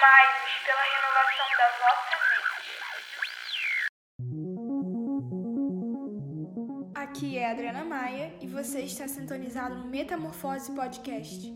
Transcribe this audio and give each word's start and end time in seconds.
Transformai-vos 0.00 0.54
pela 0.64 0.84
renovação 0.96 1.48
da 1.58 1.68
vossa 1.80 2.16
mente. 2.30 2.70
Aqui 6.94 7.28
é 7.36 7.46
a 7.46 7.50
Adriana 7.50 7.84
Maia 7.84 8.34
e 8.40 8.46
você 8.46 8.80
está 8.80 9.06
sintonizado 9.06 9.74
no 9.74 9.84
Metamorfose 9.84 10.74
Podcast. 10.74 11.52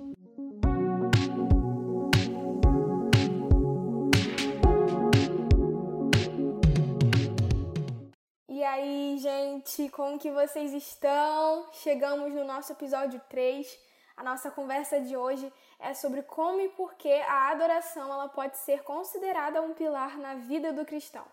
E 8.50 8.62
aí, 8.62 9.16
gente, 9.18 9.88
como 9.88 10.18
que 10.18 10.30
vocês 10.30 10.74
estão? 10.74 11.72
Chegamos 11.72 12.30
no 12.34 12.44
nosso 12.44 12.72
episódio 12.72 13.18
3. 13.30 13.93
A 14.16 14.22
nossa 14.22 14.48
conversa 14.48 15.00
de 15.00 15.16
hoje 15.16 15.52
é 15.78 15.92
sobre 15.92 16.22
como 16.22 16.60
e 16.60 16.68
por 16.68 16.94
que 16.94 17.12
a 17.12 17.50
adoração 17.50 18.12
ela 18.12 18.28
pode 18.28 18.56
ser 18.58 18.84
considerada 18.84 19.60
um 19.60 19.74
pilar 19.74 20.16
na 20.18 20.36
vida 20.36 20.72
do 20.72 20.84
cristão. 20.84 21.26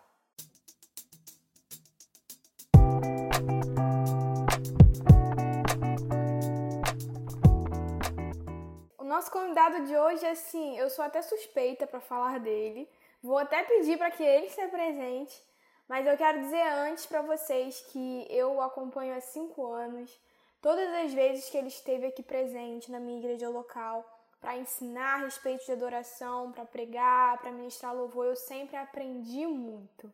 O 8.98 9.04
nosso 9.04 9.30
convidado 9.30 9.84
de 9.84 9.96
hoje, 9.96 10.26
assim, 10.26 10.76
eu 10.76 10.90
sou 10.90 11.04
até 11.04 11.22
suspeita 11.22 11.86
para 11.86 12.00
falar 12.00 12.40
dele. 12.40 12.90
Vou 13.22 13.38
até 13.38 13.62
pedir 13.62 13.96
para 13.96 14.10
que 14.10 14.24
ele 14.24 14.50
se 14.50 14.60
apresente, 14.60 15.40
mas 15.86 16.04
eu 16.04 16.16
quero 16.16 16.40
dizer 16.40 16.66
antes 16.88 17.06
para 17.06 17.22
vocês 17.22 17.80
que 17.92 18.26
eu 18.28 18.54
o 18.54 18.60
acompanho 18.60 19.14
há 19.14 19.20
cinco 19.20 19.72
anos. 19.72 20.10
Todas 20.62 20.94
as 20.94 21.12
vezes 21.12 21.50
que 21.50 21.58
ele 21.58 21.66
esteve 21.66 22.06
aqui 22.06 22.22
presente 22.22 22.88
na 22.88 23.00
minha 23.00 23.18
igreja 23.18 23.48
local, 23.48 24.08
para 24.40 24.56
ensinar 24.56 25.14
a 25.14 25.24
respeito 25.24 25.66
de 25.66 25.72
adoração, 25.72 26.52
para 26.52 26.64
pregar, 26.64 27.40
para 27.40 27.50
ministrar 27.50 27.92
louvor, 27.92 28.26
eu 28.26 28.36
sempre 28.36 28.76
aprendi 28.76 29.44
muito. 29.44 30.08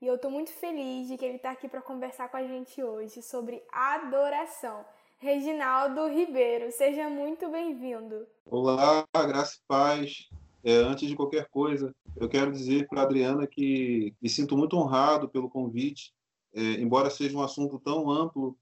E 0.00 0.06
eu 0.06 0.14
estou 0.14 0.30
muito 0.30 0.52
feliz 0.52 1.08
de 1.08 1.18
que 1.18 1.24
ele 1.24 1.34
está 1.34 1.50
aqui 1.50 1.66
para 1.68 1.82
conversar 1.82 2.28
com 2.28 2.36
a 2.36 2.46
gente 2.46 2.80
hoje 2.80 3.20
sobre 3.22 3.60
adoração. 3.72 4.84
Reginaldo 5.18 6.06
Ribeiro, 6.06 6.70
seja 6.70 7.08
muito 7.08 7.48
bem-vindo. 7.48 8.24
Olá, 8.46 9.04
graça 9.12 9.56
e 9.56 9.66
paz. 9.66 10.28
É, 10.62 10.74
antes 10.74 11.08
de 11.08 11.16
qualquer 11.16 11.48
coisa, 11.48 11.92
eu 12.16 12.28
quero 12.28 12.52
dizer 12.52 12.86
para 12.86 13.00
a 13.00 13.04
Adriana 13.04 13.48
que 13.48 14.14
me 14.22 14.28
sinto 14.28 14.56
muito 14.56 14.76
honrado 14.76 15.28
pelo 15.28 15.50
convite, 15.50 16.14
é, 16.54 16.60
embora 16.74 17.10
seja 17.10 17.36
um 17.36 17.42
assunto 17.42 17.80
tão 17.80 18.08
amplo 18.08 18.56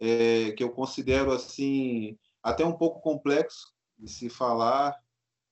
é, 0.00 0.52
que 0.52 0.64
eu 0.64 0.70
considero 0.70 1.30
assim 1.30 2.16
até 2.42 2.64
um 2.64 2.72
pouco 2.72 3.00
complexo 3.00 3.74
de 3.98 4.10
se 4.10 4.30
falar, 4.30 4.96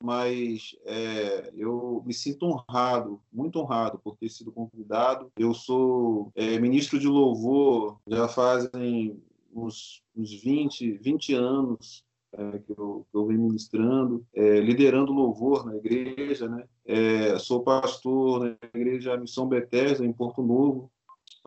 mas 0.03 0.75
é, 0.85 1.51
eu 1.55 2.01
me 2.05 2.13
sinto 2.13 2.45
honrado, 2.45 3.21
muito 3.31 3.59
honrado 3.59 3.99
por 3.99 4.17
ter 4.17 4.29
sido 4.29 4.51
convidado. 4.51 5.31
Eu 5.37 5.53
sou 5.53 6.31
é, 6.35 6.57
ministro 6.57 6.99
de 6.99 7.07
louvor 7.07 7.99
já 8.07 8.27
fazem 8.27 9.21
uns, 9.53 10.01
uns 10.15 10.33
20, 10.41 10.93
20 10.93 11.33
anos 11.33 12.03
é, 12.31 12.59
que, 12.59 12.71
eu, 12.71 13.05
que 13.11 13.17
eu 13.17 13.25
venho 13.25 13.41
ministrando, 13.41 14.25
é, 14.33 14.59
liderando 14.59 15.11
louvor 15.11 15.65
na 15.65 15.75
igreja. 15.75 16.47
Né? 16.47 16.63
É, 16.85 17.37
sou 17.37 17.63
pastor 17.63 18.57
na 18.61 18.79
igreja 18.79 19.17
Missão 19.17 19.47
Bethesda, 19.47 20.05
em 20.05 20.13
Porto 20.13 20.41
Novo, 20.41 20.91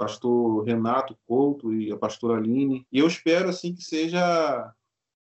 pastor 0.03 0.65
Renato 0.65 1.17
Couto 1.27 1.73
e 1.73 1.93
a 1.93 1.97
pastora 1.97 2.39
Aline. 2.39 2.87
E 2.91 2.99
eu 2.99 3.07
espero 3.07 3.49
assim 3.49 3.73
que 3.75 3.83
seja 3.83 4.73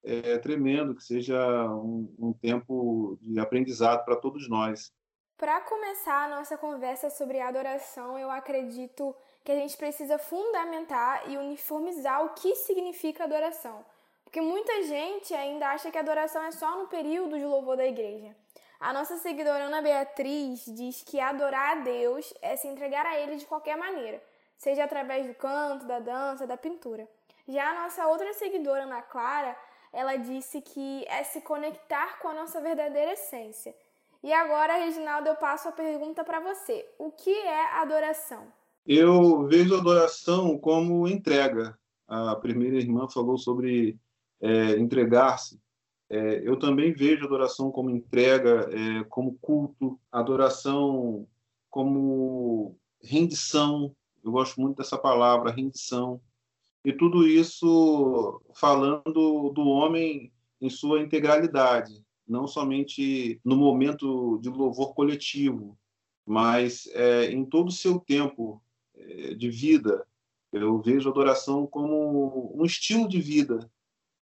é, 0.03 0.39
tremendo, 0.39 0.95
que 0.95 1.05
seja 1.05 1.39
um, 1.71 2.15
um 2.19 2.33
tempo 2.33 3.19
de 3.21 3.39
aprendizado 3.39 4.05
para 4.05 4.17
todos 4.17 4.49
nós. 4.49 4.91
Para 5.37 5.61
começar 5.63 6.25
a 6.25 6.37
nossa 6.37 6.57
conversa 6.57 7.11
sobre 7.11 7.41
adoração, 7.41 8.19
eu 8.19 8.31
acredito 8.31 9.15
que 9.45 9.53
a 9.53 9.57
gente 9.57 9.77
precisa 9.77 10.19
fundamentar 10.19 11.31
e 11.31 11.37
uniformizar 11.37 12.25
o 12.25 12.31
que 12.31 12.55
significa 12.57 13.25
adoração. 13.25 13.85
Porque 14.25 14.41
muita 14.41 14.83
gente 14.85 15.35
ainda 15.35 15.69
acha 15.71 15.91
que 15.91 15.99
adoração 15.99 16.43
é 16.43 16.53
só 16.53 16.79
no 16.79 16.89
período 16.89 17.39
de 17.39 17.45
louvor 17.45 17.77
da 17.77 17.87
igreja. 17.87 18.35
A 18.79 18.93
nossa 18.95 19.19
seguidora 19.19 19.65
Ana 19.65 19.83
Beatriz 19.83 20.65
diz 20.67 21.03
que 21.03 21.21
adorar 21.21 21.79
a 21.79 21.81
Deus 21.81 22.33
é 22.41 22.57
se 22.57 22.67
entregar 22.67 23.05
a 23.05 23.19
Ele 23.19 23.37
de 23.37 23.45
qualquer 23.45 23.77
maneira, 23.77 24.23
seja 24.61 24.85
através 24.85 25.27
do 25.27 25.35
canto, 25.35 25.87
da 25.87 25.99
dança, 26.01 26.47
da 26.47 26.57
pintura. 26.57 27.09
Já 27.49 27.71
a 27.71 27.83
nossa 27.83 28.07
outra 28.07 28.31
seguidora 28.35 28.83
Ana 28.83 29.01
Clara 29.01 29.57
ela 29.91 30.17
disse 30.17 30.61
que 30.61 31.05
é 31.09 31.25
se 31.25 31.41
conectar 31.41 32.21
com 32.21 32.29
a 32.29 32.35
nossa 32.35 32.61
verdadeira 32.61 33.15
essência. 33.15 33.75
E 34.23 34.33
agora, 34.33 34.77
Reginaldo, 34.77 35.29
eu 35.29 35.35
passo 35.35 35.69
a 35.69 35.73
pergunta 35.73 36.23
para 36.23 36.41
você: 36.41 36.87
o 36.99 37.11
que 37.11 37.31
é 37.31 37.81
adoração? 37.81 38.47
Eu 38.87 39.47
vejo 39.47 39.75
adoração 39.75 40.59
como 40.59 41.09
entrega. 41.09 41.77
A 42.07 42.37
primeira 42.37 42.77
irmã 42.77 43.09
falou 43.09 43.39
sobre 43.39 43.99
é, 44.41 44.73
entregar-se. 44.79 45.59
É, 46.11 46.47
eu 46.47 46.59
também 46.59 46.93
vejo 46.93 47.25
adoração 47.25 47.71
como 47.71 47.89
entrega, 47.89 48.69
é, 48.71 49.05
como 49.05 49.39
culto, 49.41 49.99
adoração 50.13 51.27
como 51.71 52.77
rendição. 53.03 53.95
Eu 54.23 54.33
gosto 54.33 54.61
muito 54.61 54.79
dessa 54.79 54.99
palavra, 54.99 55.51
rendição 55.51 56.21
e 56.85 56.93
tudo 56.93 57.27
isso 57.27 58.41
falando 58.55 59.51
do 59.51 59.63
homem 59.67 60.33
em 60.61 60.71
sua 60.71 61.01
integralidade, 61.01 62.03
não 62.27 62.47
somente 62.47 63.41
no 63.45 63.57
momento 63.57 64.39
de 64.39 64.49
louvor 64.49 64.95
coletivo, 64.95 65.79
mas 66.25 66.87
é, 66.93 67.31
em 67.33 67.45
todo 67.45 67.69
o 67.69 67.73
seu 67.73 67.99
tempo 67.99 68.63
é, 68.95 69.35
de 69.35 69.51
vida. 69.51 70.07
Eu 70.53 70.81
vejo 70.81 71.09
a 71.09 71.13
adoração 71.13 71.67
como 71.67 72.53
um 72.55 72.65
estilo 72.65 73.09
de 73.09 73.21
vida. 73.21 73.71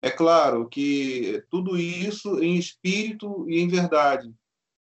É 0.03 0.11
claro 0.11 0.69
que 0.69 1.45
tudo 1.51 1.79
isso 1.79 2.43
em 2.43 2.57
espírito 2.57 3.49
e 3.49 3.61
em 3.61 3.69
verdade, 3.69 4.33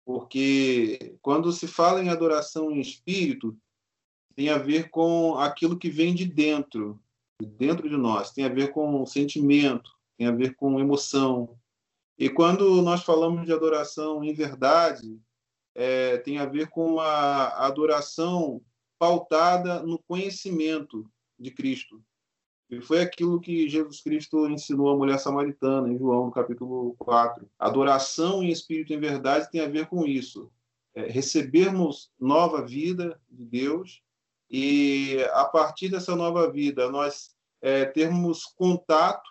porque 0.04 1.16
quando 1.20 1.52
se 1.52 1.66
fala 1.66 2.02
em 2.02 2.08
adoração 2.08 2.70
em 2.70 2.80
espírito, 2.80 3.56
tem 4.38 4.50
a 4.50 4.56
ver 4.56 4.88
com 4.88 5.34
aquilo 5.34 5.76
que 5.76 5.90
vem 5.90 6.14
de 6.14 6.24
dentro, 6.24 7.02
dentro 7.42 7.88
de 7.88 7.96
nós, 7.96 8.30
tem 8.30 8.44
a 8.44 8.48
ver 8.48 8.70
com 8.70 9.04
sentimento, 9.04 9.90
tem 10.16 10.28
a 10.28 10.30
ver 10.30 10.54
com 10.54 10.78
emoção. 10.78 11.58
E 12.16 12.30
quando 12.30 12.80
nós 12.80 13.02
falamos 13.02 13.44
de 13.44 13.52
adoração 13.52 14.22
em 14.22 14.32
verdade, 14.32 15.20
é, 15.74 16.18
tem 16.18 16.38
a 16.38 16.46
ver 16.46 16.68
com 16.68 17.00
a 17.00 17.66
adoração 17.66 18.62
pautada 18.96 19.82
no 19.82 19.98
conhecimento 19.98 21.10
de 21.36 21.50
Cristo. 21.50 22.00
E 22.70 22.80
foi 22.80 23.00
aquilo 23.00 23.40
que 23.40 23.68
Jesus 23.68 24.00
Cristo 24.00 24.48
ensinou 24.48 24.90
à 24.90 24.96
mulher 24.96 25.18
samaritana, 25.18 25.92
em 25.92 25.98
João, 25.98 26.26
no 26.26 26.30
capítulo 26.30 26.94
4. 27.00 27.44
Adoração 27.58 28.40
em 28.40 28.50
espírito 28.50 28.92
em 28.92 29.00
verdade 29.00 29.50
tem 29.50 29.62
a 29.62 29.68
ver 29.68 29.88
com 29.88 30.06
isso. 30.06 30.48
É, 30.94 31.08
recebermos 31.08 32.12
nova 32.20 32.64
vida 32.64 33.20
de 33.28 33.44
Deus 33.44 34.00
e 34.50 35.18
a 35.32 35.44
partir 35.44 35.88
dessa 35.88 36.16
nova 36.16 36.50
vida 36.50 36.90
nós 36.90 37.30
é, 37.60 37.84
termos 37.84 38.44
contato 38.44 39.28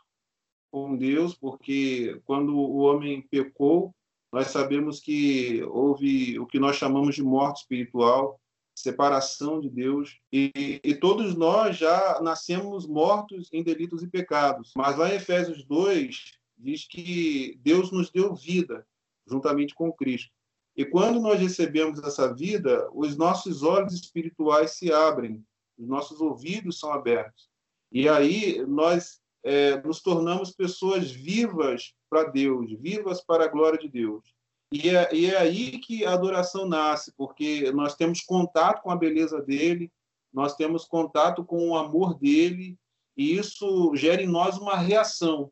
com 0.72 0.96
Deus, 0.96 1.34
porque 1.34 2.22
quando 2.26 2.56
o 2.58 2.78
homem 2.80 3.22
pecou, 3.22 3.96
nós 4.32 4.48
sabemos 4.48 5.00
que 5.00 5.64
houve 5.64 6.38
o 6.40 6.46
que 6.46 6.60
nós 6.60 6.76
chamamos 6.76 7.16
de 7.16 7.24
morte 7.24 7.62
espiritual, 7.62 8.40
separação 8.76 9.60
de 9.60 9.70
Deus, 9.70 10.20
e, 10.32 10.80
e, 10.84 10.96
todos 10.96 11.36
nós 11.36 11.78
já 11.78 12.20
nascemos 12.22 12.86
mortos 12.86 13.50
em 13.52 13.64
delitos 13.64 14.04
e 14.04 14.08
pecados. 14.08 14.72
Mas 14.76 14.96
lá 14.96 15.10
em 15.10 15.16
Efésios 15.16 15.66
2 15.66 16.34
diz 16.56 16.88
que 16.88 17.58
Deus 17.64 17.92
nos 17.92 18.12
deu 18.12 18.36
vida 18.36 18.86
juntamente 19.26 19.74
com 19.74 19.92
Cristo. 19.92 20.32
E 20.78 20.86
quando 20.86 21.20
nós 21.20 21.40
recebemos 21.40 22.00
essa 22.04 22.32
vida, 22.32 22.88
os 22.94 23.18
nossos 23.18 23.64
olhos 23.64 23.94
espirituais 23.94 24.78
se 24.78 24.94
abrem, 24.94 25.44
os 25.76 25.88
nossos 25.88 26.22
ouvidos 26.22 26.80
são 26.80 26.94
abertos. 26.94 27.50
E 27.92 28.08
aí 28.08 28.64
nós 28.68 29.20
é, 29.44 29.82
nos 29.82 30.02
tornamos 30.02 30.52
pessoas 30.52 31.10
vivas 31.10 31.96
para 32.08 32.26
Deus, 32.26 32.72
vivas 32.80 33.24
para 33.24 33.46
a 33.46 33.48
glória 33.48 33.80
de 33.80 33.90
Deus. 33.90 34.24
E 34.72 34.90
é, 34.90 35.16
e 35.16 35.26
é 35.26 35.38
aí 35.38 35.80
que 35.80 36.06
a 36.06 36.14
adoração 36.14 36.68
nasce, 36.68 37.12
porque 37.18 37.72
nós 37.72 37.96
temos 37.96 38.22
contato 38.22 38.84
com 38.84 38.92
a 38.92 38.96
beleza 38.96 39.42
dele, 39.42 39.92
nós 40.32 40.56
temos 40.56 40.86
contato 40.86 41.44
com 41.44 41.70
o 41.70 41.78
amor 41.78 42.20
dele, 42.20 42.78
e 43.16 43.36
isso 43.36 43.96
gera 43.96 44.22
em 44.22 44.28
nós 44.28 44.58
uma 44.58 44.78
reação. 44.78 45.52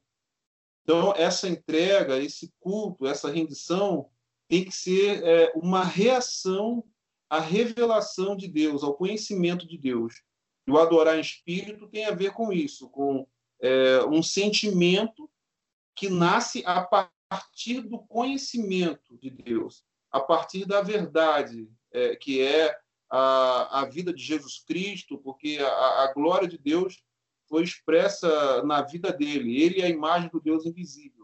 Então, 0.83 1.13
essa 1.15 1.47
entrega, 1.47 2.19
esse 2.19 2.53
culto, 2.59 3.07
essa 3.07 3.31
rendição, 3.31 4.07
tem 4.47 4.63
que 4.63 4.71
ser 4.71 5.23
é, 5.23 5.51
uma 5.55 5.83
reação 5.83 6.83
à 7.29 7.39
revelação 7.39 8.35
de 8.35 8.47
Deus, 8.47 8.83
ao 8.83 8.95
conhecimento 8.95 9.67
de 9.67 9.77
Deus. 9.77 10.21
E 10.67 10.71
o 10.71 10.77
adorar 10.77 11.17
em 11.17 11.21
espírito 11.21 11.87
tem 11.87 12.05
a 12.05 12.13
ver 12.13 12.33
com 12.33 12.51
isso, 12.51 12.89
com 12.89 13.27
é, 13.61 14.03
um 14.05 14.21
sentimento 14.21 15.29
que 15.95 16.09
nasce 16.09 16.63
a 16.65 16.81
partir 16.81 17.81
do 17.81 17.99
conhecimento 17.99 19.17
de 19.17 19.29
Deus, 19.29 19.83
a 20.11 20.19
partir 20.19 20.65
da 20.65 20.81
verdade, 20.81 21.69
é, 21.91 22.15
que 22.15 22.41
é 22.41 22.75
a, 23.09 23.81
a 23.81 23.85
vida 23.85 24.13
de 24.13 24.23
Jesus 24.23 24.63
Cristo, 24.65 25.17
porque 25.17 25.57
a, 25.61 26.03
a 26.03 26.13
glória 26.13 26.47
de 26.47 26.57
Deus 26.57 27.01
foi 27.47 27.63
expressa 27.63 28.63
na 28.63 28.81
vida 28.81 29.13
dele. 29.13 29.61
Ele 29.61 29.81
é 29.81 29.85
a 29.85 29.89
imagem 29.89 30.29
do 30.29 30.41
Deus 30.41 30.65
invisível. 30.65 31.14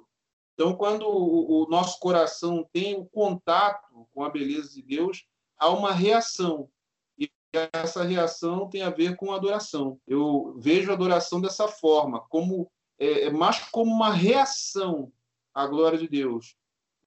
Então, 0.53 0.75
quando 0.75 1.07
o, 1.07 1.65
nosso 1.69 2.00
coração 2.00 2.68
tem 2.71 2.95
o 2.95 3.06
contato 3.06 4.07
com 4.13 4.24
a 4.24 4.30
beleza 4.30 4.74
de 4.74 4.81
Deus, 4.81 5.25
há 5.57 5.69
uma 5.69 5.92
reação. 5.92 6.69
E 7.18 7.31
essa 7.74 8.03
reação 8.03 8.69
tem 8.69 8.81
a 8.81 8.89
ver 8.89 9.15
com 9.15 9.31
a 9.31 9.38
adoração. 9.38 10.00
Eu 10.07 10.56
vejo 10.59 10.92
a 10.92 10.94
adoração 10.94 11.42
dessa 11.42 11.68
forma, 11.68 12.21
como 12.30 12.69
é, 13.00 13.24
é 13.25 13.30
mais 13.31 13.59
como 13.69 13.92
uma 13.92 14.12
reação 14.12 15.12
à 15.53 15.65
glória 15.65 15.98
de 15.98 16.07
Deus. 16.07 16.56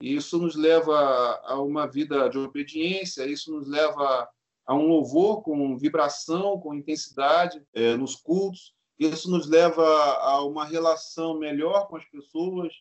E 0.01 0.15
isso 0.15 0.37
nos 0.37 0.55
leva 0.55 1.41
a 1.45 1.61
uma 1.61 1.87
vida 1.87 2.29
de 2.29 2.37
obediência, 2.37 3.25
isso 3.25 3.53
nos 3.53 3.67
leva 3.67 4.27
a 4.65 4.73
um 4.73 4.87
louvor 4.87 5.41
com 5.43 5.77
vibração, 5.77 6.59
com 6.59 6.73
intensidade 6.73 7.63
é, 7.73 7.95
nos 7.95 8.15
cultos. 8.15 8.73
Isso 8.97 9.29
nos 9.29 9.47
leva 9.47 9.83
a 9.83 10.43
uma 10.43 10.65
relação 10.65 11.37
melhor 11.37 11.87
com 11.87 11.97
as 11.97 12.05
pessoas, 12.05 12.73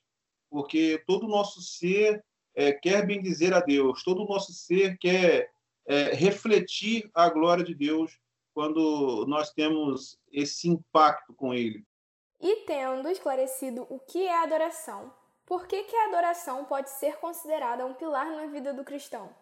porque 0.54 1.02
todo 1.04 1.26
o 1.26 1.28
nosso 1.28 1.60
ser 1.60 2.24
é, 2.54 2.70
quer 2.70 3.04
bendizer 3.04 3.52
a 3.52 3.58
Deus, 3.58 4.04
todo 4.04 4.22
o 4.22 4.28
nosso 4.28 4.52
ser 4.52 4.96
quer 4.98 5.50
é, 5.84 6.14
refletir 6.14 7.10
a 7.12 7.28
glória 7.28 7.64
de 7.64 7.74
Deus 7.74 8.16
quando 8.54 9.26
nós 9.26 9.50
temos 9.50 10.16
esse 10.30 10.68
impacto 10.68 11.34
com 11.34 11.52
Ele. 11.52 11.84
E 12.40 12.64
tendo 12.66 13.08
esclarecido 13.08 13.84
o 13.90 13.98
que 13.98 14.28
é 14.28 14.44
adoração, 14.44 15.12
por 15.44 15.66
que, 15.66 15.82
que 15.82 15.96
a 15.96 16.06
adoração 16.06 16.64
pode 16.66 16.88
ser 16.88 17.16
considerada 17.16 17.84
um 17.84 17.92
pilar 17.92 18.30
na 18.30 18.46
vida 18.46 18.72
do 18.72 18.84
cristão? 18.84 19.34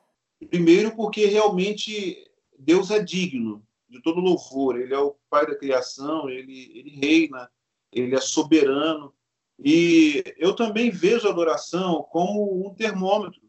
Primeiro, 0.49 0.97
porque 0.97 1.27
realmente 1.27 2.27
Deus 2.59 2.91
é 2.91 2.99
digno 2.99 3.63
de 3.87 4.01
todo 4.01 4.19
louvor. 4.19 4.81
Ele 4.81 4.95
é 4.95 4.99
o 4.99 5.15
Pai 5.29 5.45
da 5.45 5.59
criação, 5.59 6.31
ele, 6.31 6.73
ele 6.75 6.89
reina, 6.89 7.53
ele 7.93 8.15
é 8.15 8.21
soberano. 8.21 9.13
E 9.59 10.23
eu 10.37 10.55
também 10.55 10.91
vejo 10.91 11.29
a 11.29 11.31
adoração 11.31 12.03
como 12.11 12.67
um 12.67 12.75
termômetro 12.75 13.41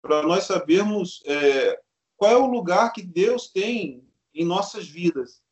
para 0.00 0.22
nós 0.22 0.44
sabermos 0.44 1.22
é, 1.26 1.80
qual 2.16 2.30
é 2.30 2.36
o 2.36 2.46
lugar 2.46 2.92
que 2.92 3.02
Deus 3.02 3.48
tem 3.48 4.06
em 4.34 4.44
nossas 4.44 4.86
vidas. 4.86 5.42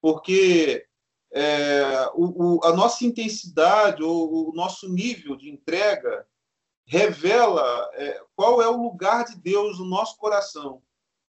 Porque 0.00 0.86
é, 1.32 2.08
o, 2.14 2.56
o, 2.56 2.64
a 2.64 2.74
nossa 2.74 3.04
intensidade 3.04 4.02
ou 4.02 4.50
o 4.50 4.52
nosso 4.54 4.88
nível 4.88 5.36
de 5.36 5.50
entrega 5.50 6.26
revela 6.86 7.90
é, 7.94 8.22
qual 8.34 8.62
é 8.62 8.68
o 8.68 8.82
lugar 8.82 9.24
de 9.24 9.36
Deus 9.36 9.78
no 9.78 9.84
nosso 9.84 10.16
coração 10.18 10.82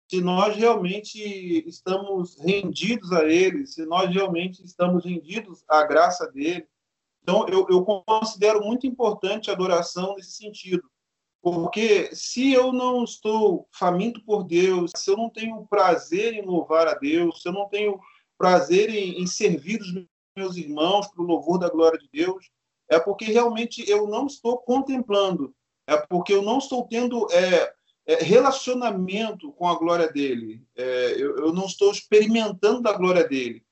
se 0.10 0.22
nós 0.22 0.56
realmente 0.56 1.20
estamos 1.68 2.38
rendidos 2.40 3.12
a 3.12 3.26
Ele, 3.26 3.68
se 3.68 3.86
nós 3.86 4.10
realmente 4.10 4.64
estamos 4.64 5.04
rendidos 5.04 5.64
à 5.68 5.84
graça 5.84 6.32
dele. 6.32 6.66
Então, 7.28 7.46
eu, 7.50 7.68
eu 7.70 7.84
considero 7.84 8.64
muito 8.64 8.88
importante 8.88 9.50
a 9.50 9.54
adoração 9.54 10.16
nesse 10.16 10.32
sentido, 10.32 10.90
porque 11.42 12.16
se 12.16 12.54
eu 12.54 12.72
não 12.72 13.04
estou 13.04 13.68
faminto 13.70 14.24
por 14.24 14.46
Deus, 14.46 14.92
se 14.96 15.12
eu 15.12 15.18
não 15.18 15.30
tenho 15.30 15.68
prazer 15.68 16.36
em 16.36 16.42
louvar 16.42 16.88
a 16.88 16.94
Deus, 16.94 17.42
se 17.42 17.50
eu 17.50 17.52
não 17.52 17.68
tenho 17.68 18.00
prazer 18.38 18.90
em, 18.90 19.22
em 19.22 19.28
servir 19.28 19.82
os 19.82 19.94
meus 20.38 20.56
irmãos 20.56 21.08
para 21.08 21.22
o 21.22 21.26
louvor 21.26 21.60
da 21.60 21.68
glória 21.68 22.00
de 22.00 22.08
Deus, 22.10 22.50
é 22.90 22.98
porque 22.98 23.26
realmente 23.26 23.84
eu 23.90 24.08
não 24.08 24.26
estou 24.28 24.60
contemplando, 24.60 25.54
é 25.86 25.98
porque 25.98 26.32
eu 26.32 26.42
não 26.42 26.60
estou 26.60 26.88
tendo 26.88 27.28
é, 27.30 27.74
é, 28.06 28.24
relacionamento 28.24 29.52
com 29.52 29.68
a 29.68 29.76
glória 29.78 30.10
dele. 30.10 30.64
É, 30.78 31.22
eu, 31.22 31.38
eu, 31.40 31.54
não 31.54 31.66
estou 31.66 31.92
experimentando 31.92 32.82
da 32.82 32.94
glória 32.94 33.28
dele. 33.28 33.67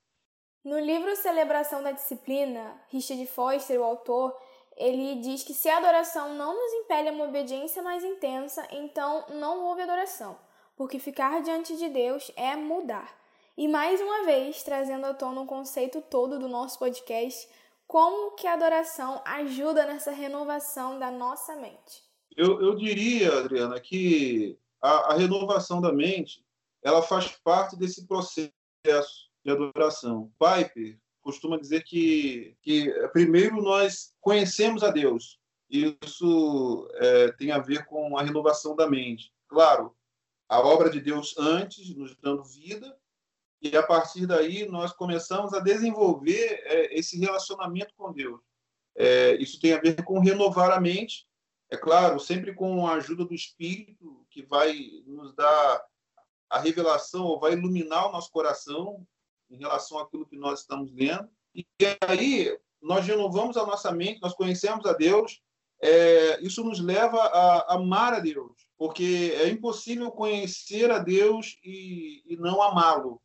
No 0.66 0.80
livro 0.80 1.14
Celebração 1.14 1.80
da 1.80 1.92
Disciplina, 1.92 2.74
Richard 2.88 3.24
Foster, 3.28 3.80
o 3.80 3.84
autor, 3.84 4.36
ele 4.76 5.20
diz 5.20 5.44
que 5.44 5.54
se 5.54 5.68
a 5.68 5.76
adoração 5.76 6.34
não 6.34 6.56
nos 6.56 6.72
impele 6.72 7.08
a 7.08 7.12
uma 7.12 7.26
obediência 7.26 7.80
mais 7.84 8.02
intensa, 8.02 8.66
então 8.72 9.26
não 9.28 9.64
houve 9.64 9.82
adoração, 9.82 10.36
porque 10.76 10.98
ficar 10.98 11.40
diante 11.40 11.76
de 11.76 11.88
Deus 11.88 12.32
é 12.34 12.56
mudar. 12.56 13.16
E 13.56 13.68
mais 13.68 14.00
uma 14.00 14.24
vez, 14.24 14.64
trazendo 14.64 15.06
à 15.06 15.14
tona 15.14 15.42
o 15.42 15.46
conceito 15.46 16.02
todo 16.02 16.36
do 16.36 16.48
nosso 16.48 16.80
podcast, 16.80 17.48
como 17.86 18.34
que 18.34 18.48
a 18.48 18.54
adoração 18.54 19.22
ajuda 19.24 19.86
nessa 19.86 20.10
renovação 20.10 20.98
da 20.98 21.12
nossa 21.12 21.54
mente. 21.54 22.02
Eu, 22.36 22.60
eu 22.60 22.74
diria, 22.74 23.38
Adriana, 23.38 23.78
que 23.78 24.58
a, 24.82 25.12
a, 25.12 25.14
renovação 25.14 25.80
da 25.80 25.92
mente 25.92 26.44
ela 26.82 27.02
faz 27.02 27.28
parte 27.44 27.76
desse 27.76 28.04
processo 28.04 29.25
de 29.46 29.52
adoração. 29.52 30.30
Piper 30.38 30.98
costuma 31.22 31.58
dizer 31.58 31.82
que, 31.84 32.56
que 32.62 32.90
primeiro 33.12 33.62
nós 33.62 34.14
conhecemos 34.20 34.82
a 34.82 34.90
Deus. 34.90 35.38
Isso 35.68 36.88
é, 36.94 37.32
tem 37.32 37.50
a 37.50 37.58
ver 37.58 37.86
com 37.86 38.16
a 38.16 38.22
renovação 38.22 38.76
da 38.76 38.88
mente. 38.88 39.32
Claro, 39.48 39.96
a 40.48 40.60
obra 40.60 40.90
de 40.90 41.00
Deus 41.00 41.36
antes, 41.38 41.94
nos 41.96 42.14
dando 42.16 42.44
vida, 42.44 42.96
e 43.60 43.76
a 43.76 43.82
partir 43.82 44.26
daí 44.26 44.68
nós 44.68 44.92
começamos 44.92 45.54
a 45.54 45.60
desenvolver 45.60 46.60
é, 46.64 46.96
esse 46.96 47.18
relacionamento 47.18 47.94
com 47.96 48.12
Deus. 48.12 48.40
É, 48.94 49.34
isso 49.36 49.60
tem 49.60 49.72
a 49.72 49.80
ver 49.80 50.04
com 50.04 50.20
renovar 50.20 50.70
a 50.70 50.80
mente 50.80 51.26
é 51.68 51.76
claro, 51.76 52.20
sempre 52.20 52.54
com 52.54 52.86
a 52.86 52.94
ajuda 52.94 53.24
do 53.24 53.34
Espírito, 53.34 54.24
que 54.30 54.42
vai 54.42 55.02
nos 55.04 55.34
dar 55.34 55.84
a 56.48 56.60
revelação, 56.60 57.24
ou 57.24 57.40
vai 57.40 57.54
iluminar 57.54 58.08
o 58.08 58.12
nosso 58.12 58.30
coração 58.30 59.06
em 59.50 59.58
relação 59.58 59.98
àquilo 59.98 60.26
que 60.26 60.36
nós 60.36 60.60
estamos 60.60 60.92
lendo. 60.92 61.28
E 61.54 61.66
aí 62.06 62.56
nós 62.80 63.06
renovamos 63.06 63.56
a 63.56 63.66
nossa 63.66 63.90
mente, 63.90 64.20
nós 64.20 64.34
conhecemos 64.34 64.84
a 64.86 64.92
Deus, 64.92 65.40
é, 65.80 66.40
isso 66.42 66.64
nos 66.64 66.80
leva 66.80 67.18
a 67.18 67.74
amar 67.74 68.14
a 68.14 68.20
Deus, 68.20 68.66
porque 68.78 69.34
é 69.36 69.48
impossível 69.48 70.10
conhecer 70.10 70.90
a 70.90 70.98
Deus 70.98 71.58
e, 71.64 72.22
e 72.26 72.36
não 72.36 72.62
amá-lo. 72.62 73.20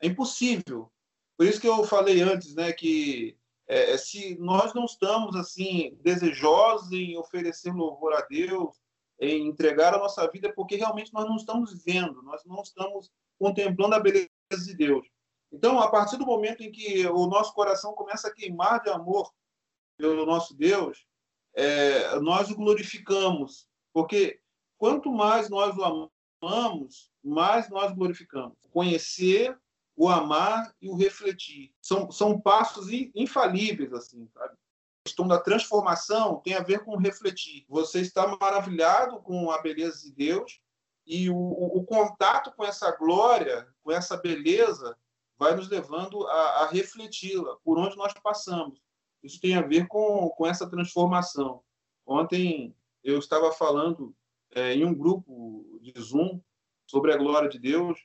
É 0.00 0.06
impossível. 0.06 0.90
Por 1.36 1.46
isso 1.46 1.60
que 1.60 1.68
eu 1.68 1.84
falei 1.84 2.22
antes, 2.22 2.54
né, 2.54 2.72
que 2.72 3.36
é, 3.68 3.92
é, 3.92 3.98
se 3.98 4.36
nós 4.38 4.72
não 4.74 4.84
estamos 4.84 5.34
assim 5.36 5.96
desejosos 6.02 6.90
em 6.92 7.16
oferecer 7.18 7.72
louvor 7.74 8.14
a 8.14 8.22
Deus, 8.22 8.76
em 9.20 9.46
entregar 9.46 9.94
a 9.94 9.98
nossa 9.98 10.28
vida, 10.30 10.48
é 10.48 10.52
porque 10.52 10.76
realmente 10.76 11.12
nós 11.12 11.26
não 11.26 11.36
estamos 11.36 11.82
vendo, 11.84 12.22
nós 12.22 12.44
não 12.44 12.62
estamos 12.62 13.10
contemplando 13.38 13.94
a 13.94 14.00
beleza 14.00 14.28
de 14.50 14.74
Deus. 14.74 15.06
Então, 15.52 15.80
a 15.80 15.90
partir 15.90 16.16
do 16.16 16.26
momento 16.26 16.62
em 16.62 16.70
que 16.70 17.06
o 17.06 17.26
nosso 17.26 17.54
coração 17.54 17.92
começa 17.94 18.28
a 18.28 18.32
queimar 18.32 18.82
de 18.82 18.90
amor 18.90 19.32
pelo 19.96 20.26
nosso 20.26 20.54
Deus, 20.54 21.06
é, 21.54 22.18
nós 22.20 22.50
o 22.50 22.56
glorificamos, 22.56 23.66
porque 23.92 24.40
quanto 24.76 25.10
mais 25.10 25.48
nós 25.48 25.76
o 25.76 26.10
amamos, 26.42 27.10
mais 27.24 27.70
nós 27.70 27.92
glorificamos. 27.94 28.56
Conhecer 28.70 29.58
o 29.96 30.08
amar 30.08 30.74
e 30.80 30.88
o 30.88 30.94
refletir. 30.94 31.72
São, 31.80 32.10
são 32.10 32.38
passos 32.38 32.88
infalíveis, 33.14 33.92
assim, 33.94 34.28
sabe? 34.34 34.52
A 34.52 35.08
questão 35.08 35.26
da 35.26 35.40
transformação 35.40 36.40
tem 36.40 36.54
a 36.54 36.62
ver 36.62 36.84
com 36.84 36.96
refletir. 36.96 37.64
Você 37.68 38.00
está 38.00 38.26
maravilhado 38.36 39.20
com 39.22 39.50
a 39.50 39.62
beleza 39.62 40.02
de 40.02 40.12
Deus 40.12 40.60
e 41.06 41.30
o, 41.30 41.36
o, 41.36 41.78
o 41.78 41.84
contato 41.84 42.52
com 42.52 42.64
essa 42.64 42.90
glória, 42.90 43.66
com 43.82 43.92
essa 43.92 44.16
beleza, 44.16 44.96
vai 45.38 45.54
nos 45.54 45.68
levando 45.68 46.26
a, 46.26 46.62
a 46.62 46.66
refleti-la 46.68 47.56
por 47.64 47.78
onde 47.78 47.96
nós 47.96 48.12
passamos. 48.22 48.80
Isso 49.22 49.40
tem 49.40 49.56
a 49.56 49.62
ver 49.62 49.86
com, 49.88 50.28
com 50.30 50.46
essa 50.46 50.68
transformação. 50.68 51.62
Ontem 52.06 52.74
eu 53.02 53.18
estava 53.18 53.52
falando 53.52 54.14
é, 54.52 54.74
em 54.74 54.84
um 54.84 54.94
grupo 54.94 55.78
de 55.80 55.92
Zoom 56.00 56.40
sobre 56.86 57.12
a 57.12 57.16
glória 57.16 57.48
de 57.48 57.58
Deus 57.58 57.98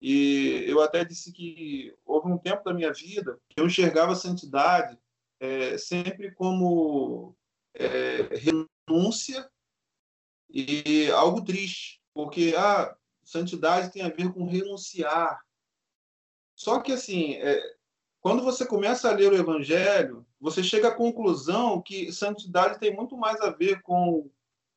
e 0.00 0.64
eu 0.66 0.80
até 0.82 1.04
disse 1.04 1.32
que 1.32 1.94
houve 2.04 2.30
um 2.30 2.38
tempo 2.38 2.64
da 2.64 2.72
minha 2.72 2.92
vida 2.92 3.38
que 3.48 3.60
eu 3.60 3.66
enxergava 3.66 4.12
a 4.12 4.16
santidade 4.16 4.98
é, 5.38 5.76
sempre 5.78 6.30
como 6.32 7.34
é, 7.74 8.28
renúncia 8.36 9.50
e 10.48 11.10
algo 11.12 11.44
triste, 11.44 12.00
porque 12.12 12.54
a 12.56 12.82
ah, 12.82 12.96
santidade 13.24 13.92
tem 13.92 14.02
a 14.02 14.08
ver 14.08 14.32
com 14.32 14.44
renunciar. 14.44 15.40
Só 16.60 16.78
que 16.78 16.92
assim, 16.92 17.36
é, 17.36 17.58
quando 18.20 18.42
você 18.42 18.66
começa 18.66 19.08
a 19.08 19.14
ler 19.14 19.32
o 19.32 19.34
Evangelho, 19.34 20.26
você 20.38 20.62
chega 20.62 20.88
à 20.88 20.94
conclusão 20.94 21.80
que 21.80 22.12
santidade 22.12 22.78
tem 22.78 22.94
muito 22.94 23.16
mais 23.16 23.40
a 23.40 23.48
ver 23.48 23.80
com 23.80 24.30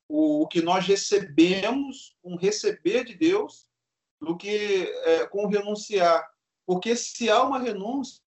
o, 0.07 0.47
que 0.47 0.61
nós 0.61 0.87
recebemos, 0.87 2.15
um 2.23 2.37
receber 2.37 3.03
de 3.03 3.15
Deus, 3.15 3.67
do 4.21 4.37
que 4.37 4.89
é, 5.03 5.27
com 5.27 5.45
renunciar. 5.45 6.25
Porque 6.65 6.95
se 6.95 7.29
há 7.29 7.43
uma 7.43 7.59
renúncia, 7.59 8.21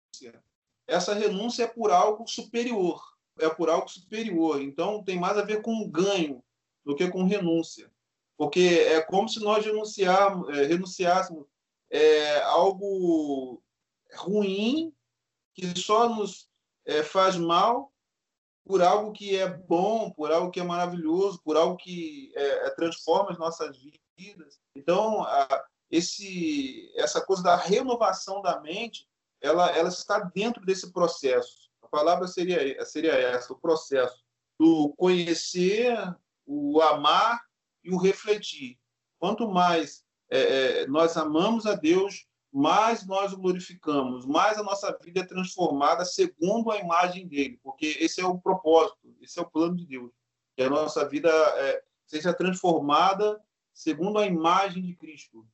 essa 0.85 1.15
renúncia 1.15 1.63
é 1.63 1.69
por 1.69 1.93
algo 1.93 2.27
superior. 2.27 3.01
É 3.39 3.49
por 3.49 3.71
algo 3.71 3.89
superior. 3.89 4.61
Então, 4.61 5.05
tem 5.05 5.17
mais 5.17 5.39
a 5.39 5.45
ver 5.45 5.63
com 5.63 5.89
ganho 5.89 6.43
do 6.85 6.97
que 6.97 7.09
com 7.09 7.23
renúncia. 7.23 7.89
porque 8.37 8.85
é 8.89 9.01
como 9.01 9.29
se 9.29 9.39
nós 9.39 9.65
renunciarmos, 9.65 10.49
é, 10.59 10.65
renunciássemos 10.65 11.47
é, 11.95 12.43
algo 12.43 13.63
ruim 14.17 14.93
que 15.55 15.79
só 15.79 16.09
nos 16.09 16.51
é, 16.85 17.05
faz 17.05 17.37
mal 17.37 17.93
por 18.67 18.83
algo 18.83 19.13
que 19.13 19.37
é 19.37 19.49
bom, 19.49 20.11
por 20.11 20.33
algo 20.33 20.51
que 20.51 20.59
é 20.59 20.65
maravilhoso, 20.65 21.41
por 21.45 21.57
algo 21.57 21.77
que 21.77 22.33
é, 22.35 22.67
é 22.67 22.71
transforma 22.71 23.31
as 23.31 23.39
nossas 23.39 23.79
vidas. 24.19 24.59
Então, 24.75 25.23
a, 25.23 25.65
esse, 25.89 26.91
essa 26.97 27.21
coisa 27.21 27.45
da 27.45 27.55
renovação 27.55 28.43
da 28.43 28.61
mente, 28.61 29.07
ela, 29.41 29.71
ela 29.71 29.89
está 29.89 30.19
dentro 30.19 30.67
desse 30.67 30.93
processo. 30.93 31.71
A 31.81 31.89
palavra 31.89 32.27
seria, 32.27 32.85
seria 32.85 33.13
essa, 33.13 33.53
o 33.53 33.59
processo 33.59 34.25
do 34.59 34.93
conhecer, 34.97 35.97
o 36.45 36.81
amar 36.81 37.41
e 37.85 37.93
o 37.93 37.99
refletir. 37.99 38.81
Quanto 39.21 39.49
mais 39.49 40.04
é, 40.35 40.83
é, 40.83 40.87
nós 40.87 41.17
amamos 41.17 41.65
a 41.65 41.75
Deus, 41.75 42.27
mais 42.53 43.07
nós 43.07 43.33
o 43.33 43.39
glorificamos, 43.39 44.27
mais 44.27 44.59
a 44.59 44.63
nossa 44.63 44.97
vida 45.03 45.21
é 45.21 45.27
transformada 45.27 46.05
segundo 46.05 46.71
a 46.71 46.79
imagem 46.79 47.27
dele, 47.29 47.59
porque 47.63 47.97
esse 48.01 48.21
é 48.21 48.27
o 48.27 48.39
propósito, 48.39 49.15
esse 49.21 49.39
é 49.39 49.43
o 49.43 49.51
plano 49.51 49.77
de 49.77 49.87
Deus, 49.87 50.11
que 50.57 50.63
a 50.63 50.71
nossa 50.71 51.09
vida 51.09 51.29
é, 51.31 51.83
seja 52.07 52.33
transformada 52.33 53.41
segundo 53.73 54.19
a 54.19 54.27
imagem 54.27 54.83
de 54.83 54.95
Cristo. 54.95 55.47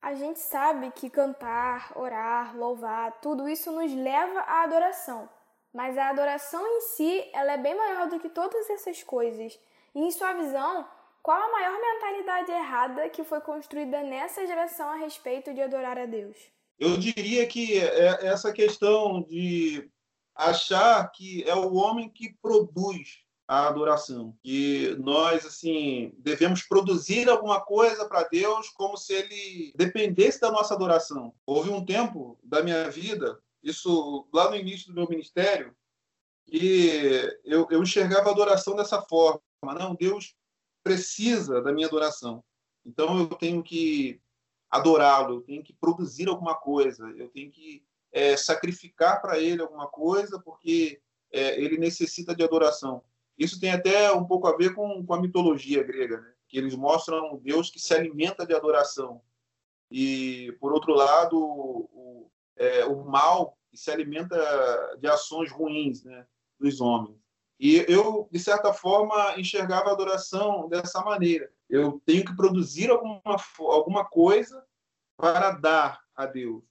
A 0.00 0.14
gente 0.14 0.38
sabe 0.38 0.92
que 0.92 1.10
cantar, 1.10 1.92
orar, 1.96 2.56
louvar, 2.56 3.20
tudo 3.20 3.48
isso 3.48 3.72
nos 3.72 3.92
leva 3.92 4.40
à 4.40 4.62
adoração. 4.62 5.28
Mas 5.72 5.98
a 5.98 6.08
adoração 6.08 6.64
em 6.64 6.80
si, 6.80 7.30
ela 7.32 7.52
é 7.52 7.58
bem 7.58 7.76
maior 7.76 8.08
do 8.08 8.18
que 8.20 8.28
todas 8.28 8.70
essas 8.70 9.02
coisas. 9.02 9.58
E 9.94 10.00
em 10.00 10.10
sua 10.10 10.32
visão, 10.32 10.86
qual 11.28 11.42
a 11.42 11.52
maior 11.52 11.78
mentalidade 11.78 12.50
errada 12.50 13.10
que 13.10 13.22
foi 13.22 13.38
construída 13.42 14.02
nessa 14.02 14.46
geração 14.46 14.88
a 14.88 14.96
respeito 14.96 15.52
de 15.52 15.60
adorar 15.60 15.98
a 15.98 16.06
Deus? 16.06 16.38
Eu 16.78 16.96
diria 16.96 17.46
que 17.46 17.78
é 17.78 18.26
essa 18.26 18.50
questão 18.50 19.20
de 19.20 19.90
achar 20.34 21.06
que 21.12 21.44
é 21.46 21.54
o 21.54 21.74
homem 21.74 22.08
que 22.08 22.34
produz 22.40 23.18
a 23.46 23.68
adoração, 23.68 24.34
que 24.42 24.96
nós 25.00 25.44
assim 25.44 26.14
devemos 26.16 26.62
produzir 26.62 27.28
alguma 27.28 27.60
coisa 27.60 28.08
para 28.08 28.26
Deus 28.26 28.70
como 28.70 28.96
se 28.96 29.12
ele 29.12 29.74
dependesse 29.76 30.40
da 30.40 30.50
nossa 30.50 30.72
adoração. 30.72 31.34
Houve 31.44 31.68
um 31.68 31.84
tempo 31.84 32.38
da 32.42 32.62
minha 32.62 32.90
vida, 32.90 33.38
isso 33.62 34.26
lá 34.32 34.48
no 34.48 34.56
início 34.56 34.86
do 34.88 34.94
meu 34.94 35.06
ministério, 35.06 35.76
que 36.46 37.38
eu, 37.44 37.68
eu 37.70 37.82
enxergava 37.82 38.30
a 38.30 38.32
adoração 38.32 38.74
dessa 38.74 39.02
forma. 39.02 39.42
Não, 39.62 39.94
Deus 39.94 40.37
precisa 40.88 41.60
da 41.60 41.72
minha 41.72 41.86
adoração. 41.86 42.42
Então 42.84 43.18
eu 43.18 43.28
tenho 43.28 43.62
que 43.62 44.20
adorá-lo, 44.70 45.36
eu 45.36 45.40
tenho 45.42 45.62
que 45.62 45.74
produzir 45.74 46.28
alguma 46.28 46.54
coisa, 46.54 47.06
eu 47.16 47.28
tenho 47.28 47.50
que 47.50 47.84
é, 48.10 48.36
sacrificar 48.36 49.20
para 49.20 49.38
ele 49.38 49.60
alguma 49.60 49.86
coisa, 49.86 50.40
porque 50.40 51.00
é, 51.30 51.60
ele 51.60 51.76
necessita 51.76 52.34
de 52.34 52.42
adoração. 52.42 53.02
Isso 53.36 53.60
tem 53.60 53.70
até 53.70 54.10
um 54.12 54.24
pouco 54.24 54.46
a 54.46 54.56
ver 54.56 54.74
com, 54.74 55.04
com 55.04 55.14
a 55.14 55.20
mitologia 55.20 55.82
grega, 55.82 56.20
né? 56.20 56.32
que 56.48 56.56
eles 56.56 56.74
mostram 56.74 57.34
um 57.34 57.38
Deus 57.38 57.70
que 57.70 57.78
se 57.78 57.92
alimenta 57.92 58.46
de 58.46 58.54
adoração. 58.54 59.20
E, 59.90 60.56
por 60.60 60.72
outro 60.72 60.94
lado, 60.94 61.38
o, 61.38 62.30
é, 62.56 62.84
o 62.86 63.04
mal 63.04 63.58
que 63.70 63.76
se 63.76 63.90
alimenta 63.90 64.36
de 64.98 65.06
ações 65.06 65.52
ruins 65.52 66.02
né, 66.04 66.26
dos 66.58 66.80
homens. 66.80 67.18
E 67.58 67.84
eu, 67.88 68.28
de 68.30 68.38
certa 68.38 68.72
forma, 68.72 69.34
enxergava 69.36 69.90
a 69.90 69.92
adoração 69.92 70.68
dessa 70.68 71.02
maneira. 71.02 71.50
Eu 71.68 72.00
tenho 72.06 72.24
que 72.24 72.36
produzir 72.36 72.90
alguma, 72.90 73.20
alguma 73.58 74.04
coisa 74.04 74.64
para 75.16 75.50
dar 75.50 76.00
a 76.14 76.24
Deus. 76.24 76.62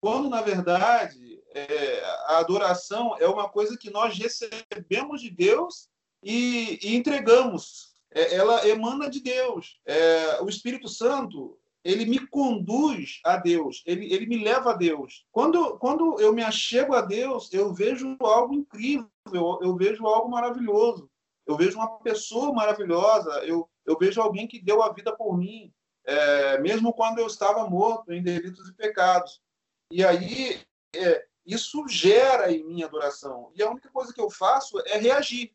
Quando, 0.00 0.28
na 0.28 0.42
verdade, 0.42 1.42
é, 1.54 2.04
a 2.26 2.38
adoração 2.38 3.16
é 3.18 3.26
uma 3.26 3.48
coisa 3.48 3.78
que 3.78 3.90
nós 3.90 4.18
recebemos 4.18 5.22
de 5.22 5.30
Deus 5.30 5.88
e, 6.22 6.78
e 6.82 6.94
entregamos. 6.94 7.94
É, 8.10 8.34
ela 8.34 8.68
emana 8.68 9.08
de 9.08 9.20
Deus. 9.20 9.80
É, 9.86 10.42
o 10.42 10.48
Espírito 10.48 10.88
Santo 10.88 11.58
ele 11.84 12.06
me 12.06 12.26
conduz 12.26 13.20
a 13.24 13.36
Deus, 13.36 13.82
ele, 13.84 14.12
ele 14.12 14.26
me 14.26 14.42
leva 14.42 14.70
a 14.70 14.76
Deus. 14.76 15.26
Quando, 15.30 15.78
quando 15.78 16.18
eu 16.18 16.32
me 16.32 16.42
achego 16.42 16.94
a 16.94 17.02
Deus, 17.02 17.52
eu 17.52 17.74
vejo 17.74 18.16
algo 18.20 18.54
incrível, 18.54 19.10
eu, 19.32 19.58
eu 19.62 19.76
vejo 19.76 20.06
algo 20.06 20.30
maravilhoso, 20.30 21.10
eu 21.46 21.56
vejo 21.56 21.76
uma 21.76 21.98
pessoa 21.98 22.52
maravilhosa, 22.52 23.44
eu, 23.44 23.68
eu 23.84 23.98
vejo 23.98 24.20
alguém 24.20 24.48
que 24.48 24.62
deu 24.62 24.82
a 24.82 24.92
vida 24.92 25.14
por 25.14 25.36
mim, 25.36 25.70
é, 26.06 26.58
mesmo 26.58 26.92
quando 26.92 27.18
eu 27.18 27.26
estava 27.26 27.68
morto 27.68 28.12
em 28.12 28.22
delitos 28.22 28.68
e 28.68 28.74
pecados. 28.74 29.42
E 29.90 30.02
aí, 30.02 30.60
é, 30.96 31.26
isso 31.44 31.86
gera 31.86 32.50
em 32.50 32.64
mim 32.64 32.82
adoração. 32.82 33.52
E 33.54 33.62
a 33.62 33.70
única 33.70 33.90
coisa 33.90 34.12
que 34.12 34.20
eu 34.20 34.30
faço 34.30 34.80
é 34.86 34.96
reagir 34.96 35.54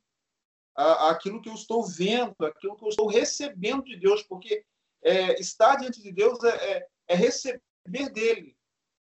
àquilo 0.75 1.41
que 1.41 1.49
eu 1.49 1.55
estou 1.55 1.83
vendo, 1.83 2.35
aquilo 2.45 2.75
que 2.77 2.85
eu 2.85 2.89
estou 2.89 3.07
recebendo 3.07 3.83
de 3.83 3.97
Deus, 3.97 4.21
porque 4.23 4.63
é, 5.03 5.39
estar 5.39 5.75
diante 5.75 6.01
de 6.01 6.11
Deus 6.11 6.43
é, 6.43 6.77
é, 6.77 6.87
é 7.09 7.15
receber 7.15 8.09
dele. 8.11 8.55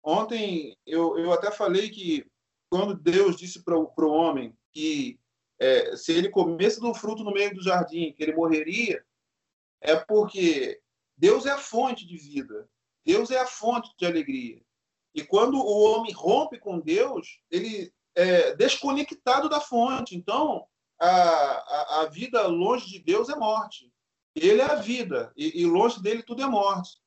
Ontem 0.02 0.76
eu, 0.86 1.18
eu 1.18 1.32
até 1.32 1.50
falei 1.50 1.88
que 1.88 2.26
quando 2.70 2.94
Deus 2.94 3.36
disse 3.36 3.62
para 3.62 3.78
o 3.78 4.10
homem 4.10 4.56
que 4.72 5.18
é, 5.58 5.96
se 5.96 6.12
ele 6.12 6.28
comesse 6.28 6.80
do 6.80 6.92
fruto 6.92 7.22
no 7.22 7.32
meio 7.32 7.54
do 7.54 7.62
jardim, 7.62 8.12
que 8.12 8.22
ele 8.22 8.34
morreria, 8.34 9.04
é 9.80 9.96
porque 9.96 10.80
Deus 11.16 11.46
é 11.46 11.50
a 11.50 11.58
fonte 11.58 12.06
de 12.06 12.16
vida, 12.16 12.68
Deus 13.04 13.30
é 13.30 13.38
a 13.38 13.46
fonte 13.46 13.90
de 13.96 14.04
alegria. 14.04 14.60
E 15.14 15.22
quando 15.22 15.56
o 15.56 15.82
homem 15.84 16.12
rompe 16.12 16.58
com 16.58 16.80
Deus, 16.80 17.40
ele 17.50 17.92
é 18.16 18.54
desconectado 18.56 19.48
da 19.48 19.60
fonte. 19.60 20.16
Então, 20.16 20.66
a, 21.00 21.08
a, 21.08 22.00
a 22.00 22.06
vida 22.06 22.46
longe 22.46 22.88
de 22.88 22.98
Deus 22.98 23.28
é 23.28 23.36
morte. 23.36 23.92
Ele 24.34 24.60
é 24.60 24.64
a 24.64 24.76
vida, 24.76 25.32
e, 25.36 25.62
e 25.62 25.66
longe 25.66 26.02
dele 26.02 26.22
tudo 26.22 26.42
é 26.42 26.46
morte. 26.46 26.98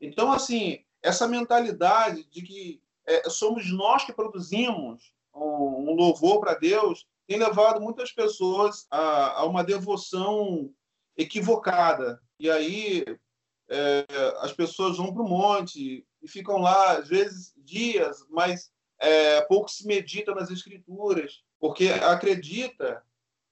Então, 0.00 0.32
assim, 0.32 0.84
essa 1.02 1.28
mentalidade 1.28 2.24
de 2.30 2.42
que 2.42 2.82
é, 3.06 3.28
somos 3.28 3.70
nós 3.70 4.04
que 4.04 4.12
produzimos 4.12 5.12
um, 5.34 5.90
um 5.90 5.94
louvor 5.94 6.40
para 6.40 6.54
Deus 6.54 7.06
tem 7.26 7.38
levado 7.38 7.80
muitas 7.80 8.12
pessoas 8.12 8.86
a, 8.90 9.40
a, 9.40 9.44
uma 9.44 9.64
devoção 9.64 10.70
equivocada. 11.16 12.20
E 12.38 12.50
aí 12.50 13.04
é, 13.68 14.06
as 14.40 14.52
pessoas 14.52 14.96
vão 14.96 15.12
para 15.12 15.22
o 15.22 15.28
monte 15.28 16.06
e 16.22 16.28
ficam 16.28 16.58
lá, 16.58 16.98
às 16.98 17.08
vezes, 17.08 17.52
dias, 17.56 18.24
mas 18.30 18.70
é, 18.98 19.40
pouco 19.42 19.70
se 19.70 19.86
medita 19.86 20.34
nas 20.34 20.50
escrituras, 20.50 21.42
porque 21.58 21.88
acredita 21.88 23.02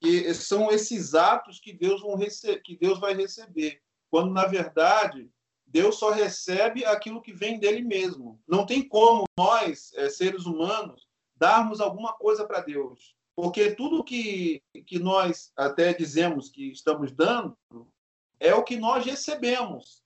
que 0.03 0.33
são 0.33 0.69
esses 0.69 1.15
atos 1.15 1.61
que 1.61 1.71
Deus, 1.71 2.01
vão 2.01 2.17
que 2.61 2.75
Deus 2.75 2.99
vai 2.99 3.13
receber, 3.13 3.81
quando 4.11 4.33
na 4.33 4.45
verdade 4.45 5.31
Deus 5.65 5.97
só 5.97 6.11
recebe 6.11 6.83
aquilo 6.83 7.21
que 7.21 7.31
vem 7.31 7.57
dele 7.57 7.81
mesmo. 7.81 8.37
Não 8.45 8.65
tem 8.65 8.85
como 8.85 9.23
nós, 9.37 9.93
é, 9.95 10.09
seres 10.09 10.45
humanos, 10.45 11.07
darmos 11.37 11.79
alguma 11.79 12.11
coisa 12.11 12.45
para 12.45 12.59
Deus, 12.59 13.15
porque 13.33 13.73
tudo 13.75 14.03
que, 14.03 14.61
que 14.85 14.99
nós 14.99 15.53
até 15.55 15.93
dizemos 15.93 16.49
que 16.49 16.69
estamos 16.69 17.13
dando 17.13 17.57
é 18.41 18.53
o 18.53 18.63
que 18.63 18.75
nós 18.75 19.05
recebemos. 19.05 20.03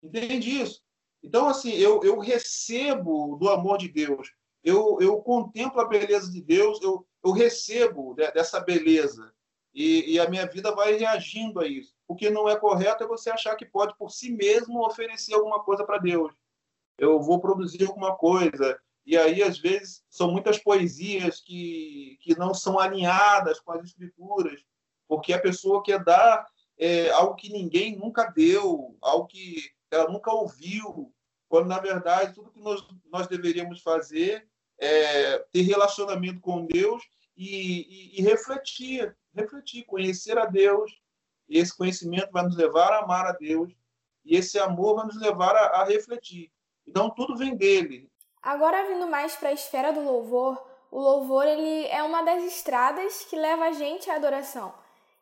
Entende 0.00 0.62
isso? 0.62 0.80
Então, 1.20 1.48
assim, 1.48 1.72
eu, 1.72 2.00
eu 2.04 2.20
recebo 2.20 3.36
do 3.36 3.48
amor 3.48 3.76
de 3.76 3.88
Deus, 3.88 4.32
eu, 4.62 4.98
eu 5.00 5.16
contemplo 5.20 5.80
a 5.80 5.88
beleza 5.88 6.30
de 6.30 6.40
Deus, 6.40 6.80
eu, 6.80 7.04
eu 7.22 7.32
recebo 7.32 8.14
dessa 8.14 8.60
beleza 8.60 9.32
e, 9.74 10.14
e, 10.14 10.20
a 10.20 10.28
minha 10.28 10.46
vida 10.46 10.74
vai 10.74 10.94
reagindo 10.96 11.60
a 11.60 11.66
isso. 11.66 11.94
O 12.06 12.14
que 12.14 12.28
não 12.28 12.48
é 12.48 12.56
correto 12.56 13.04
é 13.04 13.06
você 13.06 13.30
achar 13.30 13.56
que 13.56 13.64
pode 13.64 13.96
por 13.96 14.10
si 14.10 14.30
mesmo 14.30 14.84
oferecer 14.84 15.34
alguma 15.34 15.62
coisa 15.62 15.84
para 15.84 15.98
Deus. 15.98 16.32
Eu 16.98 17.20
vou 17.22 17.40
produzir 17.40 17.86
alguma 17.86 18.14
coisa. 18.14 18.78
E 19.06 19.16
aí, 19.16 19.42
às 19.42 19.58
vezes, 19.58 20.04
são 20.10 20.30
muitas 20.30 20.58
poesias 20.58 21.40
que, 21.40 22.18
que 22.20 22.38
não 22.38 22.52
são 22.52 22.78
alinhadas 22.78 23.60
com 23.60 23.72
as 23.72 23.84
escrituras, 23.84 24.60
porque 25.08 25.32
a 25.32 25.40
pessoa 25.40 25.82
quer 25.82 26.04
dar 26.04 26.46
é, 26.78 27.10
algo 27.10 27.34
que 27.34 27.50
ninguém 27.50 27.96
nunca 27.96 28.24
deu, 28.26 28.96
algo 29.00 29.26
que 29.26 29.70
ela 29.90 30.10
nunca 30.10 30.30
ouviu, 30.32 31.12
quando, 31.48 31.66
na 31.66 31.78
verdade, 31.78 32.34
tudo 32.34 32.50
que 32.50 32.60
nós, 32.60 32.86
nós 33.10 33.26
deveríamos 33.26 33.80
fazer 33.80 34.48
é 34.82 35.38
ter 35.52 35.62
relacionamento 35.62 36.40
com 36.40 36.66
Deus 36.66 37.00
e, 37.36 38.16
e, 38.16 38.18
e 38.18 38.22
refletir, 38.22 39.16
refletir, 39.32 39.84
conhecer 39.84 40.36
a 40.36 40.44
Deus. 40.44 40.90
E 41.48 41.56
esse 41.56 41.76
conhecimento 41.76 42.32
vai 42.32 42.42
nos 42.42 42.56
levar 42.56 42.92
a 42.92 43.04
amar 43.04 43.26
a 43.26 43.32
Deus 43.32 43.72
e 44.24 44.36
esse 44.36 44.58
amor 44.58 44.96
vai 44.96 45.06
nos 45.06 45.20
levar 45.20 45.54
a, 45.54 45.82
a 45.82 45.84
refletir. 45.84 46.50
Então 46.84 47.10
tudo 47.10 47.36
vem 47.36 47.54
dele. 47.54 48.10
Agora 48.42 48.88
vindo 48.88 49.06
mais 49.06 49.36
para 49.36 49.50
a 49.50 49.52
esfera 49.52 49.92
do 49.92 50.02
louvor, 50.02 50.60
o 50.90 51.00
louvor 51.00 51.46
ele 51.46 51.86
é 51.86 52.02
uma 52.02 52.22
das 52.22 52.42
estradas 52.42 53.24
que 53.30 53.36
leva 53.36 53.66
a 53.66 53.72
gente 53.72 54.10
à 54.10 54.16
adoração. 54.16 54.74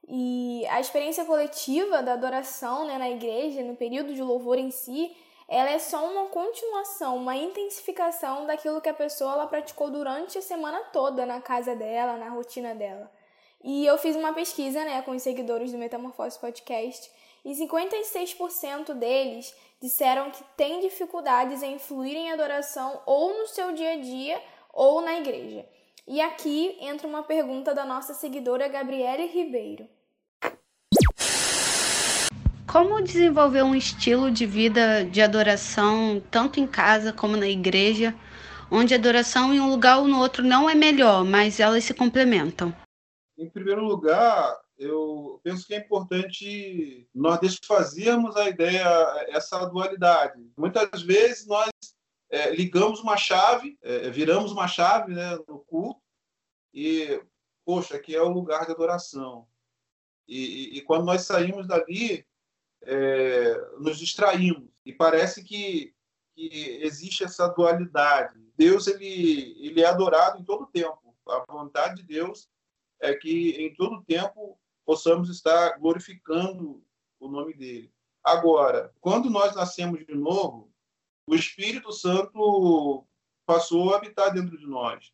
E 0.09 0.67
a 0.69 0.81
experiência 0.81 1.27
coletiva 1.27 2.03
da 2.03 2.15
adoração 2.15 2.87
né, 2.87 2.97
na 2.97 3.11
igreja, 3.11 3.63
no 3.63 3.77
período 3.77 4.15
de 4.15 4.23
louvor 4.23 4.57
em 4.57 4.71
si, 4.71 5.15
ela 5.51 5.71
é 5.71 5.81
só 5.81 6.09
uma 6.09 6.27
continuação, 6.27 7.17
uma 7.17 7.35
intensificação 7.35 8.47
daquilo 8.47 8.81
que 8.81 8.89
a 8.89 8.95
pessoa 8.95 9.33
ela 9.33 9.49
praticou 9.49 9.91
durante 9.91 10.39
a 10.39 10.43
semana 10.43 10.79
toda 10.93 11.27
na 11.27 11.41
casa 11.41 11.75
dela, 11.75 12.17
na 12.17 12.29
rotina 12.29 12.73
dela. 12.73 13.11
E 13.61 13.85
eu 13.85 13.99
fiz 13.99 14.15
uma 14.15 14.33
pesquisa 14.33 14.85
né, 14.85 15.03
com 15.03 15.11
os 15.11 15.23
seguidores 15.23 15.73
do 15.73 15.79
Metamorfose 15.79 16.39
Podcast 16.39 17.11
e 17.45 17.51
56% 17.51 18.95
deles 18.95 19.53
disseram 19.83 20.31
que 20.31 20.45
têm 20.57 20.79
dificuldades 20.79 21.65
em 21.65 21.81
fluir 21.81 22.17
em 22.17 22.31
adoração 22.31 23.03
ou 23.05 23.37
no 23.37 23.49
seu 23.49 23.73
dia 23.73 23.95
a 23.95 23.97
dia 23.97 24.41
ou 24.73 25.01
na 25.01 25.19
igreja. 25.19 25.67
E 26.07 26.21
aqui 26.21 26.77
entra 26.81 27.09
uma 27.09 27.25
pergunta 27.25 27.75
da 27.75 27.85
nossa 27.85 28.15
seguidora 28.15 28.69
Gabriele 28.69 29.27
Ribeiro. 29.27 29.89
Como 32.71 33.03
desenvolver 33.03 33.65
um 33.65 33.75
estilo 33.75 34.31
de 34.31 34.47
vida 34.47 35.05
de 35.05 35.21
adoração, 35.21 36.23
tanto 36.31 36.61
em 36.61 36.69
casa 36.69 37.13
como 37.13 37.37
na 37.37 37.49
igreja, 37.49 38.15
onde 38.71 38.95
a 38.95 38.97
adoração 38.97 39.53
em 39.53 39.59
um 39.59 39.69
lugar 39.69 39.99
ou 39.99 40.07
no 40.07 40.21
outro 40.21 40.45
não 40.45 40.71
é 40.71 40.75
melhor, 40.77 41.25
mas 41.25 41.59
elas 41.59 41.83
se 41.83 41.93
complementam? 41.93 42.73
Em 43.37 43.51
primeiro 43.51 43.85
lugar, 43.85 44.57
eu 44.79 45.41
penso 45.43 45.67
que 45.67 45.75
é 45.75 45.79
importante 45.79 47.09
nós 47.13 47.41
desfazermos 47.41 48.37
a 48.37 48.49
ideia, 48.49 48.87
essa 49.31 49.67
dualidade. 49.67 50.41
Muitas 50.57 51.03
vezes 51.03 51.49
nós 51.49 51.71
é, 52.31 52.55
ligamos 52.55 53.01
uma 53.01 53.17
chave, 53.17 53.77
é, 53.83 54.11
viramos 54.11 54.53
uma 54.53 54.69
chave 54.69 55.13
né, 55.13 55.37
no 55.49 55.59
culto 55.59 56.01
e, 56.73 57.21
poxa, 57.65 57.97
aqui 57.97 58.15
é 58.15 58.23
o 58.23 58.29
lugar 58.29 58.65
de 58.65 58.71
adoração. 58.71 59.49
E, 60.29 60.77
e, 60.77 60.79
e 60.79 60.83
quando 60.83 61.05
nós 61.05 61.23
saímos 61.23 61.67
dali, 61.67 62.25
é, 62.83 63.55
nos 63.79 63.99
distraímos. 63.99 64.69
E 64.85 64.93
parece 64.93 65.45
que, 65.45 65.95
que 66.35 66.79
existe 66.83 67.25
essa 67.25 67.49
dualidade. 67.49 68.39
Deus 68.57 68.87
ele, 68.87 69.57
ele 69.59 69.81
é 69.81 69.87
adorado 69.87 70.39
em 70.39 70.45
todo 70.45 70.67
tempo. 70.67 71.17
A 71.29 71.45
vontade 71.49 71.97
de 71.97 72.03
Deus 72.03 72.49
é 73.01 73.15
que 73.15 73.51
em 73.53 73.75
todo 73.75 74.05
tempo 74.05 74.59
possamos 74.85 75.31
estar 75.31 75.79
glorificando 75.79 76.85
o 77.19 77.29
nome 77.29 77.55
dele. 77.55 77.93
Agora, 78.23 78.93
quando 79.01 79.31
nós 79.31 79.55
nascemos 79.55 80.05
de 80.05 80.15
novo, 80.15 80.73
o 81.27 81.35
Espírito 81.35 81.93
Santo 81.93 83.07
passou 83.47 83.93
a 83.93 83.97
habitar 83.97 84.33
dentro 84.33 84.59
de 84.59 84.67
nós. 84.67 85.13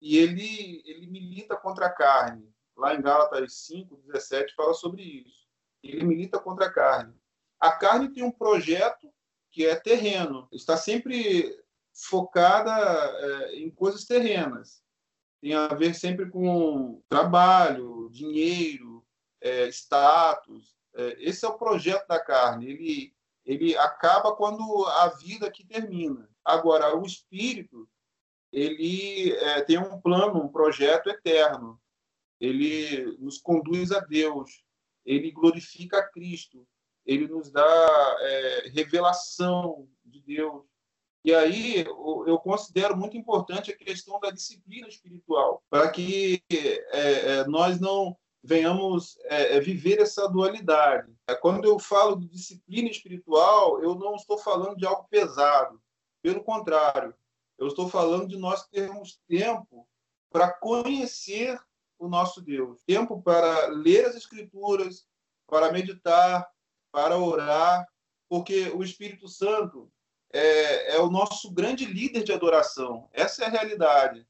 E 0.00 0.16
ele, 0.16 0.82
ele 0.86 1.06
milita 1.06 1.56
contra 1.56 1.86
a 1.86 1.92
carne. 1.92 2.50
Lá 2.76 2.94
em 2.94 3.02
Gálatas 3.02 3.66
5, 3.66 3.96
17, 4.06 4.54
fala 4.54 4.72
sobre 4.72 5.02
isso. 5.02 5.39
Ele 5.82 6.04
milita 6.04 6.38
contra 6.38 6.66
a 6.66 6.72
carne. 6.72 7.14
A 7.58 7.72
carne 7.72 8.08
tem 8.08 8.22
um 8.22 8.30
projeto 8.30 9.12
que 9.50 9.66
é 9.66 9.74
terreno, 9.74 10.48
está 10.52 10.76
sempre 10.76 11.60
focada 11.92 12.72
é, 12.72 13.56
em 13.56 13.70
coisas 13.70 14.04
terrenas. 14.04 14.82
Tem 15.40 15.54
a 15.54 15.68
ver 15.68 15.94
sempre 15.94 16.30
com 16.30 17.02
trabalho, 17.08 18.08
dinheiro, 18.10 19.04
é, 19.40 19.68
status. 19.68 20.76
É, 20.94 21.16
esse 21.18 21.44
é 21.44 21.48
o 21.48 21.58
projeto 21.58 22.06
da 22.06 22.20
carne. 22.20 22.70
Ele, 22.70 23.14
ele 23.44 23.76
acaba 23.76 24.36
quando 24.36 24.86
a 24.86 25.08
vida 25.08 25.46
aqui 25.46 25.64
termina. 25.64 26.28
Agora, 26.44 26.96
o 26.96 27.04
espírito 27.04 27.88
ele 28.52 29.36
tem 29.66 29.78
um 29.78 30.00
plano, 30.00 30.42
um 30.42 30.48
projeto 30.48 31.08
eterno. 31.08 31.80
Ele 32.40 33.16
nos 33.18 33.38
conduz 33.38 33.92
a 33.92 34.00
Deus. 34.00 34.64
Ele 35.04 35.30
glorifica 35.30 36.08
Cristo. 36.10 36.66
Ele 37.06 37.26
nos 37.26 37.50
dá 37.50 38.16
é, 38.20 38.68
revelação 38.72 39.88
de 40.04 40.20
Deus. 40.20 40.64
E 41.24 41.34
aí 41.34 41.84
eu 41.84 42.38
considero 42.38 42.96
muito 42.96 43.16
importante 43.16 43.70
a 43.70 43.76
questão 43.76 44.18
da 44.20 44.30
disciplina 44.30 44.88
espiritual, 44.88 45.62
para 45.68 45.90
que 45.90 46.42
é, 46.50 47.40
é 47.40 47.46
nós 47.46 47.78
não 47.78 48.16
venhamos 48.42 49.18
é, 49.24 49.56
é, 49.56 49.60
viver 49.60 50.00
essa 50.00 50.26
dualidade. 50.28 51.12
É, 51.28 51.34
quando 51.34 51.66
eu 51.66 51.78
falo 51.78 52.16
de 52.16 52.26
disciplina 52.26 52.88
espiritual, 52.88 53.82
eu 53.82 53.94
não 53.94 54.14
estou 54.14 54.38
falando 54.38 54.76
de 54.76 54.86
algo 54.86 55.06
pesado. 55.10 55.80
Pelo 56.22 56.42
contrário, 56.42 57.14
eu 57.58 57.66
estou 57.66 57.88
falando 57.88 58.28
de 58.28 58.36
nós 58.36 58.66
termos 58.68 59.20
tempo 59.28 59.86
para 60.30 60.50
conhecer 60.52 61.60
o 62.00 62.08
nosso 62.08 62.40
Deus, 62.40 62.82
tempo 62.86 63.22
para 63.22 63.66
ler 63.66 64.06
as 64.06 64.16
Escrituras, 64.16 65.06
para 65.46 65.70
meditar, 65.70 66.48
para 66.90 67.18
orar, 67.18 67.86
porque 68.28 68.70
o 68.70 68.82
Espírito 68.82 69.28
Santo 69.28 69.92
é, 70.32 70.96
é 70.96 71.00
o 71.00 71.10
nosso 71.10 71.52
grande 71.52 71.84
líder 71.84 72.24
de 72.24 72.32
adoração. 72.32 73.08
Essa 73.12 73.44
é 73.44 73.46
a 73.46 73.50
realidade. 73.50 74.26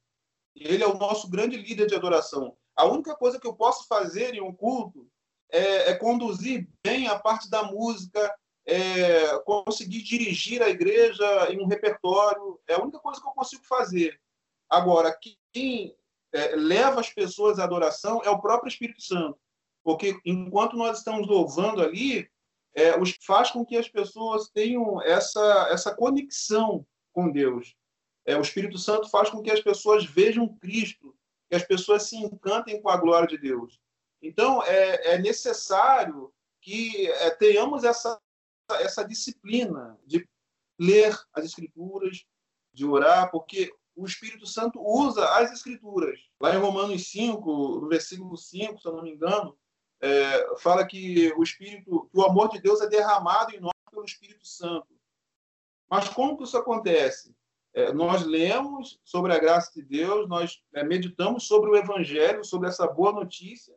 Ele 0.56 0.82
é 0.82 0.86
o 0.86 0.98
nosso 0.98 1.30
grande 1.30 1.56
líder 1.56 1.86
de 1.86 1.94
adoração. 1.94 2.56
A 2.74 2.86
única 2.86 3.14
coisa 3.14 3.38
que 3.38 3.46
eu 3.46 3.54
posso 3.54 3.86
fazer 3.86 4.34
em 4.34 4.40
um 4.40 4.52
culto 4.52 5.08
é, 5.50 5.90
é 5.90 5.94
conduzir 5.94 6.68
bem 6.82 7.06
a 7.06 7.18
parte 7.18 7.48
da 7.48 7.62
música, 7.62 8.34
é, 8.66 9.38
conseguir 9.40 10.02
dirigir 10.02 10.62
a 10.62 10.68
igreja 10.68 11.52
em 11.52 11.60
um 11.60 11.66
repertório. 11.66 12.58
É 12.66 12.74
a 12.74 12.82
única 12.82 12.98
coisa 12.98 13.20
que 13.20 13.26
eu 13.28 13.32
consigo 13.32 13.64
fazer. 13.64 14.20
Agora, 14.68 15.16
quem 15.52 15.94
é, 16.32 16.54
leva 16.56 17.00
as 17.00 17.10
pessoas 17.10 17.58
à 17.58 17.64
adoração 17.64 18.20
é 18.24 18.30
o 18.30 18.40
próprio 18.40 18.68
Espírito 18.68 19.02
Santo. 19.02 19.38
Porque 19.82 20.18
enquanto 20.24 20.76
nós 20.76 20.98
estamos 20.98 21.26
louvando 21.26 21.82
ali, 21.82 22.28
é, 22.74 22.98
os, 22.98 23.16
faz 23.22 23.50
com 23.50 23.64
que 23.64 23.76
as 23.76 23.88
pessoas 23.88 24.48
tenham 24.48 25.02
essa, 25.02 25.68
essa 25.70 25.94
conexão 25.94 26.86
com 27.12 27.30
Deus. 27.30 27.74
É, 28.24 28.36
o 28.36 28.42
Espírito 28.42 28.78
Santo 28.78 29.08
faz 29.10 29.30
com 29.30 29.42
que 29.42 29.50
as 29.50 29.60
pessoas 29.60 30.04
vejam 30.04 30.56
Cristo, 30.58 31.16
que 31.48 31.56
as 31.56 31.64
pessoas 31.64 32.04
se 32.04 32.16
encantem 32.16 32.80
com 32.80 32.88
a 32.88 32.96
glória 32.96 33.26
de 33.26 33.38
Deus. 33.38 33.80
Então, 34.22 34.62
é, 34.64 35.14
é 35.14 35.18
necessário 35.18 36.32
que 36.60 37.10
é, 37.10 37.30
tenhamos 37.30 37.84
essa, 37.84 38.20
essa 38.72 39.02
disciplina 39.02 39.98
de 40.06 40.28
ler 40.78 41.18
as 41.32 41.44
Escrituras, 41.44 42.24
de 42.72 42.84
orar, 42.84 43.30
porque 43.30 43.72
o 43.96 44.06
Espírito 44.06 44.46
Santo 44.46 44.80
usa 44.80 45.24
as 45.36 45.52
Escrituras. 45.52 46.18
Lá 46.40 46.54
em 46.54 46.58
Romanos 46.58 47.10
5, 47.10 47.80
no 47.80 47.88
versículo 47.88 48.36
5, 48.36 48.80
se 48.80 48.88
eu 48.88 48.96
não 48.96 49.02
me 49.02 49.12
engano, 49.12 49.56
é, 50.00 50.56
fala 50.58 50.86
que 50.86 51.32
o 51.34 51.42
Espírito, 51.42 52.08
que 52.10 52.18
o 52.18 52.24
amor 52.24 52.48
de 52.48 52.60
Deus 52.60 52.80
é 52.80 52.88
derramado 52.88 53.54
em 53.54 53.60
nós 53.60 53.72
pelo 53.90 54.04
Espírito 54.04 54.46
Santo. 54.46 54.88
Mas 55.88 56.08
como 56.08 56.36
que 56.36 56.44
isso 56.44 56.56
acontece? 56.56 57.34
É, 57.74 57.92
nós 57.92 58.24
lemos 58.24 58.98
sobre 59.04 59.32
a 59.32 59.38
graça 59.38 59.70
de 59.74 59.82
Deus, 59.82 60.28
nós 60.28 60.62
é, 60.74 60.82
meditamos 60.82 61.46
sobre 61.46 61.70
o 61.70 61.76
Evangelho, 61.76 62.44
sobre 62.44 62.68
essa 62.68 62.86
boa 62.86 63.12
notícia, 63.12 63.74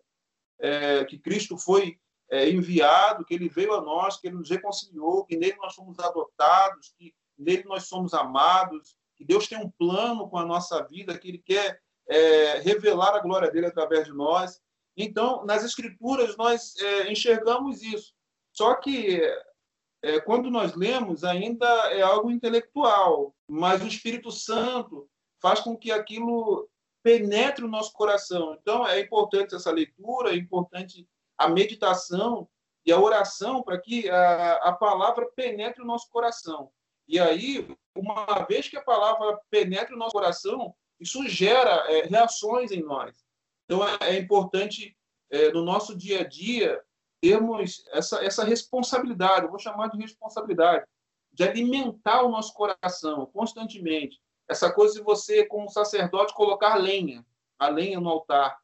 é, 0.59 1.03
que 1.05 1.19
Cristo 1.19 1.57
foi 1.57 1.99
é, 2.29 2.49
enviado, 2.49 3.25
que 3.25 3.33
ele 3.33 3.49
veio 3.49 3.73
a 3.73 3.81
nós, 3.81 4.17
que 4.17 4.27
ele 4.27 4.37
nos 4.37 4.49
reconciliou, 4.49 5.25
que 5.25 5.35
nele 5.35 5.57
nós 5.57 5.75
somos 5.75 5.99
adotados, 5.99 6.93
que 6.97 7.13
nele 7.37 7.63
nós 7.65 7.83
somos 7.83 8.13
amados, 8.13 8.97
que 9.23 9.27
Deus 9.27 9.47
tem 9.47 9.57
um 9.57 9.69
plano 9.69 10.29
com 10.29 10.37
a 10.37 10.45
nossa 10.45 10.83
vida, 10.83 11.17
que 11.17 11.29
ele 11.29 11.37
quer 11.37 11.79
é, 12.09 12.59
revelar 12.59 13.15
a 13.15 13.21
glória 13.21 13.49
dele 13.49 13.67
através 13.67 14.05
de 14.05 14.13
nós. 14.13 14.61
Então, 14.97 15.45
nas 15.45 15.63
Escrituras, 15.63 16.35
nós 16.35 16.75
é, 16.75 17.11
enxergamos 17.11 17.81
isso. 17.81 18.13
Só 18.51 18.75
que 18.75 19.21
é, 20.03 20.19
quando 20.19 20.51
nós 20.51 20.75
lemos, 20.75 21.23
ainda 21.23 21.65
é 21.93 22.01
algo 22.01 22.29
intelectual, 22.29 23.33
mas 23.47 23.81
o 23.81 23.87
Espírito 23.87 24.29
Santo 24.29 25.09
faz 25.41 25.61
com 25.61 25.77
que 25.77 25.91
aquilo 25.91 26.69
penetre 27.01 27.63
o 27.63 27.69
nosso 27.69 27.93
coração. 27.93 28.57
Então, 28.61 28.85
é 28.85 28.99
importante 28.99 29.55
essa 29.55 29.71
leitura, 29.71 30.31
é 30.31 30.35
importante 30.35 31.07
a 31.37 31.47
meditação 31.47 32.47
e 32.85 32.91
a 32.91 32.99
oração 32.99 33.63
para 33.63 33.79
que 33.79 34.09
a, 34.09 34.55
a 34.57 34.73
palavra 34.73 35.25
penetre 35.35 35.81
o 35.81 35.85
nosso 35.85 36.09
coração. 36.09 36.69
E 37.07 37.19
aí, 37.19 37.67
uma 37.95 38.45
vez 38.47 38.67
que 38.67 38.77
a 38.77 38.83
palavra 38.83 39.39
penetre 39.49 39.93
o 39.93 39.97
nosso 39.97 40.13
coração, 40.13 40.73
isso 40.99 41.27
gera 41.27 41.71
é, 41.91 42.03
reações 42.03 42.71
em 42.71 42.81
nós. 42.81 43.15
Então, 43.65 43.85
é, 43.87 43.97
é 44.01 44.19
importante, 44.19 44.95
é, 45.29 45.51
no 45.51 45.63
nosso 45.63 45.95
dia 45.95 46.21
a 46.21 46.23
dia, 46.23 46.81
termos 47.21 47.83
essa, 47.91 48.23
essa 48.23 48.43
responsabilidade, 48.43 49.45
eu 49.45 49.49
vou 49.49 49.59
chamar 49.59 49.87
de 49.89 49.97
responsabilidade, 49.97 50.85
de 51.31 51.43
alimentar 51.43 52.23
o 52.23 52.29
nosso 52.29 52.53
coração 52.53 53.25
constantemente. 53.27 54.21
Essa 54.47 54.71
coisa 54.71 54.95
de 54.95 55.01
você, 55.01 55.45
como 55.45 55.69
sacerdote, 55.69 56.33
colocar 56.33 56.75
lenha, 56.75 57.25
a 57.57 57.69
lenha 57.69 57.99
no 57.99 58.09
altar. 58.09 58.59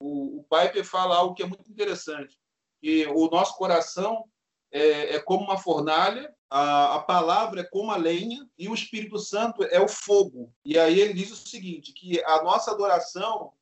O, 0.00 0.40
o 0.40 0.44
Piper 0.44 0.84
fala 0.84 1.16
algo 1.16 1.34
que 1.34 1.42
é 1.42 1.46
muito 1.46 1.70
interessante, 1.70 2.38
que 2.80 3.06
o 3.06 3.28
nosso 3.28 3.56
coração 3.56 4.24
é, 4.70 5.16
é 5.16 5.20
como 5.20 5.44
uma 5.44 5.58
fornalha, 5.58 6.34
a, 6.50 6.96
a, 6.96 7.00
palavra 7.00 7.60
é 7.60 7.64
como 7.64 7.90
a 7.90 7.96
lenha 7.96 8.48
e 8.58 8.68
o 8.68 8.74
Espírito 8.74 9.18
Santo 9.18 9.64
é 9.64 9.80
o 9.80 9.88
fogo. 9.88 10.52
E 10.64 10.78
aí 10.78 11.00
ele 11.00 11.14
diz 11.14 11.30
o 11.30 11.36
seguinte, 11.36 11.92
que 11.92 12.22
a 12.24 12.42
nossa 12.42 12.70
adoração 12.70 13.52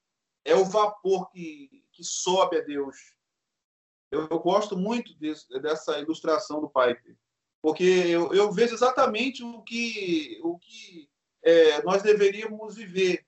é 0.44 0.54
o 0.54 0.64
vapor 0.64 1.30
que, 1.30 1.84
que 1.92 2.04
sobe 2.04 2.58
a 2.58 2.60
Deus 2.60 3.14
eu, 4.14 4.28
eu 4.30 4.38
gosto 4.38 4.76
muito 4.76 5.12
desse, 5.14 5.46
dessa 5.60 5.98
ilustração 5.98 6.60
do 6.60 6.68
Piper, 6.68 7.16
porque 7.60 7.82
eu, 7.82 8.32
eu, 8.32 8.52
vejo 8.52 8.74
exatamente 8.74 9.42
o 9.42 9.60
que, 9.62 10.40
o 10.42 10.58
que 10.58 11.10
é, 11.42 11.82
nós 11.82 12.02
deveríamos 12.02 12.76
viver. 12.76 13.26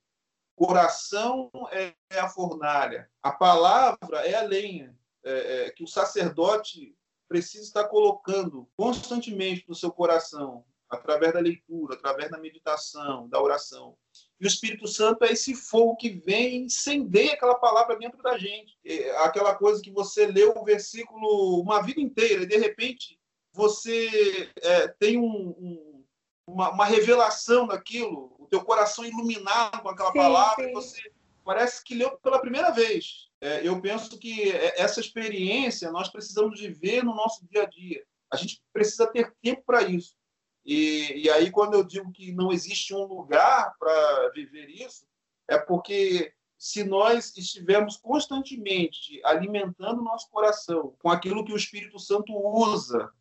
Coração 0.55 1.51
é, 1.71 1.92
é 2.09 2.19
a 2.19 2.31
fornalha, 2.31 3.11
a 3.23 3.31
palavra 3.31 4.27
é 4.27 4.35
a 4.37 4.42
lenha 4.42 4.97
é, 5.23 5.66
é 5.66 5.71
que 5.71 5.85
o 5.85 5.88
sacerdote 5.88 6.97
precisa 7.28 7.64
estar 7.64 7.84
colocando 7.88 8.68
constantemente 8.76 9.64
no 9.68 9.74
seu 9.74 9.90
coração, 9.90 10.64
através 10.88 11.32
da 11.32 11.40
leitura, 11.40 11.94
através 11.94 12.30
da 12.30 12.38
meditação, 12.38 13.28
da 13.28 13.40
oração. 13.40 13.96
E 14.40 14.44
o 14.44 14.46
Espírito 14.46 14.86
Santo 14.86 15.24
é 15.24 15.32
esse 15.32 15.54
fogo 15.54 15.96
que 15.96 16.10
vem 16.10 16.48
e 16.48 16.64
incendeia 16.64 17.32
aquela 17.32 17.56
palavra 17.56 17.96
dentro 17.96 18.22
da 18.22 18.38
gente. 18.38 18.78
É 18.84 19.16
aquela 19.18 19.54
coisa 19.54 19.82
que 19.82 19.90
você 19.90 20.26
leu 20.26 20.54
o 20.56 20.64
versículo 20.64 21.60
uma 21.60 21.82
vida 21.82 22.00
inteira 22.00 22.42
e, 22.42 22.46
de 22.46 22.56
repente, 22.56 23.18
você 23.52 24.50
é, 24.62 24.88
tem 24.88 25.18
um, 25.18 25.24
um, 25.24 26.04
uma, 26.46 26.70
uma, 26.70 26.84
revelação 26.84 27.66
daquilo, 27.66 28.36
o 28.38 28.46
teu 28.46 28.62
coração 28.62 29.04
iluminado 29.04 29.80
com 29.82 29.88
aquela 29.88 30.12
sim, 30.12 30.18
palavra, 30.18 30.64
sim. 30.64 30.70
e 30.70 30.74
você 30.74 31.12
parece 31.44 31.82
que 31.82 31.94
leu 31.94 32.18
pela 32.18 32.38
primeira 32.38 32.70
vez. 32.70 33.25
É, 33.40 33.66
eu 33.66 33.81
penso 33.81 34.18
que 34.18 34.51
essa 34.77 35.01
experiência 35.01 35.90
nós 35.90 36.09
precisamos 36.09 36.61
viver 36.61 37.05
no 37.05 37.14
nosso 37.14 37.46
dia 37.46 37.62
a 37.62 37.66
dia. 37.66 38.05
A 38.33 38.37
gente 38.37 38.62
precisa 38.72 39.07
ter 39.07 39.35
tempo 39.42 39.62
para 39.64 39.83
isso. 39.83 40.16
E, 40.64 41.22
e 41.25 41.31
aí, 41.31 41.51
quando 41.51 41.75
eu 41.75 41.85
digo 41.85 42.11
que 42.11 42.33
não 42.33 42.51
existe 42.51 42.92
um 42.92 43.05
lugar 43.05 43.75
para 43.79 44.31
viver 44.31 44.68
isso, 44.68 45.07
é 45.49 45.57
porque 45.59 46.33
se 46.59 46.83
nós 46.83 47.37
estivermos 47.37 47.96
constantemente 47.96 49.20
alimentando 49.25 50.03
nosso 50.03 50.29
coração 50.31 50.96
com 51.01 51.11
aquilo 51.11 51.44
que 51.44 51.53
o 51.53 51.57
Espírito 51.57 51.99
Santo 51.99 52.33
usa 52.35 53.12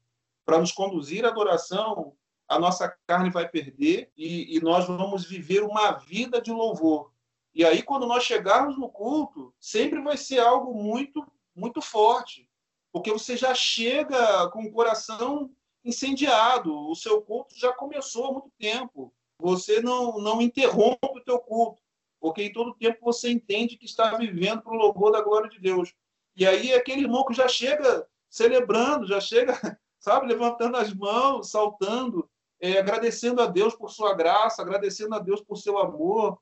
para 0.46 0.60
nos 0.60 0.72
conduzir 0.72 1.26
à 1.26 1.30
adoração, 1.30 2.16
a 2.48 2.60
nossa 2.60 2.96
carne 3.08 3.30
vai 3.30 3.48
perder 3.48 4.12
e, 4.16 4.56
e, 4.56 4.62
nós 4.62 4.88
vamos 4.88 5.26
viver 5.26 5.64
uma 5.64 5.92
vida 5.94 6.42
de 6.42 6.52
louvor. 6.52 7.12
E 7.56 7.64
aí, 7.64 7.82
quando 7.82 8.06
nós 8.06 8.24
chegarmos 8.24 8.78
no 8.78 8.90
culto, 8.90 9.54
sempre 9.62 10.02
vai 10.02 10.18
ser 10.18 10.40
algo 10.40 10.74
muito, 10.74 11.26
muito 11.56 11.82
forte, 11.82 12.50
porque 12.92 13.10
você 13.10 13.38
já 13.38 13.56
chega 13.56 14.50
com 14.50 14.64
o 14.64 14.72
coração 14.74 15.50
incendiado. 15.84 16.76
O 16.90 16.96
seu 16.96 17.22
culto 17.22 17.58
já 17.58 17.72
começou 17.72 18.26
há 18.26 18.32
muito 18.34 18.52
tempo. 18.60 19.14
Você 19.40 19.82
não, 19.82 20.18
não 20.20 20.42
interrompe 20.42 21.00
o 21.04 21.24
teu 21.24 21.40
culto, 21.40 21.82
porque 22.20 22.44
em 22.44 22.52
todo 22.52 22.76
tempo 22.76 23.00
você 23.02 23.32
entende 23.32 23.78
que 23.78 23.86
está 23.86 24.18
vivendo 24.18 24.62
para 24.62 24.74
o 24.74 24.78
louvor 24.78 25.14
da 25.14 25.22
glória 25.22 25.50
de 25.50 25.60
Deus. 25.60 25.94
E 26.36 26.46
aí 26.46 26.74
aquele 26.74 27.02
irmão 27.02 27.24
que 27.24 27.34
já 27.34 27.48
chega 27.48 28.06
celebrando, 28.30 29.08
já 29.08 29.22
chega, 29.22 29.54
sabe, 29.98 30.28
levantando 30.28 30.76
as 30.76 30.94
mãos, 30.94 31.52
saltando, 31.52 32.30
é, 32.60 32.80
agradecendo 32.80 33.42
a 33.42 33.46
Deus 33.46 33.74
por 33.76 33.90
sua 33.92 34.14
graça, 34.14 34.62
agradecendo 34.62 35.16
a 35.16 35.20
Deus 35.20 35.42
por 35.42 35.56
seu 35.56 35.78
amor, 35.78 36.38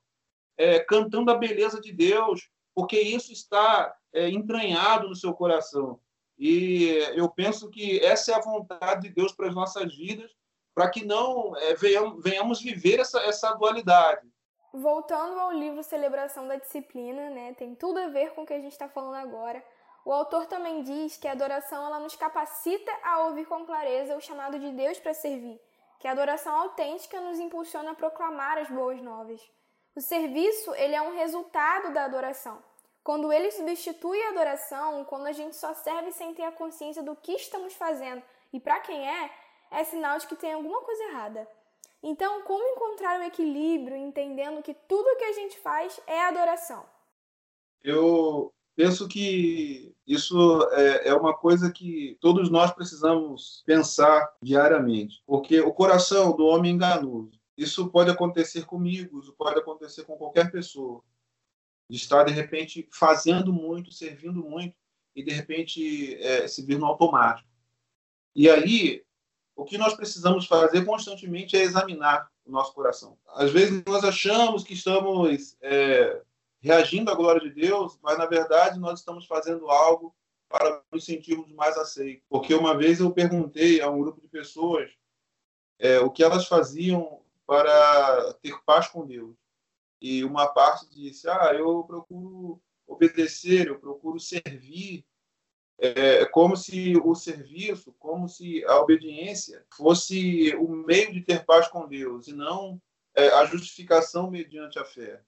é, 0.56 0.80
cantando 0.80 1.30
a 1.30 1.36
beleza 1.36 1.80
de 1.80 1.92
Deus, 1.92 2.48
porque 2.74 2.98
isso 2.98 3.32
está 3.32 3.94
é, 4.12 4.28
entranhado 4.28 5.08
no 5.08 5.14
seu 5.14 5.32
coração. 5.32 6.00
E 6.38 6.88
eu 7.14 7.28
penso 7.28 7.70
que 7.70 8.00
essa 8.00 8.32
é 8.32 8.34
a 8.34 8.40
vontade 8.40 9.08
de 9.08 9.14
Deus 9.14 9.32
para 9.32 9.48
as 9.48 9.54
nossas 9.54 9.94
vidas, 9.94 10.30
para 10.74 10.90
que 10.90 11.04
não 11.04 11.56
é, 11.56 11.74
venhamos, 11.74 12.22
venhamos, 12.22 12.60
viver 12.60 12.98
essa, 12.98 13.20
essa 13.20 13.52
dualidade. 13.54 14.28
Voltando 14.72 15.38
ao 15.38 15.52
livro 15.52 15.84
Celebração 15.84 16.48
da 16.48 16.56
Disciplina, 16.56 17.30
né, 17.30 17.54
tem 17.54 17.76
tudo 17.76 18.00
a 18.00 18.08
ver 18.08 18.30
com 18.30 18.42
o 18.42 18.46
que 18.46 18.52
a 18.52 18.60
gente 18.60 18.72
está 18.72 18.88
falando 18.88 19.14
agora. 19.14 19.64
O 20.04 20.12
autor 20.12 20.46
também 20.46 20.82
diz 20.82 21.16
que 21.16 21.28
a 21.28 21.32
adoração 21.32 21.86
ela 21.86 22.00
nos 22.00 22.16
capacita 22.16 22.90
a 23.04 23.20
ouvir 23.26 23.46
com 23.46 23.64
clareza 23.64 24.16
o 24.16 24.20
chamado 24.20 24.58
de 24.58 24.72
Deus 24.72 24.98
para 24.98 25.14
servir, 25.14 25.58
que 26.00 26.08
a 26.08 26.10
adoração 26.10 26.54
autêntica 26.54 27.20
nos 27.20 27.38
impulsiona 27.38 27.92
a 27.92 27.94
proclamar 27.94 28.58
as 28.58 28.68
boas 28.68 29.00
novas. 29.00 29.40
O 29.96 30.00
serviço 30.00 30.74
ele 30.74 30.94
é 30.94 31.02
um 31.02 31.14
resultado 31.14 31.92
da 31.94 32.04
adoração. 32.04 32.58
Quando 33.02 33.32
ele 33.32 33.50
substitui 33.52 34.20
a 34.22 34.30
adoração, 34.30 35.04
quando 35.04 35.26
a 35.26 35.32
gente 35.32 35.54
só 35.54 35.74
serve 35.74 36.10
sem 36.10 36.34
ter 36.34 36.42
a 36.42 36.52
consciência 36.52 37.02
do 37.02 37.14
que 37.14 37.32
estamos 37.32 37.74
fazendo 37.74 38.22
e 38.52 38.58
para 38.58 38.80
quem 38.80 39.08
é, 39.08 39.30
é 39.70 39.84
sinal 39.84 40.18
de 40.18 40.26
que 40.26 40.36
tem 40.36 40.52
alguma 40.52 40.80
coisa 40.80 41.02
errada. 41.04 41.48
Então, 42.02 42.42
como 42.42 42.66
encontrar 42.66 43.20
o 43.20 43.22
equilíbrio 43.22 43.96
entendendo 43.96 44.62
que 44.62 44.74
tudo 44.74 45.16
que 45.16 45.24
a 45.24 45.32
gente 45.32 45.58
faz 45.58 46.00
é 46.06 46.22
adoração? 46.22 46.84
Eu 47.82 48.52
penso 48.74 49.06
que 49.06 49.94
isso 50.06 50.68
é, 50.72 51.08
é, 51.08 51.14
uma 51.14 51.34
coisa 51.34 51.70
que 51.70 52.18
todos 52.20 52.50
nós 52.50 52.72
precisamos 52.72 53.62
pensar 53.64 54.34
diariamente, 54.42 55.22
porque 55.26 55.60
o 55.60 55.72
coração 55.72 56.34
do 56.36 56.44
homem 56.46 56.72
é 56.72 56.74
enganoso. 56.74 57.43
Isso 57.56 57.88
pode 57.88 58.10
acontecer 58.10 58.64
comigo, 58.66 59.20
isso 59.20 59.32
pode 59.32 59.58
acontecer 59.58 60.04
com 60.04 60.16
qualquer 60.16 60.50
pessoa 60.50 61.02
de 61.88 61.96
estar 61.96 62.24
de 62.24 62.32
repente 62.32 62.88
fazendo 62.90 63.52
muito, 63.52 63.92
servindo 63.92 64.42
muito 64.42 64.74
e 65.14 65.22
de 65.22 65.32
repente 65.32 66.16
é, 66.16 66.48
se 66.48 66.62
vir 66.62 66.78
no 66.78 66.86
automático. 66.86 67.48
E 68.34 68.50
aí, 68.50 69.04
o 69.54 69.64
que 69.64 69.78
nós 69.78 69.94
precisamos 69.94 70.46
fazer 70.46 70.84
constantemente 70.84 71.56
é 71.56 71.62
examinar 71.62 72.28
o 72.44 72.50
nosso 72.50 72.74
coração. 72.74 73.16
Às 73.28 73.52
vezes 73.52 73.82
nós 73.86 74.02
achamos 74.02 74.64
que 74.64 74.74
estamos 74.74 75.56
é, 75.60 76.20
reagindo 76.60 77.10
à 77.10 77.14
glória 77.14 77.40
de 77.40 77.50
Deus, 77.50 77.98
mas 78.02 78.18
na 78.18 78.26
verdade 78.26 78.80
nós 78.80 78.98
estamos 78.98 79.26
fazendo 79.26 79.70
algo 79.70 80.14
para 80.48 80.82
nos 80.92 81.04
sentirmos 81.04 81.52
mais 81.52 81.76
aceitos. 81.76 82.24
Porque 82.28 82.54
uma 82.54 82.76
vez 82.76 83.00
eu 83.00 83.12
perguntei 83.12 83.80
a 83.80 83.88
um 83.88 84.00
grupo 84.00 84.20
de 84.20 84.28
pessoas 84.28 84.90
é, 85.78 85.98
o 86.00 86.10
que 86.10 86.22
elas 86.22 86.46
faziam 86.46 87.23
para 87.46 88.34
ter 88.34 88.58
paz 88.64 88.88
com 88.88 89.06
Deus 89.06 89.36
e 90.04 90.22
uma 90.22 90.46
parte 90.48 90.86
disse: 90.90 91.26
ah, 91.28 91.54
eu 91.54 91.82
procuro 91.84 92.60
obedecer, 92.86 93.68
eu 93.68 93.78
procuro 93.78 94.20
servir, 94.20 95.02
é, 95.78 96.26
como 96.26 96.56
se 96.58 96.94
o 97.02 97.14
serviço, 97.14 97.90
como 97.98 98.28
se 98.28 98.62
a 98.66 98.78
obediência 98.80 99.64
fosse 99.74 100.54
o 100.56 100.68
meio 100.68 101.10
de 101.10 101.22
ter 101.22 101.44
paz 101.46 101.68
com 101.68 101.88
Deus 101.88 102.28
e 102.28 102.34
não 102.34 102.78
é, 103.14 103.28
a 103.28 103.46
justificação 103.46 104.30
mediante 104.30 104.78
a 104.78 104.84
fé. 104.84 105.22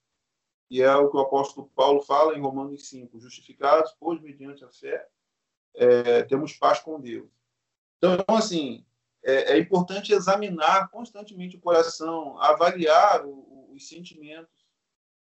E 0.69 0.83
é 0.83 0.95
o 0.95 1.11
que 1.11 1.17
o 1.17 1.21
apóstolo 1.21 1.71
Paulo 1.75 2.03
fala 2.03 2.37
em 2.37 2.41
Romanos 2.43 2.87
5: 2.89 3.19
justificados, 3.19 3.97
pois 3.99 4.21
mediante 4.21 4.63
a 4.63 4.69
fé, 4.69 5.09
é, 5.75 6.23
temos 6.25 6.53
paz 6.53 6.81
com 6.81 7.01
Deus. 7.01 7.31
Então, 7.97 8.23
assim, 8.29 8.85
é, 9.27 9.55
é 9.55 9.59
importante 9.59 10.12
examinar 10.12 10.89
constantemente 10.91 11.57
o 11.57 11.61
coração, 11.61 12.41
avaliar 12.41 13.25
o, 13.25 13.73
os 13.75 13.89
sentimentos 13.89 14.57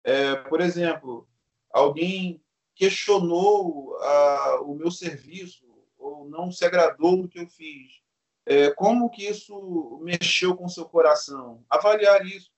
é, 0.04 0.34
por 0.34 0.60
exemplo, 0.60 1.28
alguém 1.70 2.42
questionou 2.74 3.96
a, 3.98 4.60
o 4.62 4.74
meu 4.74 4.90
serviço 4.90 5.64
ou 5.96 6.28
não 6.28 6.50
se 6.50 6.64
agradou 6.64 7.22
do 7.22 7.28
que 7.28 7.38
eu 7.38 7.46
fiz. 7.46 8.02
É, 8.44 8.70
como 8.72 9.10
que 9.10 9.24
isso 9.24 10.00
mexeu 10.02 10.56
com 10.56 10.64
o 10.64 10.70
seu 10.70 10.84
coração? 10.84 11.64
Avaliar 11.70 12.26
isso. 12.26 12.50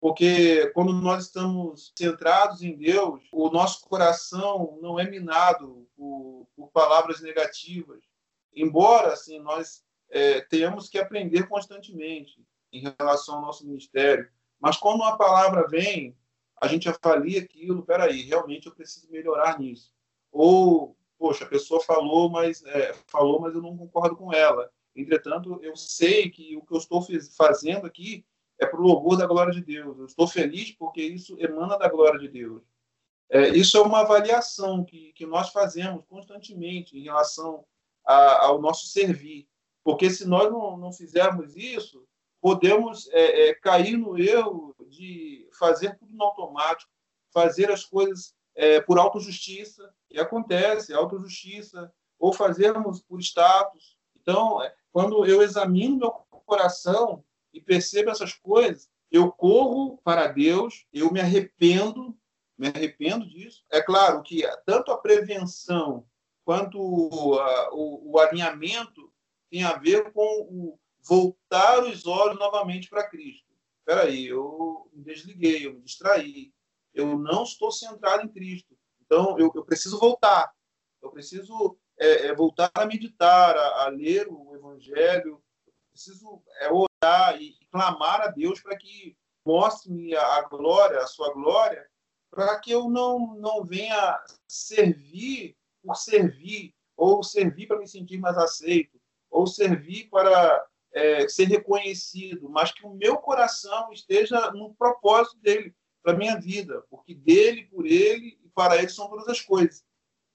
Porque 0.00 0.70
quando 0.74 0.92
nós 0.92 1.24
estamos 1.24 1.92
centrados 1.96 2.62
em 2.62 2.76
Deus, 2.76 3.22
o 3.32 3.48
nosso 3.50 3.88
coração 3.88 4.78
não 4.80 5.00
é 5.00 5.10
minado 5.10 5.88
por, 5.96 6.46
por 6.54 6.70
palavras 6.70 7.20
negativas. 7.20 8.04
Embora 8.54 9.14
assim, 9.14 9.40
nós 9.40 9.82
é, 10.14 10.40
tenhamos 10.42 10.88
que 10.88 10.96
aprender 10.96 11.48
constantemente 11.48 12.40
em 12.72 12.88
relação 12.98 13.34
ao 13.34 13.42
nosso 13.42 13.66
ministério. 13.66 14.30
Mas 14.60 14.76
quando 14.76 15.00
uma 15.00 15.18
palavra 15.18 15.66
vem, 15.66 16.16
a 16.62 16.68
gente 16.68 16.88
avalia 16.88 17.40
aquilo, 17.40 17.84
peraí, 17.84 18.22
realmente 18.22 18.66
eu 18.68 18.74
preciso 18.74 19.10
melhorar 19.10 19.58
nisso. 19.58 19.92
Ou, 20.30 20.96
poxa, 21.18 21.44
a 21.44 21.48
pessoa 21.48 21.80
falou, 21.80 22.30
mas 22.30 22.64
é, 22.64 22.94
falou, 23.08 23.40
mas 23.40 23.56
eu 23.56 23.60
não 23.60 23.76
concordo 23.76 24.16
com 24.16 24.32
ela. 24.32 24.70
Entretanto, 24.94 25.58
eu 25.60 25.76
sei 25.76 26.30
que 26.30 26.56
o 26.56 26.62
que 26.62 26.72
eu 26.72 26.78
estou 26.78 27.04
fazendo 27.36 27.84
aqui 27.84 28.24
é 28.60 28.64
para 28.64 28.78
o 28.80 28.84
louvor 28.84 29.16
da 29.16 29.26
glória 29.26 29.52
de 29.52 29.60
Deus. 29.60 29.98
Eu 29.98 30.06
estou 30.06 30.28
feliz 30.28 30.70
porque 30.70 31.02
isso 31.02 31.36
emana 31.40 31.76
da 31.76 31.88
glória 31.88 32.20
de 32.20 32.28
Deus. 32.28 32.62
É, 33.28 33.48
isso 33.48 33.76
é 33.76 33.80
uma 33.80 34.02
avaliação 34.02 34.84
que, 34.84 35.12
que 35.14 35.26
nós 35.26 35.50
fazemos 35.50 36.04
constantemente 36.06 36.96
em 36.96 37.02
relação 37.02 37.64
a, 38.06 38.44
ao 38.44 38.60
nosso 38.60 38.86
servir. 38.86 39.48
Porque 39.84 40.08
se 40.10 40.26
nós 40.26 40.50
não, 40.50 40.76
não 40.76 40.92
fizermos 40.92 41.54
isso, 41.54 42.04
podemos 42.40 43.08
é, 43.12 43.48
é, 43.48 43.54
cair 43.54 43.96
no 43.96 44.18
erro 44.18 44.74
de 44.88 45.48
fazer 45.58 45.96
tudo 45.98 46.12
no 46.12 46.24
automático, 46.24 46.90
fazer 47.32 47.70
as 47.70 47.84
coisas 47.84 48.34
é, 48.54 48.80
por 48.80 48.98
autojustiça, 48.98 49.94
e 50.10 50.18
acontece, 50.18 50.94
autojustiça, 50.94 51.92
ou 52.18 52.32
fazermos 52.32 53.02
por 53.02 53.20
status. 53.20 53.96
Então, 54.16 54.62
é, 54.62 54.74
quando 54.90 55.26
eu 55.26 55.42
examino 55.42 55.98
meu 55.98 56.10
coração 56.46 57.24
e 57.52 57.60
percebo 57.60 58.10
essas 58.10 58.32
coisas, 58.32 58.88
eu 59.10 59.30
corro 59.30 59.98
para 60.02 60.26
Deus, 60.26 60.86
eu 60.92 61.12
me 61.12 61.20
arrependo, 61.20 62.16
me 62.58 62.68
arrependo 62.68 63.28
disso. 63.28 63.64
É 63.70 63.80
claro 63.80 64.22
que 64.22 64.42
tanto 64.66 64.90
a 64.90 64.98
prevenção 64.98 66.06
quanto 66.44 66.78
uh, 66.78 67.68
o, 67.72 68.12
o, 68.12 68.18
alinhamento 68.18 69.10
tem 69.54 69.62
a 69.62 69.74
ver 69.74 70.12
com 70.12 70.48
o 70.50 70.80
voltar 71.00 71.84
os 71.84 72.08
olhos 72.08 72.36
novamente 72.40 72.90
para 72.90 73.08
Cristo. 73.08 73.46
Espera 73.78 74.02
aí, 74.02 74.26
eu 74.26 74.90
me 74.92 75.04
desliguei, 75.04 75.64
eu 75.64 75.74
me 75.74 75.80
distraí, 75.80 76.52
eu 76.92 77.16
não 77.16 77.44
estou 77.44 77.70
centrado 77.70 78.24
em 78.24 78.28
Cristo. 78.28 78.76
Então, 79.02 79.38
eu, 79.38 79.52
eu 79.54 79.64
preciso 79.64 79.96
voltar. 80.00 80.52
Eu 81.00 81.08
preciso 81.12 81.78
é, 81.96 82.26
é, 82.26 82.34
voltar 82.34 82.68
a 82.74 82.84
meditar, 82.84 83.56
a, 83.56 83.84
a, 83.84 83.88
ler 83.90 84.26
o 84.28 84.56
Evangelho. 84.56 85.40
Eu 85.64 85.72
preciso 85.92 86.42
é, 86.58 86.68
orar 86.72 87.40
e, 87.40 87.50
e 87.50 87.66
clamar 87.70 88.22
a 88.22 88.28
Deus 88.28 88.60
para 88.60 88.76
que 88.76 89.16
mostre-me 89.46 90.16
a, 90.16 90.38
a 90.38 90.42
glória, 90.48 90.98
a 90.98 91.06
sua 91.06 91.32
glória, 91.32 91.88
para 92.28 92.58
que 92.58 92.72
eu 92.72 92.88
não, 92.88 93.36
não 93.36 93.62
venha 93.62 94.20
servir 94.48 95.56
por 95.80 95.94
servir, 95.94 96.74
ou 96.96 97.22
servir 97.22 97.68
para 97.68 97.78
me 97.78 97.86
sentir 97.86 98.18
mais 98.18 98.36
aceito, 98.36 98.98
ou 99.34 99.46
servir 99.46 100.08
para 100.08 100.64
é, 100.92 101.28
ser 101.28 101.48
reconhecido, 101.48 102.48
mas 102.48 102.72
que 102.72 102.86
o 102.86 102.94
meu 102.94 103.16
coração 103.16 103.92
esteja 103.92 104.52
no 104.52 104.72
propósito 104.74 105.36
dele 105.38 105.74
para 106.02 106.16
minha 106.16 106.38
vida, 106.40 106.84
porque 106.88 107.14
dele, 107.14 107.64
por 107.64 107.84
ele 107.84 108.38
e 108.44 108.48
para 108.54 108.78
ele 108.78 108.88
são 108.88 109.08
todas 109.08 109.26
as 109.26 109.40
coisas. 109.40 109.82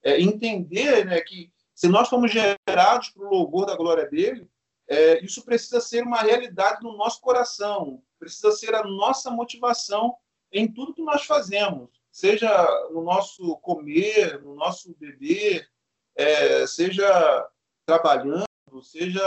É, 0.03 0.19
entender 0.19 1.05
né, 1.05 1.21
que 1.21 1.51
se 1.73 1.87
nós 1.87 2.09
fomos 2.09 2.31
gerados 2.31 3.09
para 3.09 3.25
o 3.25 3.29
louvor 3.29 3.65
da 3.65 3.75
glória 3.75 4.05
dele, 4.05 4.49
é, 4.87 5.23
isso 5.23 5.45
precisa 5.45 5.79
ser 5.79 6.03
uma 6.03 6.21
realidade 6.21 6.83
no 6.83 6.97
nosso 6.97 7.21
coração, 7.21 8.03
precisa 8.19 8.51
ser 8.51 8.75
a 8.75 8.83
nossa 8.83 9.31
motivação 9.31 10.15
em 10.51 10.69
tudo 10.69 10.93
que 10.93 11.03
nós 11.03 11.23
fazemos, 11.23 11.89
seja 12.11 12.49
no 12.91 13.01
nosso 13.01 13.55
comer, 13.57 14.41
no 14.41 14.55
nosso 14.55 14.93
beber, 14.95 15.69
é, 16.17 16.67
seja 16.67 17.47
trabalhando, 17.85 18.48
seja 18.81 19.21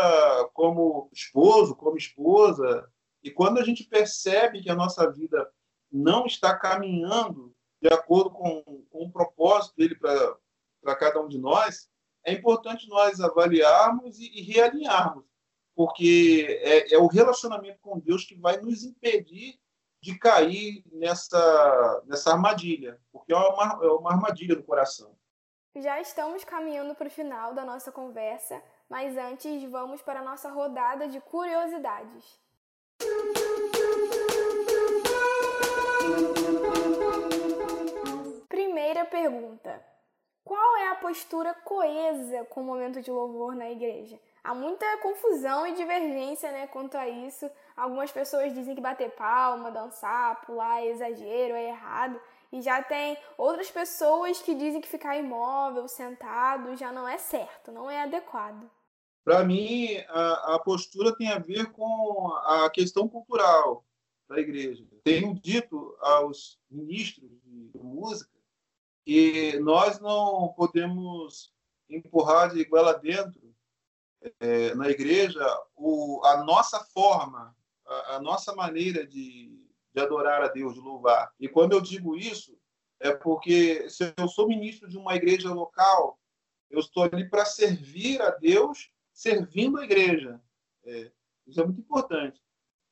como 0.54 1.08
esposo, 1.12 1.74
como 1.74 1.96
esposa. 1.96 2.88
E 3.22 3.30
quando 3.30 3.58
a 3.58 3.64
gente 3.64 3.84
percebe 3.84 4.62
que 4.62 4.70
a 4.70 4.74
nossa 4.74 5.10
vida 5.10 5.50
não 5.90 6.26
está 6.26 6.56
caminhando 6.56 7.54
de 7.80 7.88
acordo 7.92 8.30
com, 8.30 8.62
com 8.90 9.04
o 9.04 9.10
propósito 9.10 9.76
dele 9.76 9.96
para 9.96 10.96
cada 10.96 11.20
um 11.20 11.28
de 11.28 11.38
nós, 11.38 11.88
é 12.24 12.32
importante 12.32 12.88
nós 12.88 13.20
avaliarmos 13.20 14.18
e, 14.18 14.30
e 14.38 14.42
realinharmos 14.42 15.24
porque 15.74 16.60
é, 16.62 16.94
é, 16.94 16.98
o 16.98 17.06
relacionamento 17.06 17.78
com 17.80 17.98
Deus 17.98 18.24
que 18.24 18.36
vai 18.36 18.58
nos 18.58 18.84
impedir 18.84 19.58
de 20.00 20.18
cair 20.18 20.82
nessa, 20.92 22.02
nessa 22.06 22.32
armadilha, 22.32 23.00
porque 23.12 23.32
é 23.32 23.36
uma, 23.36 23.80
é 23.82 23.88
uma 23.88 24.12
armadilha 24.12 24.56
do 24.56 24.64
coração. 24.64 25.16
Já 25.76 26.00
estamos 26.00 26.44
caminhando 26.44 26.94
para 26.94 27.06
o 27.06 27.10
final 27.10 27.54
da 27.54 27.64
nossa 27.64 27.90
conversa, 27.90 28.62
mas 28.92 29.16
antes 29.16 29.64
vamos 29.70 30.02
para 30.02 30.20
a 30.20 30.22
nossa 30.22 30.50
rodada 30.50 31.08
de 31.08 31.18
curiosidades. 31.18 32.38
Primeira 38.50 39.06
pergunta: 39.06 39.82
Qual 40.44 40.76
é 40.76 40.88
a 40.88 40.96
postura 40.96 41.54
coesa 41.54 42.44
com 42.50 42.60
o 42.60 42.64
momento 42.64 43.00
de 43.00 43.10
louvor 43.10 43.54
na 43.54 43.70
igreja? 43.70 44.20
há 44.44 44.54
muita 44.54 44.96
confusão 44.98 45.66
e 45.66 45.72
divergência 45.72 46.50
né, 46.50 46.66
quanto 46.66 46.96
a 46.98 47.08
isso. 47.08 47.50
Algumas 47.76 48.10
pessoas 48.10 48.52
dizem 48.52 48.74
que 48.74 48.80
bater 48.80 49.10
palma, 49.12 49.70
dançar, 49.70 50.40
pular 50.42 50.82
é 50.82 50.88
exagero, 50.88 51.54
é 51.54 51.68
errado. 51.68 52.20
E 52.50 52.60
já 52.60 52.82
tem 52.82 53.16
outras 53.38 53.70
pessoas 53.70 54.42
que 54.42 54.54
dizem 54.54 54.80
que 54.80 54.88
ficar 54.88 55.16
imóvel, 55.16 55.88
sentado, 55.88 56.76
já 56.76 56.92
não 56.92 57.08
é 57.08 57.16
certo, 57.16 57.72
não 57.72 57.90
é 57.90 58.02
adequado. 58.02 58.70
Para 59.24 59.44
mim, 59.44 59.96
a, 60.08 60.54
a, 60.54 60.58
postura 60.58 61.14
tem 61.16 61.28
a 61.28 61.38
ver 61.38 61.70
com 61.72 62.32
a 62.44 62.68
questão 62.70 63.08
cultural 63.08 63.84
da 64.28 64.38
igreja. 64.40 64.84
Tenho 65.04 65.34
dito 65.34 65.96
aos 66.00 66.58
ministros 66.70 67.30
de 67.44 67.78
música 67.78 68.32
que 69.04 69.58
nós 69.60 70.00
não 70.00 70.52
podemos 70.56 71.52
empurrar 71.88 72.52
de 72.52 72.60
igual 72.60 72.98
dentro 72.98 73.52
é, 74.40 74.74
na 74.74 74.88
igreja 74.88 75.44
o, 75.76 76.20
a 76.24 76.44
nossa 76.44 76.80
forma, 76.84 77.56
a, 77.86 78.16
a 78.16 78.20
nossa 78.20 78.54
maneira 78.54 79.06
de, 79.06 79.56
de 79.94 80.00
adorar 80.00 80.42
a 80.42 80.48
Deus, 80.48 80.74
de 80.74 80.80
louvar. 80.80 81.32
E 81.38 81.48
quando 81.48 81.72
eu 81.72 81.80
digo 81.80 82.16
isso, 82.16 82.56
é 83.00 83.12
porque 83.12 83.88
se 83.90 84.12
eu 84.16 84.28
sou 84.28 84.48
ministro 84.48 84.88
de 84.88 84.96
uma 84.96 85.14
igreja 85.14 85.52
local, 85.52 86.18
eu 86.70 86.78
estou 86.78 87.02
ali 87.02 87.28
para 87.28 87.44
servir 87.44 88.22
a 88.22 88.30
Deus, 88.30 88.91
servindo 89.12 89.78
a 89.78 89.84
igreja. 89.84 90.40
É, 90.84 91.10
isso 91.46 91.60
é 91.60 91.64
muito 91.64 91.80
importante. 91.80 92.40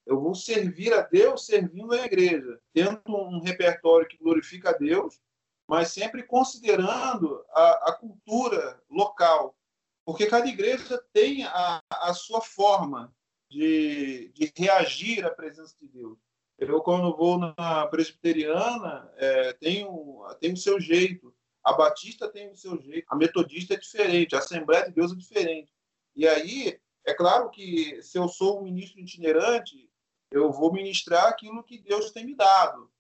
Eu 0.07 0.21
vou 0.21 0.35
servir 0.35 0.93
a 0.93 1.03
Deus 1.03 1.47
servindo 1.47 1.93
a 1.93 2.05
igreja, 2.05 2.61
tendo 2.73 3.01
um 3.07 3.41
repertório 3.41 4.09
que 4.09 4.17
glorifica 4.17 4.71
a 4.71 4.77
Deus, 4.77 5.21
mas 5.69 5.93
sempre 5.93 6.23
considerando 6.23 7.45
a, 7.51 7.91
a 7.91 7.93
cultura 7.93 8.83
local, 8.91 9.57
porque 10.05 10.27
cada 10.27 10.49
igreja 10.49 11.01
tem 11.13 11.45
a, 11.45 11.81
a 11.91 12.13
sua 12.13 12.41
forma 12.41 13.15
de, 13.49 14.33
de 14.35 14.53
reagir 14.57 15.25
à 15.25 15.31
presença 15.31 15.77
de 15.81 15.87
Deus. 15.89 16.19
Eu, 16.59 16.83
quando 16.83 17.17
vou 17.17 17.39
na 17.39 17.87
presbiteriana, 17.87 19.11
é, 19.17 19.53
tem, 19.55 19.87
um, 19.87 20.23
tem 20.41 20.53
o 20.53 20.57
seu 20.57 20.79
jeito. 20.79 21.35
A 21.65 21.73
batista 21.73 22.29
tem 22.29 22.51
o 22.51 22.57
seu 22.57 22.79
jeito. 22.81 23.07
A 23.09 23.17
metodista 23.17 23.75
é 23.75 23.79
diferente. 23.79 24.35
A 24.35 24.41
Assembleia 24.41 24.85
de 24.87 24.93
Deus 24.93 25.13
é 25.13 25.15
diferente. 25.15 25.73
E 26.15 26.27
aí, 26.27 26.81
é 27.05 27.15
claro 27.15 27.51
que 27.51 28.03
se 28.03 28.19
eu 28.19 28.29
sou 28.29 28.61
um 28.61 28.65
ministro 28.65 29.01
itinerante, 29.01 29.91
eu 30.31 30.53
vou 30.53 30.73
ministrar 30.73 31.27
aquilo 31.27 31.65
que 31.65 31.79
Deus 31.79 32.11
tem 32.11 32.25
me 32.25 32.35
dado. 32.35 32.91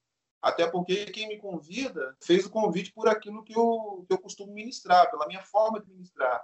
Até 0.43 0.67
porque 0.67 1.07
quem 1.07 1.29
me 1.29 1.39
convida 1.39 2.17
fez 2.23 2.47
o 2.47 2.51
convite 2.51 2.93
por 2.93 3.09
aquilo 3.09 3.45
que 3.45 3.57
eu, 3.57 4.05
que 4.09 4.15
eu 4.15 4.19
costumo 4.19 4.53
ministrar, 4.53 5.11
pela 5.11 5.27
minha 5.27 5.43
forma 5.43 5.81
de 5.81 5.91
ministrar. 5.91 6.43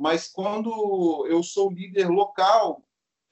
Mas 0.00 0.28
quando 0.28 1.26
eu 1.28 1.42
sou 1.42 1.70
líder 1.70 2.08
local, 2.08 2.82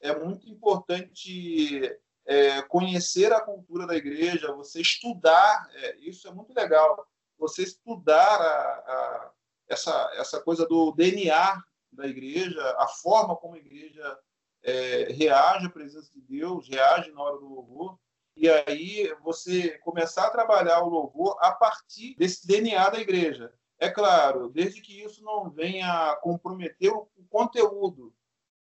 é 0.01 0.15
muito 0.15 0.49
importante 0.49 1.99
é, 2.27 2.63
conhecer 2.63 3.33
a 3.33 3.41
cultura 3.41 3.87
da 3.87 3.97
igreja, 3.97 4.55
você 4.55 4.81
estudar, 4.81 5.69
é, 5.73 5.97
isso 5.99 6.29
é 6.29 6.33
muito 6.33 6.53
legal, 6.55 7.07
você 7.39 7.63
estudar 7.63 8.41
a, 8.41 8.75
a, 8.93 9.33
essa, 9.69 10.11
essa 10.17 10.41
coisa 10.41 10.67
do 10.67 10.93
DNA 10.93 11.63
da 11.95 12.07
igreja, 12.07 12.61
a 12.79 12.87
forma 12.87 13.37
como 13.37 13.55
a 13.55 13.59
igreja 13.59 14.19
é, 14.63 15.13
reage 15.13 15.67
à 15.67 15.71
presença 15.71 16.11
de 16.13 16.21
Deus, 16.21 16.69
reage 16.69 17.13
na 17.13 17.23
hora 17.23 17.39
do 17.39 17.49
louvor, 17.49 17.99
e 18.37 18.49
aí 18.49 19.15
você 19.23 19.79
começar 19.79 20.27
a 20.27 20.31
trabalhar 20.31 20.83
o 20.83 20.89
louvor 20.89 21.37
a 21.41 21.53
partir 21.53 22.17
desse 22.17 22.47
DNA 22.47 22.91
da 22.91 22.99
igreja. 22.99 23.53
É 23.79 23.89
claro, 23.89 24.49
desde 24.49 24.81
que 24.81 25.03
isso 25.03 25.23
não 25.23 25.51
venha 25.51 26.17
comprometer 26.23 26.91
o 26.91 27.09
conteúdo. 27.29 28.15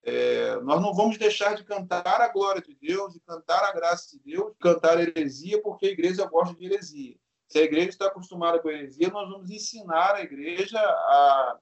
É, 0.02 0.56
nós 0.62 0.82
não 0.82 0.94
vamos 0.94 1.18
deixar 1.18 1.56
de 1.56 1.64
cantar 1.64 2.22
a 2.22 2.30
glória 2.30 2.62
de 2.62 2.74
Deus, 2.74 3.14
de 3.14 3.20
cantar 3.20 3.64
a 3.66 3.74
graça 3.74 4.10
de 4.12 4.24
Deus, 4.24 4.54
de 4.54 4.60
cantar 4.60 5.00
heresia, 5.00 5.62
porque 5.62 5.88
a 5.88 5.92
igreja 5.92 6.26
gosta 6.26 6.56
de 6.56 6.66
heresia. 6.66 7.18
Se 7.48 7.60
a 7.60 7.64
igreja 7.64 7.90
está 7.90 8.08
acostumada 8.08 8.60
com 8.60 8.70
a 8.70 8.74
heresia, 8.74 9.10
nós 9.10 9.30
vamos 9.30 9.50
ensinar 9.50 10.16
a 10.16 10.22
igreja 10.22 10.80
a, 10.80 11.60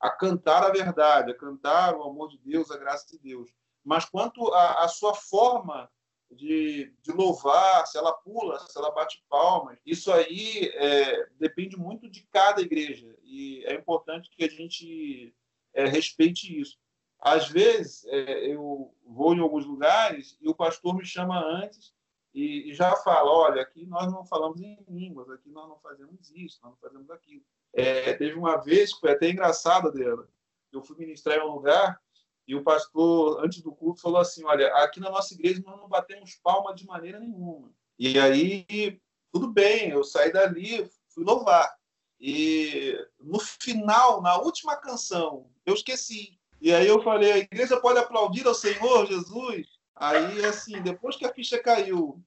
a 0.00 0.10
cantar 0.10 0.64
a 0.64 0.70
verdade, 0.70 1.30
a 1.30 1.36
cantar 1.36 1.94
o 1.94 2.02
amor 2.04 2.28
de 2.28 2.38
Deus, 2.38 2.70
a 2.70 2.78
graça 2.78 3.06
de 3.08 3.18
Deus. 3.18 3.50
Mas 3.84 4.04
quanto 4.04 4.52
à 4.54 4.86
sua 4.88 5.14
forma 5.14 5.90
de, 6.30 6.94
de 7.02 7.10
louvar, 7.10 7.86
se 7.86 7.98
ela 7.98 8.12
pula, 8.12 8.58
se 8.60 8.78
ela 8.78 8.90
bate 8.92 9.22
palmas. 9.28 9.78
Isso 9.84 10.12
aí 10.12 10.70
é, 10.74 11.26
depende 11.38 11.76
muito 11.76 12.08
de 12.08 12.22
cada 12.30 12.60
igreja 12.60 13.16
e 13.24 13.64
é 13.66 13.74
importante 13.74 14.30
que 14.30 14.44
a 14.44 14.48
gente 14.48 15.34
é, 15.74 15.86
respeite 15.86 16.58
isso. 16.58 16.78
Às 17.18 17.48
vezes, 17.48 18.04
é, 18.06 18.46
eu 18.46 18.94
vou 19.04 19.34
em 19.34 19.40
alguns 19.40 19.66
lugares 19.66 20.38
e 20.40 20.48
o 20.48 20.54
pastor 20.54 20.94
me 20.94 21.04
chama 21.04 21.38
antes 21.38 21.92
e, 22.32 22.70
e, 22.70 22.74
já 22.74 22.96
fala: 22.96 23.30
olha, 23.30 23.60
aqui 23.60 23.84
nós 23.84 24.10
não 24.10 24.24
falamos 24.24 24.60
em 24.60 24.78
línguas, 24.88 25.28
aqui 25.30 25.50
nós 25.50 25.68
não 25.68 25.78
fazemos 25.80 26.30
isso, 26.30 26.60
nós 26.62 26.72
não 26.72 26.78
fazemos 26.78 27.10
aquilo. 27.10 27.44
É, 27.72 28.12
teve 28.14 28.34
uma 28.34 28.56
vez 28.56 28.92
que 28.92 29.00
foi 29.00 29.12
até 29.12 29.30
engraçado 29.30 29.92
dela. 29.92 30.28
Eu 30.72 30.82
fui 30.82 30.96
ministrar 30.96 31.38
em 31.38 31.42
um 31.42 31.54
lugar 31.54 32.00
e 32.46 32.54
o 32.54 32.64
pastor, 32.64 33.44
antes 33.44 33.62
do 33.62 33.72
culto, 33.72 34.00
falou 34.00 34.20
assim: 34.20 34.44
Olha, 34.44 34.74
aqui 34.78 34.98
na 34.98 35.08
nossa 35.08 35.34
igreja 35.34 35.62
nós 35.64 35.76
não 35.76 35.88
batemos 35.88 36.34
palma 36.42 36.74
de 36.74 36.84
maneira 36.84 37.20
nenhuma. 37.20 37.72
E 37.98 38.18
aí, 38.18 39.00
tudo 39.32 39.48
bem, 39.48 39.90
eu 39.90 40.02
saí 40.02 40.32
dali, 40.32 40.90
fui 41.14 41.24
louvar. 41.24 41.72
E 42.18 42.98
no 43.20 43.38
final, 43.38 44.20
na 44.20 44.36
última 44.38 44.76
canção, 44.76 45.48
eu 45.64 45.74
esqueci. 45.74 46.38
E 46.60 46.74
aí 46.74 46.86
eu 46.86 47.02
falei: 47.02 47.32
A 47.32 47.38
igreja 47.38 47.80
pode 47.80 47.98
aplaudir 47.98 48.46
ao 48.46 48.54
Senhor 48.54 49.06
Jesus? 49.06 49.79
Aí, 50.00 50.42
assim, 50.46 50.80
depois 50.80 51.14
que 51.14 51.26
a 51.26 51.34
ficha 51.34 51.62
caiu, 51.62 52.18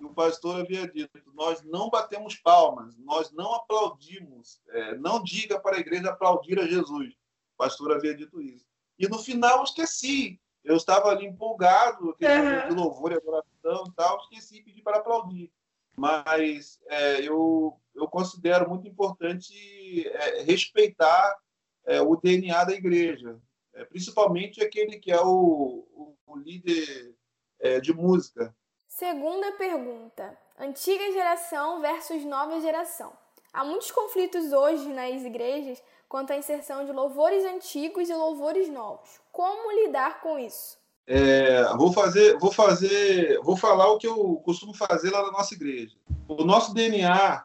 o 0.00 0.12
pastor 0.12 0.62
havia 0.62 0.88
dito: 0.88 1.22
nós 1.32 1.62
não 1.62 1.88
batemos 1.88 2.34
palmas, 2.34 2.98
nós 2.98 3.30
não 3.30 3.54
aplaudimos. 3.54 4.60
É, 4.68 4.96
não 4.98 5.22
diga 5.22 5.60
para 5.60 5.76
a 5.76 5.80
igreja 5.80 6.10
aplaudir 6.10 6.58
a 6.58 6.66
Jesus. 6.66 7.14
O 7.54 7.56
pastor 7.56 7.92
havia 7.92 8.16
dito 8.16 8.42
isso. 8.42 8.66
E 8.98 9.06
no 9.06 9.20
final 9.20 9.58
eu 9.58 9.62
esqueci. 9.62 10.40
Eu 10.64 10.76
estava 10.76 11.08
ali 11.08 11.24
empolgado, 11.24 12.08
uhum. 12.08 12.68
de 12.68 12.74
louvor 12.74 13.12
e 13.12 13.14
adoração 13.14 13.84
e 13.86 13.92
tal, 13.94 14.18
esqueci 14.18 14.56
de 14.56 14.62
pedir 14.64 14.82
para 14.82 14.98
aplaudir. 14.98 15.52
Mas 15.96 16.80
é, 16.88 17.22
eu, 17.22 17.80
eu 17.94 18.08
considero 18.08 18.68
muito 18.68 18.88
importante 18.88 20.06
é, 20.06 20.42
respeitar 20.42 21.38
é, 21.86 22.02
o 22.02 22.16
DNA 22.16 22.64
da 22.64 22.74
igreja, 22.74 23.40
é, 23.72 23.84
principalmente 23.84 24.62
aquele 24.62 24.98
que 24.98 25.10
é 25.10 25.20
o, 25.20 25.86
o, 25.94 26.16
o 26.26 26.36
líder 26.36 27.14
é, 27.60 27.80
de 27.80 27.92
música. 27.92 28.54
Segunda 28.88 29.52
pergunta: 29.52 30.36
antiga 30.58 31.12
geração 31.12 31.80
versus 31.80 32.24
nova 32.24 32.60
geração. 32.60 33.12
Há 33.52 33.64
muitos 33.64 33.90
conflitos 33.90 34.52
hoje 34.52 34.88
nas 34.88 35.22
igrejas 35.22 35.82
quanto 36.08 36.32
à 36.32 36.36
inserção 36.36 36.84
de 36.84 36.92
louvores 36.92 37.44
antigos 37.44 38.08
e 38.08 38.14
louvores 38.14 38.68
novos. 38.68 39.20
Como 39.30 39.72
lidar 39.72 40.20
com 40.20 40.38
isso? 40.38 40.78
É, 41.06 41.64
vou 41.76 41.92
fazer, 41.92 42.38
vou 42.38 42.52
fazer, 42.52 43.40
vou 43.42 43.56
falar 43.56 43.90
o 43.90 43.98
que 43.98 44.06
eu 44.06 44.36
costumo 44.44 44.74
fazer 44.74 45.10
lá 45.10 45.22
na 45.22 45.32
nossa 45.32 45.54
igreja. 45.54 45.96
O 46.28 46.44
nosso 46.44 46.72
DNA, 46.74 47.44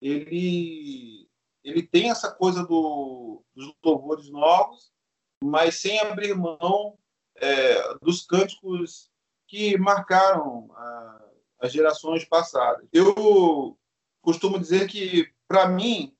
ele, 0.00 1.28
ele 1.64 1.82
tem 1.82 2.10
essa 2.10 2.30
coisa 2.30 2.62
do, 2.64 3.42
dos 3.54 3.72
louvores 3.82 4.30
novos, 4.30 4.92
mas 5.42 5.76
sem 5.76 5.98
abrir 6.00 6.34
mão 6.34 6.98
é, 7.36 7.94
dos 8.02 8.26
cânticos 8.26 9.09
que 9.50 9.76
marcaram 9.76 10.70
a, 10.76 11.24
as 11.58 11.72
gerações 11.72 12.24
passadas. 12.24 12.86
Eu 12.92 13.76
costumo 14.22 14.60
dizer 14.60 14.86
que, 14.86 15.28
para 15.48 15.68
mim, 15.68 16.16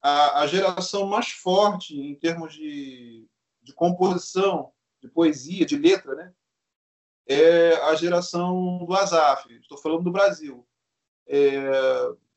a, 0.00 0.40
a, 0.40 0.46
geração 0.46 1.04
mais 1.04 1.28
forte 1.28 1.94
em 1.94 2.14
termos 2.14 2.54
de, 2.54 3.28
de 3.62 3.74
composição, 3.74 4.72
de 4.98 5.08
poesia, 5.08 5.66
de 5.66 5.76
letra, 5.76 6.14
né? 6.14 6.32
é 7.26 7.74
a 7.82 7.94
geração 7.94 8.86
do 8.86 8.94
Azaf. 8.94 9.52
Estou 9.56 9.76
falando 9.76 10.04
do 10.04 10.10
Brasil. 10.10 10.66
É, 11.26 11.60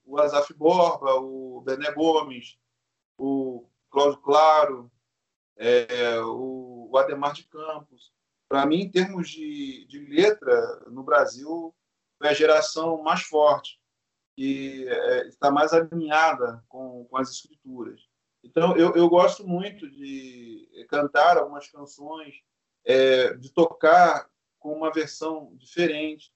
o 0.04 0.20
Azaf 0.20 0.54
Borba, 0.54 1.16
o 1.22 1.62
Bené 1.62 1.90
Gomes, 1.94 2.58
o 3.18 3.66
Cláudio 3.90 4.20
Claro, 4.20 4.92
é, 5.56 6.20
o, 6.20 6.90
o 6.92 6.98
Ademar 6.98 7.32
de 7.32 7.44
Campos. 7.44 8.12
Para 8.54 8.68
mim, 8.68 8.82
em 8.82 8.88
termos 8.92 9.32
de, 9.32 9.84
de 9.88 9.98
letra, 9.98 10.84
no 10.86 11.02
Brasil, 11.02 11.74
é 12.22 12.30
a 12.30 12.34
geração 12.36 13.02
mais 13.02 13.24
forte, 13.24 13.82
que 14.36 14.88
é, 14.88 15.28
está 15.28 15.50
mais 15.50 15.74
alinhada 15.74 16.64
com, 16.70 17.04
com 17.06 17.18
as 17.18 17.32
escrituras. 17.32 18.08
Então, 18.44 18.78
eu, 18.78 18.94
eu 18.94 19.10
gosto 19.10 19.44
muito 19.44 19.90
de 19.90 20.70
cantar 20.88 21.40
algumas 21.40 21.68
canções, 21.68 22.44
é, 22.86 23.34
de 23.34 23.52
tocar 23.52 24.30
com 24.60 24.72
uma 24.72 24.92
versão 24.92 25.56
diferente. 25.56 26.32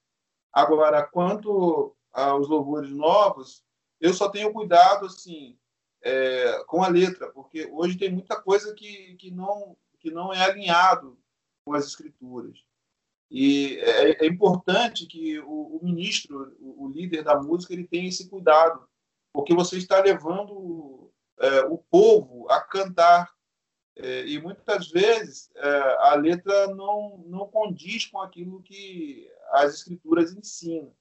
Agora, 0.52 1.06
quanto 1.06 1.96
aos 2.12 2.48
louvores 2.48 2.90
novos, 2.90 3.64
eu 4.02 4.12
só 4.12 4.28
tenho 4.28 4.52
cuidado 4.52 5.06
assim 5.06 5.56
é, 6.02 6.64
com 6.66 6.82
a 6.84 6.88
letra, 6.88 7.30
porque 7.30 7.70
hoje 7.72 7.96
tem 7.96 8.12
muita 8.12 8.42
coisa 8.42 8.74
que, 8.74 9.16
que, 9.18 9.30
não, 9.30 9.78
que 10.00 10.10
não 10.10 10.34
é 10.34 10.44
alinhado 10.44 11.16
com 11.68 11.74
as 11.74 11.86
escrituras. 11.86 12.64
E 13.30 13.78
é, 13.80 14.26
é 14.26 14.28
importante 14.28 15.06
que 15.06 15.38
o, 15.40 15.78
o 15.78 15.80
ministro, 15.84 16.56
o, 16.62 16.86
o, 16.86 16.90
líder 16.90 17.24
da 17.24 17.38
música, 17.38 17.74
ele 17.74 17.86
tenha 17.86 18.08
esse 18.08 18.30
cuidado, 18.30 18.88
porque 19.34 19.54
você 19.54 19.78
está 19.78 20.00
levando 20.00 21.12
é, 21.38 21.62
o 21.66 21.78
povo 21.78 22.50
a 22.50 22.62
cantar. 22.62 23.36
É, 23.98 24.26
e 24.28 24.40
muitas 24.40 24.90
vezes 24.90 25.50
é, 25.56 25.98
a 26.12 26.16
letra 26.16 26.68
não, 26.74 27.24
não 27.28 27.48
condiz 27.48 28.06
com 28.06 28.22
aquilo 28.22 28.62
que 28.62 29.30
as 29.52 29.74
escrituras 29.74 30.32
ensinam. 30.32 30.94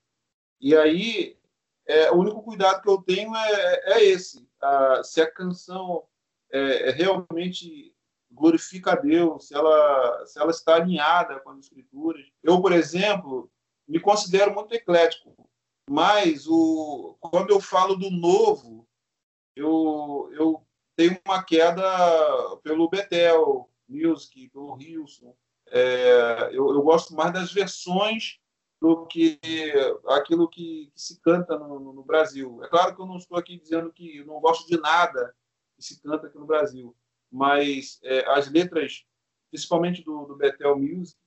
E 0.61 0.74
aí 0.74 1.38
é, 1.87 2.11
o 2.11 2.16
único 2.16 2.42
cuidado 2.42 2.83
que 2.83 2.88
eu 2.88 3.00
tenho 3.02 3.37
é, 3.37 3.92
é 3.92 4.05
esse: 4.05 4.48
a, 4.61 5.05
se 5.05 5.20
a 5.20 5.31
canção 5.31 6.09
é, 6.50 6.88
é, 6.88 6.90
realmente 6.90 7.94
glorifica 8.37 8.92
a 8.92 8.96
Deus, 8.96 9.49
se 9.49 9.55
ela, 9.55 10.27
se 10.27 10.38
ela 10.38 10.51
está 10.51 10.77
alinhada 10.77 11.40
com 11.40 11.51
as 11.51 11.61
Escrituras. 11.61 12.25
Eu, 12.42 12.61
por 12.61 12.72
exemplo, 12.72 13.51
me 13.88 13.99
considero 13.99 14.55
muito 14.55 14.72
eclético, 14.75 15.35
mas 15.88 16.46
o, 16.46 17.16
quando 17.20 17.51
eu 17.51 17.61
falo 17.61 17.96
do 17.96 18.11
novo, 18.11 18.87
eu, 19.55 20.29
eu 20.33 20.66
tenho 20.94 21.18
uma 21.27 21.42
queda 21.42 21.83
pelo 22.62 22.88
Betel 22.88 23.68
Music, 23.88 24.49
pelo 24.51 24.75
Wilson. 24.75 25.35
É, 25.68 26.51
eu, 26.53 26.68
eu 26.75 26.83
gosto 26.83 27.14
mais 27.14 27.33
das 27.33 27.53
versões 27.53 28.38
do 28.81 29.07
que 29.07 29.40
aquilo 30.09 30.49
que, 30.49 30.90
que 30.94 31.01
se 31.01 31.20
canta 31.20 31.59
no, 31.59 31.92
no, 31.92 32.05
Brasil. 32.05 32.62
É 32.62 32.68
claro 32.68 32.94
que 32.94 33.01
eu 33.01 33.07
não 33.07 33.16
estou 33.16 33.38
aqui 33.38 33.59
dizendo 33.59 33.92
que 33.92 34.18
eu 34.18 34.27
não 34.27 34.40
gosto 34.40 34.66
de 34.66 34.79
nada 34.79 35.35
que 35.77 35.83
se 35.83 36.01
canta 36.03 36.27
aqui 36.27 36.38
no 36.38 36.46
Brasil, 36.46 36.94
mas 37.37 38.01
é, 38.03 38.25
as 38.31 38.51
letras, 38.51 39.05
principalmente 39.51 40.03
do, 40.03 40.25
do 40.25 40.37
Bethel 40.37 40.79
Music, 40.79 41.18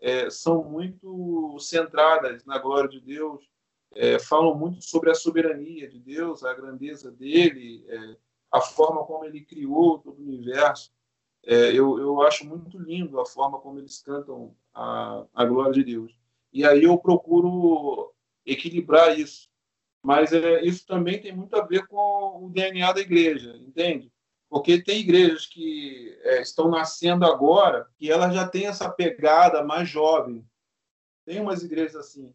é, 0.00 0.28
são 0.28 0.64
muito 0.64 1.56
centradas 1.60 2.44
na 2.44 2.58
glória 2.58 2.90
de 2.90 3.00
Deus, 3.00 3.48
é, 3.94 4.18
falam 4.18 4.56
muito 4.56 4.82
sobre 4.82 5.10
a 5.10 5.14
soberania 5.14 5.88
de 5.88 6.00
Deus, 6.00 6.42
a 6.42 6.52
grandeza 6.52 7.12
dele, 7.12 7.84
é, 7.88 8.16
a 8.50 8.60
forma 8.60 9.04
como 9.04 9.24
ele 9.24 9.44
criou 9.44 9.98
todo 9.98 10.18
o 10.18 10.24
universo. 10.24 10.90
É, 11.44 11.70
eu, 11.72 11.96
eu 11.98 12.20
acho 12.22 12.44
muito 12.44 12.76
lindo 12.76 13.20
a 13.20 13.26
forma 13.26 13.60
como 13.60 13.78
eles 13.78 14.02
cantam 14.02 14.56
a, 14.74 15.24
a 15.32 15.44
glória 15.44 15.72
de 15.72 15.84
Deus. 15.84 16.12
E 16.52 16.64
aí 16.64 16.82
eu 16.82 16.98
procuro 16.98 18.12
equilibrar 18.44 19.16
isso. 19.16 19.48
Mas 20.02 20.32
é, 20.32 20.60
isso 20.64 20.84
também 20.84 21.20
tem 21.20 21.34
muito 21.34 21.54
a 21.54 21.64
ver 21.64 21.86
com 21.86 22.44
o 22.44 22.50
DNA 22.50 22.92
da 22.92 23.00
igreja, 23.00 23.56
entende? 23.58 24.11
Porque 24.52 24.82
tem 24.82 25.00
igrejas 25.00 25.46
que 25.46 26.14
é, 26.24 26.42
estão 26.42 26.68
nascendo 26.68 27.24
agora 27.24 27.88
e 27.98 28.10
elas 28.10 28.34
já 28.34 28.46
têm 28.46 28.66
essa 28.66 28.86
pegada 28.90 29.64
mais 29.64 29.88
jovem. 29.88 30.46
Tem 31.24 31.40
umas 31.40 31.62
igrejas 31.62 31.96
assim, 31.96 32.34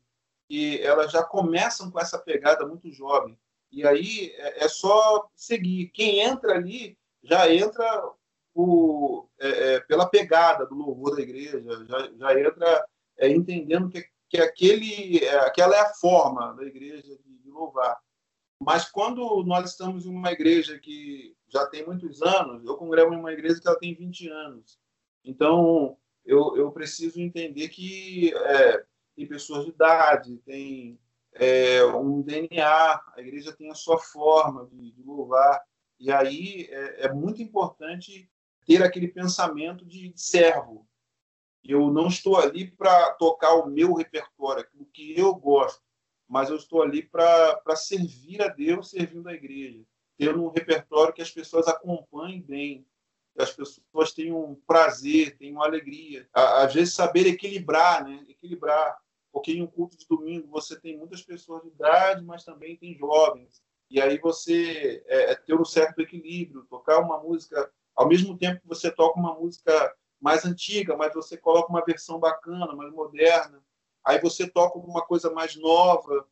que 0.50 0.82
elas 0.82 1.12
já 1.12 1.24
começam 1.24 1.92
com 1.92 2.00
essa 2.00 2.18
pegada 2.18 2.66
muito 2.66 2.92
jovem. 2.92 3.38
E 3.72 3.86
aí 3.86 4.34
é, 4.36 4.66
é 4.66 4.68
só 4.68 5.30
seguir. 5.36 5.90
Quem 5.90 6.22
entra 6.22 6.56
ali 6.56 6.98
já 7.22 7.54
entra 7.54 8.12
o, 8.52 9.28
é, 9.40 9.76
é 9.76 9.80
pela 9.82 10.10
pegada 10.10 10.66
do 10.66 10.74
louvor 10.74 11.16
da 11.16 11.22
igreja, 11.22 11.62
já, 11.86 12.12
já 12.18 12.40
entra 12.40 12.88
é, 13.20 13.30
entendendo 13.30 13.92
que, 13.92 14.04
que 14.28 14.42
aquele, 14.42 15.24
é, 15.24 15.36
aquela 15.42 15.76
é 15.76 15.82
a 15.82 15.94
forma 15.94 16.56
da 16.56 16.64
igreja 16.64 17.16
de, 17.16 17.38
de 17.44 17.50
louvar. 17.52 17.96
Mas 18.60 18.90
quando 18.90 19.44
nós 19.44 19.70
estamos 19.70 20.08
em 20.08 20.10
uma 20.10 20.32
igreja 20.32 20.80
que 20.80 21.37
já 21.48 21.66
tem 21.66 21.86
muitos 21.86 22.22
anos, 22.22 22.66
eu 22.66 22.76
congrego 22.76 23.14
em 23.14 23.18
uma 23.18 23.32
igreja 23.32 23.60
que 23.60 23.68
ela 23.68 23.80
tem 23.80 23.94
20 23.94 24.30
anos. 24.30 24.80
Então, 25.24 25.98
eu, 26.26 26.56
eu 26.58 26.72
preciso 26.72 27.22
entender 27.22 27.70
que 27.70 28.34
é, 28.36 28.86
tem 29.16 29.26
pessoas 29.26 29.64
de 29.64 29.72
idade, 29.72 30.38
tem 30.46 31.00
é, 31.34 31.84
um 31.86 32.22
DNA, 32.22 33.02
a 33.16 33.16
igreja 33.18 33.54
tem 33.54 33.72
a 33.72 33.76
sua 33.76 33.98
forma 33.98 34.68
de, 34.68 34.92
de 34.92 35.04
louvar. 35.04 35.62
E 36.00 36.12
aí 36.12 36.68
é, 36.70 37.06
é, 37.06 37.14
muito 37.14 37.42
importante 37.42 38.30
ter 38.66 38.84
aquele 38.84 39.08
pensamento 39.08 39.86
de 39.86 40.12
servo, 40.16 40.88
eu 41.64 41.90
não 41.90 42.08
estou 42.08 42.38
ali 42.38 42.70
para 42.70 43.14
tocar 43.14 43.56
o 43.56 43.68
meu 43.68 43.94
repertório, 43.94 44.62
aquilo 44.62 44.86
que 44.86 45.18
eu 45.18 45.34
gosto, 45.36 45.82
mas 46.28 46.50
eu 46.50 46.56
estou 46.56 46.82
ali 46.82 47.02
para 47.02 47.76
servir 47.76 48.42
a 48.42 48.48
Deus 48.48 48.90
servindo 48.90 49.28
a 49.28 49.34
igreja, 49.34 49.84
tendo 50.18 50.44
um 50.44 50.50
repertório 50.50 51.14
que 51.14 51.22
as 51.22 51.32
pessoas 51.32 51.68
acompanhem 51.68 52.42
bem, 52.42 52.86
que 53.36 53.42
as 53.42 53.52
pessoas 53.52 54.12
tenham 54.14 54.60
prazer, 54.66 55.38
tenham 55.38 55.62
alegria. 55.62 56.28
Às 56.34 56.74
vezes, 56.74 56.96
saber 56.96 57.28
equilibrar, 57.28 58.04
né? 58.04 58.26
Equilibrar. 58.28 58.98
Porque 59.32 59.52
em 59.52 59.62
um 59.62 59.68
culto 59.68 59.96
de 59.96 60.08
domingo 60.08 60.48
você 60.50 60.80
tem 60.80 60.98
muitas 60.98 61.22
pessoas 61.22 61.62
de 61.62 61.70
idade, 61.70 62.24
mas 62.26 62.44
também 62.44 62.76
tem 62.76 62.98
jovens. 62.98 63.62
E 63.90 64.02
aí 64.02 64.18
você 64.18 65.04
é, 65.06 65.32
é 65.32 65.36
ter 65.36 65.54
um 65.54 65.64
certo 65.64 66.02
equilíbrio, 66.02 66.66
tocar 66.70 67.00
uma 67.00 67.22
música, 67.22 67.72
ao 67.96 68.08
mesmo 68.08 68.38
tempo 68.38 68.62
que 68.62 68.68
você 68.68 68.92
toca 68.92 69.20
uma 69.20 69.36
música 69.36 69.96
mais 70.20 70.44
antiga, 70.44 70.98
mas 70.98 71.14
você 71.14 71.38
coloca 71.38 71.70
uma 71.70 71.86
versão 71.86 72.20
bacana, 72.20 72.76
mais 72.76 72.92
moderna. 72.92 73.64
Aí 74.04 74.20
você 74.20 74.50
toca 74.50 74.78
alguma 74.78 75.06
coisa 75.06 75.30
mais 75.30 75.56
nova 75.56 76.28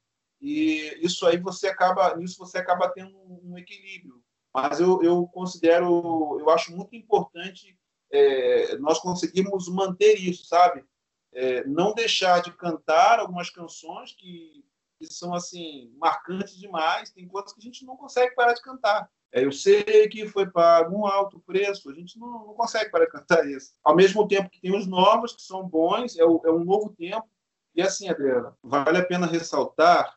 e 0.46 1.00
isso 1.04 1.26
aí 1.26 1.38
você 1.38 1.70
acaba, 1.70 2.16
nisso 2.16 2.38
você 2.38 2.60
acaba 2.60 2.88
tendo 2.90 3.18
um 3.44 3.58
equilíbrio. 3.58 4.22
Mas 4.54 4.80
eu, 4.80 5.02
eu 5.02 5.26
considero, 5.34 6.38
eu 6.40 6.48
acho 6.52 6.72
muito 6.76 6.96
importante 6.96 7.76
é, 8.12 8.78
nós 8.78 9.00
conseguirmos 9.00 9.68
manter 9.68 10.20
isso, 10.20 10.46
sabe? 10.46 10.86
É, 11.34 11.66
não 11.66 11.96
deixar 11.96 12.44
de 12.44 12.52
cantar 12.52 13.20
algumas 13.20 13.50
canções 13.50 14.14
que, 14.14 14.64
que 15.00 15.12
são 15.12 15.34
assim 15.34 15.92
marcantes 15.98 16.56
demais, 16.60 17.10
tem 17.10 17.28
coisas 17.28 17.52
que 17.52 17.60
a 17.60 17.64
gente 17.64 17.84
não 17.84 17.98
consegue 17.98 18.36
parar 18.36 18.54
de 18.54 18.62
cantar. 18.62 19.10
É, 19.32 19.44
eu 19.44 19.52
sei 19.52 20.08
que 20.08 20.28
foi 20.28 20.48
pago 20.48 20.96
um 20.96 21.08
alto 21.08 21.40
preço, 21.40 21.90
a 21.90 21.94
gente 21.94 22.20
não, 22.20 22.46
não, 22.46 22.54
consegue 22.54 22.92
parar 22.92 23.06
de 23.06 23.12
cantar 23.12 23.50
isso. 23.50 23.74
Ao 23.84 23.96
mesmo 23.96 24.28
tempo 24.28 24.52
que 24.52 24.62
tem 24.62 24.78
os 24.78 24.86
novos, 24.86 25.36
que 25.36 25.42
são 25.42 25.68
bons, 25.68 26.16
é, 26.20 26.24
o, 26.24 26.40
é 26.46 26.52
um 26.52 26.64
novo 26.64 26.96
tempo. 26.96 27.28
E 27.74 27.82
assim, 27.82 28.08
Adriana, 28.08 28.56
vale 28.64 29.00
a 29.00 29.06
pena 29.06 29.26
ressaltar 29.26 30.16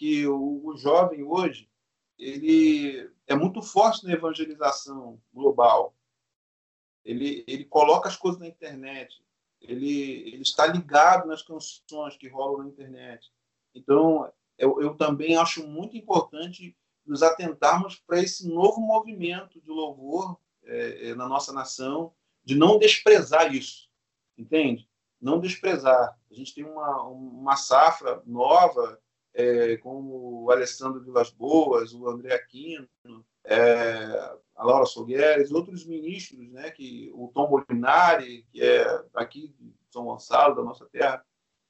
que 0.00 0.26
o, 0.26 0.62
o 0.64 0.78
jovem 0.78 1.22
hoje 1.22 1.68
ele 2.18 3.12
é 3.26 3.34
muito 3.34 3.60
forte 3.60 4.02
na 4.06 4.14
evangelização 4.14 5.20
global. 5.30 5.94
Ele, 7.04 7.44
ele 7.46 7.66
coloca 7.66 8.08
as 8.08 8.16
coisas 8.16 8.40
na 8.40 8.48
internet, 8.48 9.22
ele, 9.60 10.26
ele 10.26 10.40
está 10.40 10.66
ligado 10.66 11.28
nas 11.28 11.42
canções 11.42 12.16
que 12.16 12.28
rolam 12.28 12.62
na 12.62 12.68
internet. 12.70 13.30
Então, 13.74 14.32
eu, 14.56 14.80
eu 14.80 14.96
também 14.96 15.36
acho 15.36 15.66
muito 15.66 15.98
importante 15.98 16.74
nos 17.04 17.22
atentarmos 17.22 17.96
para 17.96 18.20
esse 18.20 18.48
novo 18.48 18.80
movimento 18.80 19.60
de 19.60 19.68
louvor 19.68 20.40
é, 20.64 21.10
é, 21.10 21.14
na 21.14 21.28
nossa 21.28 21.52
nação, 21.52 22.14
de 22.42 22.54
não 22.54 22.78
desprezar 22.78 23.54
isso, 23.54 23.90
entende? 24.38 24.88
Não 25.20 25.38
desprezar. 25.38 26.18
A 26.30 26.34
gente 26.34 26.54
tem 26.54 26.64
uma, 26.64 27.02
uma 27.02 27.56
safra 27.56 28.22
nova, 28.24 28.98
é, 29.34 29.76
como 29.78 30.44
o 30.44 30.50
Alessandro 30.50 31.02
Vilas 31.02 31.30
Boas, 31.30 31.92
o 31.92 32.08
André 32.08 32.34
Aquino, 32.34 32.88
é, 33.44 33.56
a 34.54 34.64
Laura 34.64 34.86
Sogueres, 34.86 35.50
outros 35.50 35.86
ministros, 35.86 36.50
né, 36.50 36.70
que 36.70 37.10
o 37.14 37.28
Tom 37.28 37.48
Molinari, 37.48 38.44
que 38.50 38.62
é 38.62 39.04
aqui 39.14 39.48
de 39.58 39.72
São 39.90 40.04
Gonçalo, 40.04 40.54
da 40.54 40.62
nossa 40.62 40.86
terra. 40.86 41.24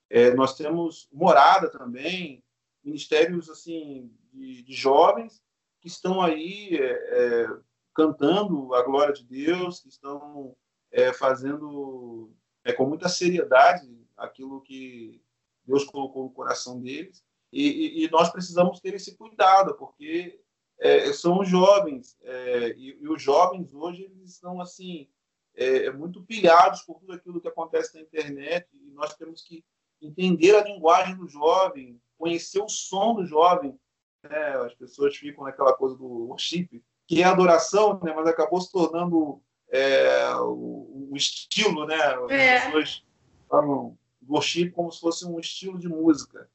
É, 0.08 0.34
nós 0.34 0.56
temos 0.56 1.08
Morada 1.12 1.70
também, 1.70 2.42
ministérios 2.82 3.48
assim 3.48 4.10
de, 4.32 4.62
de 4.62 4.72
jovens 4.72 5.42
que 5.80 5.88
estão 5.88 6.20
aí 6.20 6.76
é, 6.76 7.44
é, 7.44 7.48
cantando 7.94 8.74
a 8.74 8.82
glória 8.82 9.14
de 9.14 9.24
Deus, 9.24 9.80
que 9.80 9.88
estão 9.88 10.56
é, 10.90 11.12
fazendo 11.12 12.32
é, 12.64 12.72
com 12.72 12.86
muita 12.86 13.08
seriedade 13.08 13.88
aquilo 14.16 14.60
que 14.60 15.22
Deus 15.64 15.84
colocou 15.84 16.24
no 16.24 16.30
coração 16.32 16.80
deles. 16.80 17.24
E, 17.52 18.04
e, 18.04 18.10
nós 18.10 18.30
precisamos 18.30 18.80
ter 18.80 18.94
esse 18.94 19.16
cuidado, 19.16 19.74
porque 19.74 20.40
é, 20.78 21.12
são 21.12 21.40
os 21.40 21.48
jovens 21.48 22.16
é, 22.22 22.74
e, 22.76 22.96
e, 23.00 23.08
os 23.08 23.20
jovens 23.20 23.74
hoje 23.74 24.04
eles 24.04 24.30
estão 24.30 24.60
assim 24.60 25.08
é, 25.54 25.90
muito 25.90 26.22
pilhados 26.22 26.82
por 26.82 27.00
tudo 27.00 27.12
aquilo 27.12 27.40
que 27.40 27.48
acontece 27.48 27.94
na 27.94 28.02
internet 28.02 28.68
e 28.72 28.90
nós 28.92 29.14
temos 29.14 29.42
que 29.42 29.64
entender 30.00 30.54
a 30.54 30.64
linguagem 30.64 31.16
do 31.16 31.28
jovem, 31.28 32.00
conhecer 32.16 32.60
o 32.60 32.68
som 32.68 33.14
do 33.14 33.26
jovem. 33.26 33.78
Né? 34.22 34.56
As 34.64 34.74
pessoas 34.74 35.16
ficam 35.16 35.44
naquela 35.44 35.74
coisa 35.74 35.96
do 35.96 36.28
worship, 36.28 36.82
que 37.06 37.22
é 37.22 37.24
adoração, 37.24 38.00
né? 38.02 38.12
mas 38.14 38.26
acabou 38.26 38.60
se 38.60 38.70
tornando 38.70 39.42
é, 39.68 40.34
o, 40.36 41.08
o, 41.10 41.16
estilo, 41.16 41.86
né? 41.86 41.96
As 41.96 42.30
é. 42.30 42.60
pessoas 42.60 43.04
falam 43.48 43.98
worship 44.28 44.70
como 44.70 44.90
se 44.90 45.00
fosse 45.00 45.26
um 45.26 45.38
estilo 45.38 45.78
de 45.78 45.88
música. 45.88 46.48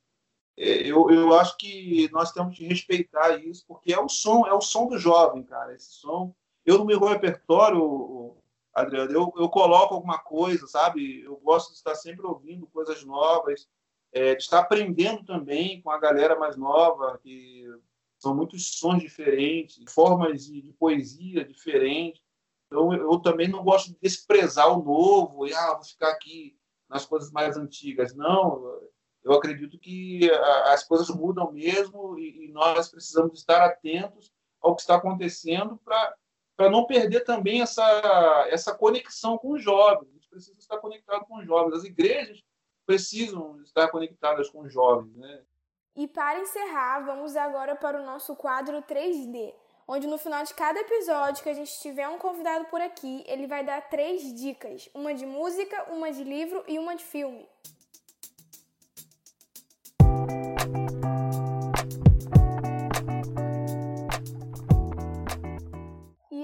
É, 0.57 0.87
eu, 0.87 1.09
eu 1.09 1.37
acho 1.37 1.57
que 1.57 2.09
nós 2.11 2.31
temos 2.31 2.57
que 2.57 2.65
respeitar 2.65 3.37
isso, 3.37 3.65
porque 3.67 3.93
é 3.93 3.99
o 3.99 4.07
som, 4.07 4.45
é 4.47 4.53
o 4.53 4.61
som 4.61 4.87
do 4.87 4.97
jovem, 4.97 5.43
cara. 5.43 5.73
Esse 5.73 5.93
som. 5.93 6.33
Eu 6.65 6.77
no 6.77 6.85
meu 6.85 6.99
repertório, 6.99 8.35
Adriano, 8.73 9.11
eu, 9.11 9.33
eu 9.37 9.49
coloco 9.49 9.93
alguma 9.93 10.17
coisa, 10.17 10.65
sabe? 10.67 11.21
Eu 11.21 11.37
gosto 11.37 11.71
de 11.71 11.77
estar 11.77 11.95
sempre 11.95 12.25
ouvindo 12.25 12.67
coisas 12.67 13.03
novas, 13.03 13.67
é, 14.11 14.33
de 14.33 14.41
estar 14.41 14.59
aprendendo 14.59 15.23
também 15.25 15.81
com 15.81 15.91
a 15.91 15.99
galera 15.99 16.39
mais 16.39 16.55
nova, 16.55 17.19
que 17.21 17.65
são 18.17 18.33
muitos 18.33 18.77
sons 18.79 19.01
diferentes, 19.01 19.93
formas 19.93 20.45
de, 20.45 20.61
de 20.61 20.73
poesia 20.73 21.45
diferentes. 21.45 22.23
Então, 22.65 22.93
eu, 22.93 23.11
eu, 23.11 23.19
também 23.19 23.47
não 23.47 23.63
gosto 23.63 23.91
de 23.91 23.99
desprezar 24.01 24.67
o 24.71 24.83
novo, 24.83 25.45
e 25.45 25.53
ah, 25.53 25.73
vou 25.73 25.83
ficar 25.83 26.09
aqui 26.09 26.57
nas 26.89 27.05
coisas 27.05 27.29
mais 27.31 27.57
antigas. 27.57 28.15
Não, 28.15 28.79
eu 29.25 29.33
acredito 29.33 29.79
que 29.79 30.29
as 30.65 30.83
coisas 30.83 31.09
mudam 31.09 31.51
mesmo 31.51 32.17
e, 32.19 32.47
nós 32.49 32.87
precisamos 32.87 33.39
estar 33.39 33.65
atentos 33.65 34.31
ao 34.61 34.75
que 34.75 34.81
está 34.81 34.95
acontecendo 34.95 35.77
para 35.83 36.69
não 36.69 36.85
perder 36.85 37.21
também 37.21 37.61
essa, 37.61 38.45
essa 38.49 38.73
conexão 38.75 39.35
com 39.35 39.53
os 39.53 39.63
jovens. 39.63 40.09
A 40.09 40.13
gente 40.13 40.29
precisa 40.29 40.57
estar 40.59 40.77
conectado 40.77 41.25
com 41.25 41.39
os 41.39 41.45
jovens. 41.45 41.79
As 41.79 41.83
igrejas 41.83 42.43
precisam 42.85 43.59
estar 43.63 43.87
conectadas 43.87 44.47
com 44.47 44.61
os 44.61 44.71
jovens. 44.71 45.15
Né? 45.15 45.41
E 45.95 46.07
para 46.07 46.39
encerrar, 46.39 46.99
vamos 46.99 47.35
agora 47.35 47.75
para 47.75 47.99
o 47.99 48.05
nosso 48.05 48.35
quadro 48.35 48.83
3D, 48.83 49.55
onde 49.87 50.05
no 50.05 50.19
final 50.19 50.43
de 50.43 50.53
cada 50.53 50.79
episódio 50.79 51.41
que 51.41 51.49
a 51.49 51.53
gente 51.53 51.79
tiver 51.81 52.07
um 52.07 52.19
convidado 52.19 52.65
por 52.65 52.79
aqui, 52.79 53.23
ele 53.25 53.47
vai 53.47 53.65
dar 53.65 53.89
três 53.89 54.21
dicas: 54.35 54.87
uma 54.93 55.15
de 55.15 55.25
música, 55.25 55.91
uma 55.91 56.11
de 56.11 56.23
livro 56.23 56.63
e 56.67 56.77
uma 56.77 56.95
de 56.95 57.03
filme. 57.03 57.49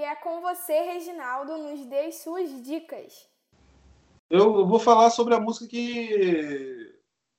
É 0.04 0.16
com 0.16 0.41
você, 0.41 0.82
Reginaldo. 0.82 1.58
Nos 1.58 1.86
dê 1.86 2.08
as 2.08 2.16
suas 2.16 2.49
dicas. 2.64 3.30
Eu 4.30 4.66
vou 4.66 4.80
falar 4.80 5.10
sobre 5.10 5.34
a 5.34 5.39
música 5.39 5.68
que 5.68 6.93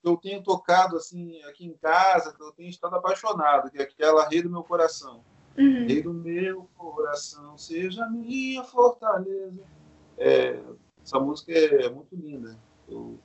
eu 0.05 0.17
tenho 0.17 0.43
tocado 0.43 0.97
assim 0.97 1.43
aqui 1.45 1.65
em 1.65 1.75
casa, 1.75 2.35
que 2.35 2.43
eu 2.43 2.53
tenho 2.53 2.69
estado 2.69 2.97
apaixonado, 2.97 3.71
que 3.71 3.79
é 3.79 3.83
aquela 3.83 4.29
Rei 4.29 4.43
do 4.43 4.51
Meu 4.51 4.63
Coração. 4.63 5.25
Uhum. 5.57 5.87
Rei 5.87 6.03
do 6.03 6.15
meu 6.15 6.69
coração, 6.77 7.59
seja 7.59 8.09
minha 8.09 8.65
fortaleza. 8.65 9.63
É, 10.17 10.59
essa 11.03 11.19
música 11.19 11.53
é 11.53 11.91
muito 11.91 12.15
linda. 12.17 12.59
Eu 12.89 13.19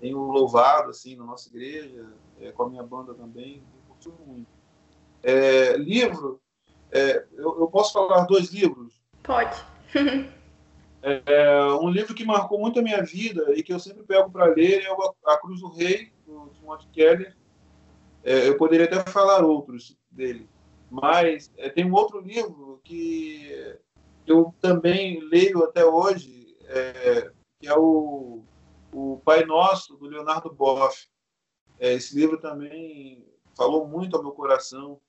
tenho 0.00 0.18
louvado 0.18 0.90
assim 0.90 1.16
na 1.16 1.24
nossa 1.24 1.48
igreja, 1.48 2.12
é, 2.40 2.52
com 2.52 2.64
a 2.64 2.70
minha 2.70 2.82
banda 2.82 3.14
também, 3.14 3.56
eu 3.56 3.94
curto 3.94 4.22
muito. 4.24 4.48
É, 5.22 5.76
livro, 5.76 6.40
é, 6.94 7.26
eu, 7.32 7.58
eu, 7.58 7.66
posso 7.66 7.92
falar 7.92 8.24
dois 8.24 8.52
livros? 8.52 9.02
Pode. 9.24 9.60
é, 11.02 11.64
um 11.80 11.90
livro 11.90 12.14
que 12.14 12.24
marcou 12.24 12.56
muito 12.60 12.78
a 12.78 12.82
minha 12.82 13.02
vida 13.02 13.52
e 13.56 13.64
que 13.64 13.72
eu 13.72 13.80
sempre 13.80 14.04
pego 14.04 14.30
para 14.30 14.54
ler 14.54 14.84
é 14.84 14.96
A 15.26 15.36
Cruz 15.36 15.60
do 15.60 15.70
Rei, 15.70 16.12
do 16.24 16.50
Timothy 16.54 16.86
Keller. 16.92 17.36
É, 18.22 18.48
eu 18.48 18.56
poderia 18.56 18.86
até 18.86 19.00
falar 19.10 19.44
outros 19.44 19.98
dele, 20.08 20.48
mas 20.88 21.52
é, 21.56 21.68
tem 21.68 21.84
um 21.84 21.92
outro 21.92 22.20
livro 22.20 22.80
que 22.84 23.76
eu 24.24 24.54
também 24.60 25.20
leio 25.28 25.64
até 25.64 25.84
hoje, 25.84 26.56
é, 26.68 27.32
que 27.58 27.66
é 27.66 27.76
o, 27.76 28.44
o 28.92 29.20
Pai 29.24 29.44
Nosso, 29.44 29.96
do 29.96 30.06
Leonardo 30.06 30.54
Boff. 30.54 31.08
É, 31.80 31.92
esse 31.92 32.14
livro 32.14 32.38
também 32.38 33.26
falou 33.56 33.88
muito 33.88 34.16
ao 34.16 34.22
meu 34.22 34.30
coração 34.32 35.00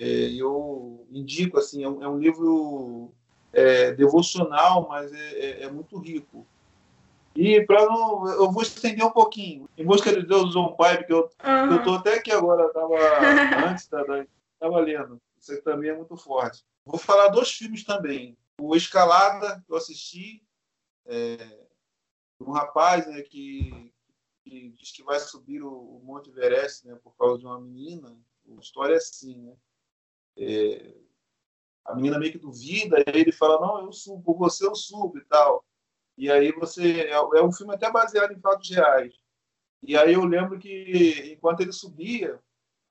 é, 0.00 0.32
eu 0.32 1.06
indico, 1.10 1.58
assim, 1.58 1.84
é 1.84 1.88
um, 1.88 2.02
é 2.02 2.08
um 2.08 2.18
livro 2.18 3.12
é, 3.52 3.92
devocional, 3.92 4.88
mas 4.88 5.12
é, 5.12 5.32
é, 5.34 5.62
é 5.64 5.70
muito 5.70 5.98
rico. 5.98 6.46
E 7.36 7.60
para 7.66 7.84
não, 7.84 8.26
eu 8.28 8.50
vou 8.50 8.62
estender 8.62 9.04
um 9.04 9.10
pouquinho. 9.10 9.68
Em 9.76 9.84
busca 9.84 10.10
de 10.10 10.26
Deus 10.26 10.56
um 10.56 10.72
pai, 10.72 10.96
porque 10.96 11.12
eu 11.12 11.30
uhum. 11.44 11.72
eu 11.74 11.84
tô 11.84 11.94
até 11.96 12.14
aqui 12.14 12.32
agora, 12.32 12.72
tava 12.72 12.94
antes 13.70 13.88
da, 13.88 14.02
tava 14.58 14.80
lendo. 14.80 15.20
Isso 15.38 15.60
também 15.62 15.90
é 15.90 15.94
muito 15.94 16.16
forte. 16.16 16.64
Vou 16.82 16.98
falar 16.98 17.28
dois 17.28 17.50
filmes 17.52 17.84
também. 17.84 18.38
O 18.58 18.74
Escalada 18.74 19.62
que 19.66 19.70
eu 19.70 19.76
assisti, 19.76 20.42
é, 21.04 21.66
um 22.40 22.52
rapaz 22.52 23.06
né, 23.06 23.20
que, 23.20 23.92
que, 24.42 24.70
diz 24.70 24.92
que 24.92 25.02
vai 25.02 25.20
subir 25.20 25.62
o, 25.62 25.70
o 25.70 26.00
Monte 26.02 26.30
Everest, 26.30 26.86
né, 26.86 26.98
por 27.04 27.14
causa 27.18 27.38
de 27.38 27.44
uma 27.44 27.60
menina. 27.60 28.16
A 28.50 28.60
história 28.60 28.94
é 28.94 28.96
assim, 28.96 29.36
né? 29.36 29.52
É, 30.40 30.94
a 31.84 31.94
menina 31.94 32.18
meio 32.18 32.32
que 32.32 32.38
duvida, 32.38 33.04
ele 33.06 33.30
fala, 33.30 33.60
não, 33.60 33.84
eu 33.84 33.92
subo, 33.92 34.22
por 34.22 34.38
você 34.38 34.66
eu 34.66 34.74
subo 34.74 35.18
e 35.18 35.24
tal. 35.26 35.64
E 36.16 36.30
aí 36.30 36.52
você. 36.52 37.02
É, 37.02 37.12
é 37.12 37.42
um 37.42 37.52
filme 37.52 37.74
até 37.74 37.90
baseado 37.90 38.32
em 38.32 38.40
fatos 38.40 38.70
reais. 38.70 39.14
E 39.82 39.96
aí 39.96 40.14
eu 40.14 40.24
lembro 40.24 40.58
que 40.58 41.32
enquanto 41.32 41.60
ele 41.60 41.72
subia 41.72 42.40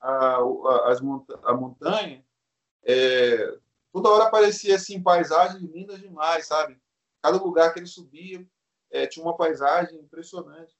a, 0.00 0.36
a, 0.36 0.90
as, 0.90 1.00
a 1.44 1.54
montanha, 1.54 2.24
é, 2.84 3.58
toda 3.92 4.08
hora 4.08 4.24
aparecia 4.24 4.76
assim, 4.76 5.02
paisagens 5.02 5.62
lindas 5.62 6.00
demais, 6.00 6.46
sabe? 6.46 6.80
Cada 7.22 7.42
lugar 7.42 7.72
que 7.72 7.80
ele 7.80 7.86
subia 7.86 8.46
é, 8.90 9.06
tinha 9.06 9.24
uma 9.24 9.36
paisagem 9.36 9.98
impressionante. 10.00 10.74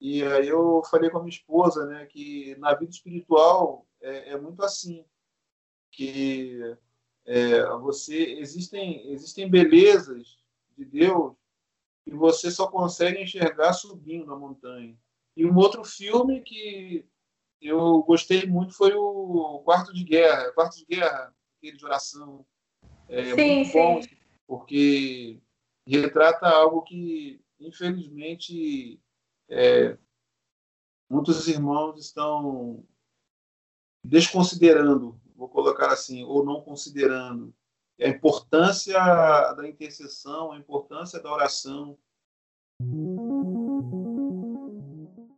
E 0.00 0.22
aí 0.22 0.48
eu 0.48 0.82
falei 0.90 1.10
com 1.10 1.18
a 1.18 1.22
minha 1.22 1.34
esposa, 1.34 1.86
né, 1.86 2.06
que 2.06 2.54
na 2.56 2.72
vida 2.74 2.92
espiritual 2.92 3.84
é, 4.00 4.30
é 4.30 4.40
muito 4.40 4.62
assim 4.62 5.04
que 5.90 6.76
é, 7.24 7.64
você 7.78 8.16
existem 8.38 9.10
existem 9.10 9.48
belezas 9.50 10.38
de 10.76 10.84
Deus 10.84 11.34
que 12.04 12.14
você 12.14 12.50
só 12.50 12.68
consegue 12.68 13.22
enxergar 13.22 13.72
subindo 13.74 14.32
a 14.32 14.38
montanha. 14.38 14.96
E 15.36 15.44
um 15.44 15.56
outro 15.56 15.84
filme 15.84 16.40
que 16.40 17.06
eu 17.60 18.02
gostei 18.02 18.46
muito 18.46 18.72
foi 18.72 18.94
o 18.94 19.60
Quarto 19.64 19.92
de 19.92 20.04
Guerra, 20.04 20.52
Quarto 20.52 20.78
de 20.78 20.86
Guerra, 20.86 21.34
aquele 21.56 21.76
de 21.76 21.84
oração. 21.84 22.46
É 23.08 23.34
sim, 23.34 23.56
muito 23.56 23.70
sim. 23.70 23.72
bom, 23.72 24.00
porque 24.46 25.40
retrata 25.86 26.48
algo 26.48 26.82
que, 26.82 27.40
infelizmente, 27.58 29.00
é, 29.48 29.96
muitos 31.10 31.48
irmãos 31.48 31.98
estão 31.98 32.84
desconsiderando, 34.04 35.20
vou 35.38 35.48
colocar 35.48 35.92
assim, 35.92 36.24
ou 36.24 36.44
não 36.44 36.60
considerando 36.60 37.54
a 38.00 38.08
importância 38.08 38.98
da 39.54 39.68
intercessão, 39.68 40.50
a 40.50 40.58
importância 40.58 41.20
da 41.20 41.32
oração. 41.32 41.96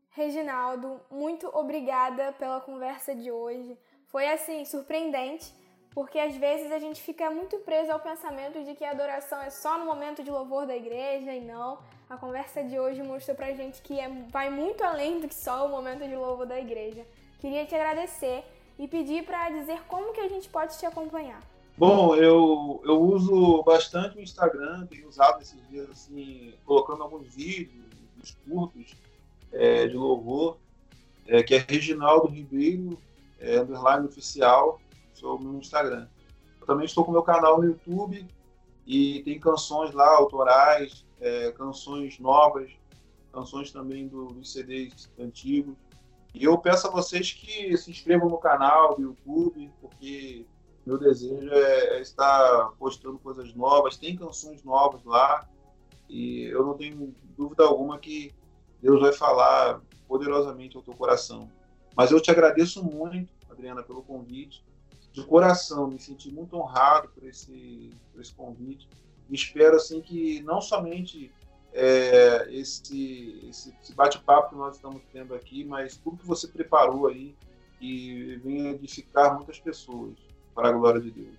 Reginaldo, 0.08 1.00
muito 1.10 1.46
obrigada 1.48 2.32
pela 2.32 2.60
conversa 2.60 3.14
de 3.14 3.30
hoje. 3.30 3.78
Foi 4.06 4.26
assim, 4.26 4.64
surpreendente, 4.64 5.54
porque 5.90 6.18
às 6.18 6.34
vezes 6.34 6.72
a 6.72 6.78
gente 6.78 7.00
fica 7.00 7.30
muito 7.30 7.58
preso 7.58 7.92
ao 7.92 8.00
pensamento 8.00 8.64
de 8.64 8.74
que 8.74 8.84
a 8.84 8.90
adoração 8.92 9.40
é 9.42 9.50
só 9.50 9.78
no 9.78 9.84
momento 9.84 10.22
de 10.22 10.30
louvor 10.30 10.66
da 10.66 10.76
igreja 10.76 11.32
e 11.32 11.44
não. 11.44 11.78
A 12.08 12.16
conversa 12.16 12.64
de 12.64 12.78
hoje 12.78 13.02
mostrou 13.02 13.36
pra 13.36 13.52
gente 13.52 13.82
que 13.82 14.00
é, 14.00 14.08
vai 14.30 14.50
muito 14.50 14.82
além 14.82 15.20
do 15.20 15.28
que 15.28 15.34
só 15.34 15.66
o 15.66 15.68
momento 15.68 16.06
de 16.08 16.16
louvor 16.16 16.46
da 16.46 16.58
igreja. 16.58 17.06
Queria 17.38 17.64
te 17.64 17.74
agradecer 17.74 18.44
e 18.80 18.88
pedir 18.88 19.24
para 19.24 19.50
dizer 19.50 19.82
como 19.86 20.14
que 20.14 20.20
a 20.20 20.28
gente 20.28 20.48
pode 20.48 20.78
te 20.78 20.86
acompanhar. 20.86 21.42
Bom, 21.76 22.16
eu, 22.16 22.80
eu 22.82 22.98
uso 22.98 23.62
bastante 23.62 24.16
o 24.16 24.22
Instagram, 24.22 24.86
tenho 24.86 25.06
usado 25.06 25.42
esses 25.42 25.60
dias 25.68 25.88
assim, 25.90 26.54
colocando 26.64 27.02
alguns 27.02 27.34
vídeos, 27.34 27.84
curtos 28.48 28.94
é, 29.52 29.86
de 29.86 29.96
louvor, 29.96 30.56
é, 31.26 31.42
que 31.42 31.54
é 31.54 31.58
Reginaldo 31.58 32.28
Ribeiro, 32.28 32.98
é, 33.38 33.58
underline 33.58 34.06
oficial, 34.06 34.80
sou 35.12 35.36
o 35.36 35.42
meu 35.42 35.58
Instagram. 35.58 36.08
Eu 36.58 36.66
também 36.66 36.86
estou 36.86 37.04
com 37.04 37.12
meu 37.12 37.22
canal 37.22 37.58
no 37.58 37.66
YouTube 37.66 38.26
e 38.86 39.22
tem 39.24 39.38
canções 39.38 39.92
lá, 39.92 40.08
autorais, 40.16 41.04
é, 41.20 41.52
canções 41.52 42.18
novas, 42.18 42.70
canções 43.30 43.70
também 43.70 44.08
do, 44.08 44.28
dos 44.28 44.52
CDs 44.52 45.10
antigos. 45.18 45.76
E 46.34 46.44
eu 46.44 46.56
peço 46.58 46.86
a 46.86 46.90
vocês 46.90 47.32
que 47.32 47.76
se 47.76 47.90
inscrevam 47.90 48.28
no 48.28 48.38
canal 48.38 48.94
do 48.94 49.02
YouTube, 49.02 49.70
porque 49.80 50.46
meu 50.86 50.98
desejo 50.98 51.50
é, 51.52 51.98
é 51.98 52.00
estar 52.00 52.70
postando 52.78 53.18
coisas 53.18 53.54
novas, 53.54 53.96
tem 53.96 54.16
canções 54.16 54.62
novas 54.62 55.04
lá, 55.04 55.48
e 56.08 56.44
eu 56.44 56.64
não 56.64 56.74
tenho 56.74 57.14
dúvida 57.36 57.64
alguma 57.64 57.98
que 57.98 58.34
Deus 58.80 59.00
vai 59.00 59.12
falar 59.12 59.80
poderosamente 60.08 60.76
ao 60.76 60.82
teu 60.82 60.94
coração. 60.94 61.50
Mas 61.96 62.10
eu 62.10 62.20
te 62.20 62.30
agradeço 62.30 62.82
muito, 62.84 63.32
Adriana, 63.50 63.82
pelo 63.82 64.02
convite. 64.02 64.64
De 65.12 65.24
coração, 65.24 65.88
me 65.88 65.98
senti 65.98 66.30
muito 66.30 66.56
honrado 66.56 67.08
por 67.08 67.24
esse, 67.24 67.90
por 68.12 68.20
esse 68.20 68.32
convite. 68.32 68.88
E 69.28 69.34
espero 69.34 69.76
assim 69.76 70.00
que 70.00 70.40
não 70.42 70.60
somente 70.60 71.32
é, 71.72 72.48
esse, 72.50 73.46
esse, 73.48 73.74
esse 73.82 73.94
bate-papo 73.94 74.50
que 74.50 74.56
nós 74.56 74.76
estamos 74.76 75.02
tendo 75.12 75.34
aqui, 75.34 75.64
mas 75.64 75.96
tudo 75.96 76.18
que 76.18 76.26
você 76.26 76.48
preparou 76.48 77.06
aí 77.06 77.34
e 77.80 78.36
venha 78.44 78.70
edificar 78.70 79.34
muitas 79.34 79.58
pessoas 79.58 80.14
para 80.54 80.68
a 80.68 80.72
glória 80.72 81.00
de 81.00 81.10
Deus. 81.10 81.38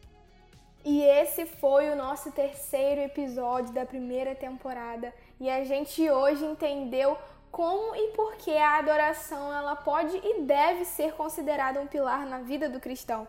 E 0.84 1.04
esse 1.04 1.46
foi 1.46 1.90
o 1.90 1.96
nosso 1.96 2.32
terceiro 2.32 3.02
episódio 3.02 3.74
da 3.74 3.86
primeira 3.86 4.34
temporada 4.34 5.14
e 5.40 5.50
a 5.50 5.64
gente 5.64 6.10
hoje 6.10 6.44
entendeu 6.44 7.18
como 7.52 7.96
e 7.96 8.08
por 8.14 8.36
que 8.38 8.56
a 8.58 8.80
adoração 8.80 9.54
ela 9.54 9.76
pode 9.76 10.18
e 10.18 10.42
deve 10.42 10.86
ser 10.86 11.14
considerada 11.14 11.80
um 11.80 11.86
pilar 11.86 12.26
na 12.26 12.40
vida 12.40 12.68
do 12.68 12.80
cristão. 12.80 13.28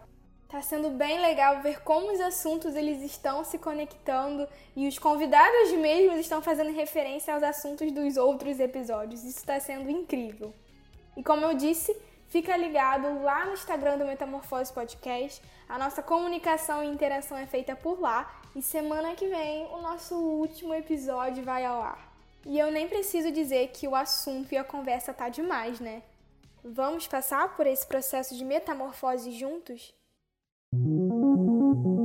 Tá 0.53 0.61
sendo 0.61 0.91
bem 0.91 1.19
legal 1.19 1.63
ver 1.63 1.81
como 1.81 2.13
os 2.13 2.21
assuntos 2.21 2.77
eles 2.77 3.01
estão 3.01 3.43
se 3.43 3.57
conectando 3.57 4.47
e 4.77 4.87
os 4.87 4.99
convidados 4.99 5.73
mesmos 5.73 6.19
estão 6.19 6.43
fazendo 6.43 6.71
referência 6.71 7.33
aos 7.33 7.43
assuntos 7.43 7.91
dos 7.91 8.19
outros 8.19 8.61
episódios. 8.61 9.25
Isso 9.25 9.39
está 9.39 9.59
sendo 9.59 9.89
incrível. 9.89 10.53
E 11.17 11.23
como 11.23 11.47
eu 11.47 11.55
disse, 11.55 11.97
fica 12.29 12.55
ligado 12.55 13.23
lá 13.23 13.47
no 13.47 13.55
Instagram 13.55 13.97
do 13.97 14.05
Metamorfose 14.05 14.71
Podcast. 14.71 15.43
A 15.67 15.79
nossa 15.79 16.03
comunicação 16.03 16.85
e 16.85 16.89
interação 16.89 17.39
é 17.39 17.47
feita 17.47 17.75
por 17.75 17.99
lá 17.99 18.31
e 18.55 18.61
semana 18.61 19.15
que 19.15 19.29
vem 19.29 19.65
o 19.73 19.81
nosso 19.81 20.15
último 20.15 20.75
episódio 20.75 21.43
vai 21.43 21.65
ao 21.65 21.81
ar. 21.81 22.13
E 22.45 22.59
eu 22.59 22.71
nem 22.71 22.87
preciso 22.87 23.33
dizer 23.33 23.69
que 23.69 23.89
o 23.89 23.95
assunto 23.95 24.53
e 24.53 24.59
a 24.59 24.65
conversa 24.65 25.15
tá 25.15 25.31
demais, 25.31 25.81
né? 25.81 26.03
Vamos 26.63 27.07
passar 27.07 27.57
por 27.57 27.67
esse 27.67 27.87
processo 27.87 28.37
de 28.37 28.45
metamorfose 28.45 29.33
juntos? 29.33 29.95
Música 30.73 32.02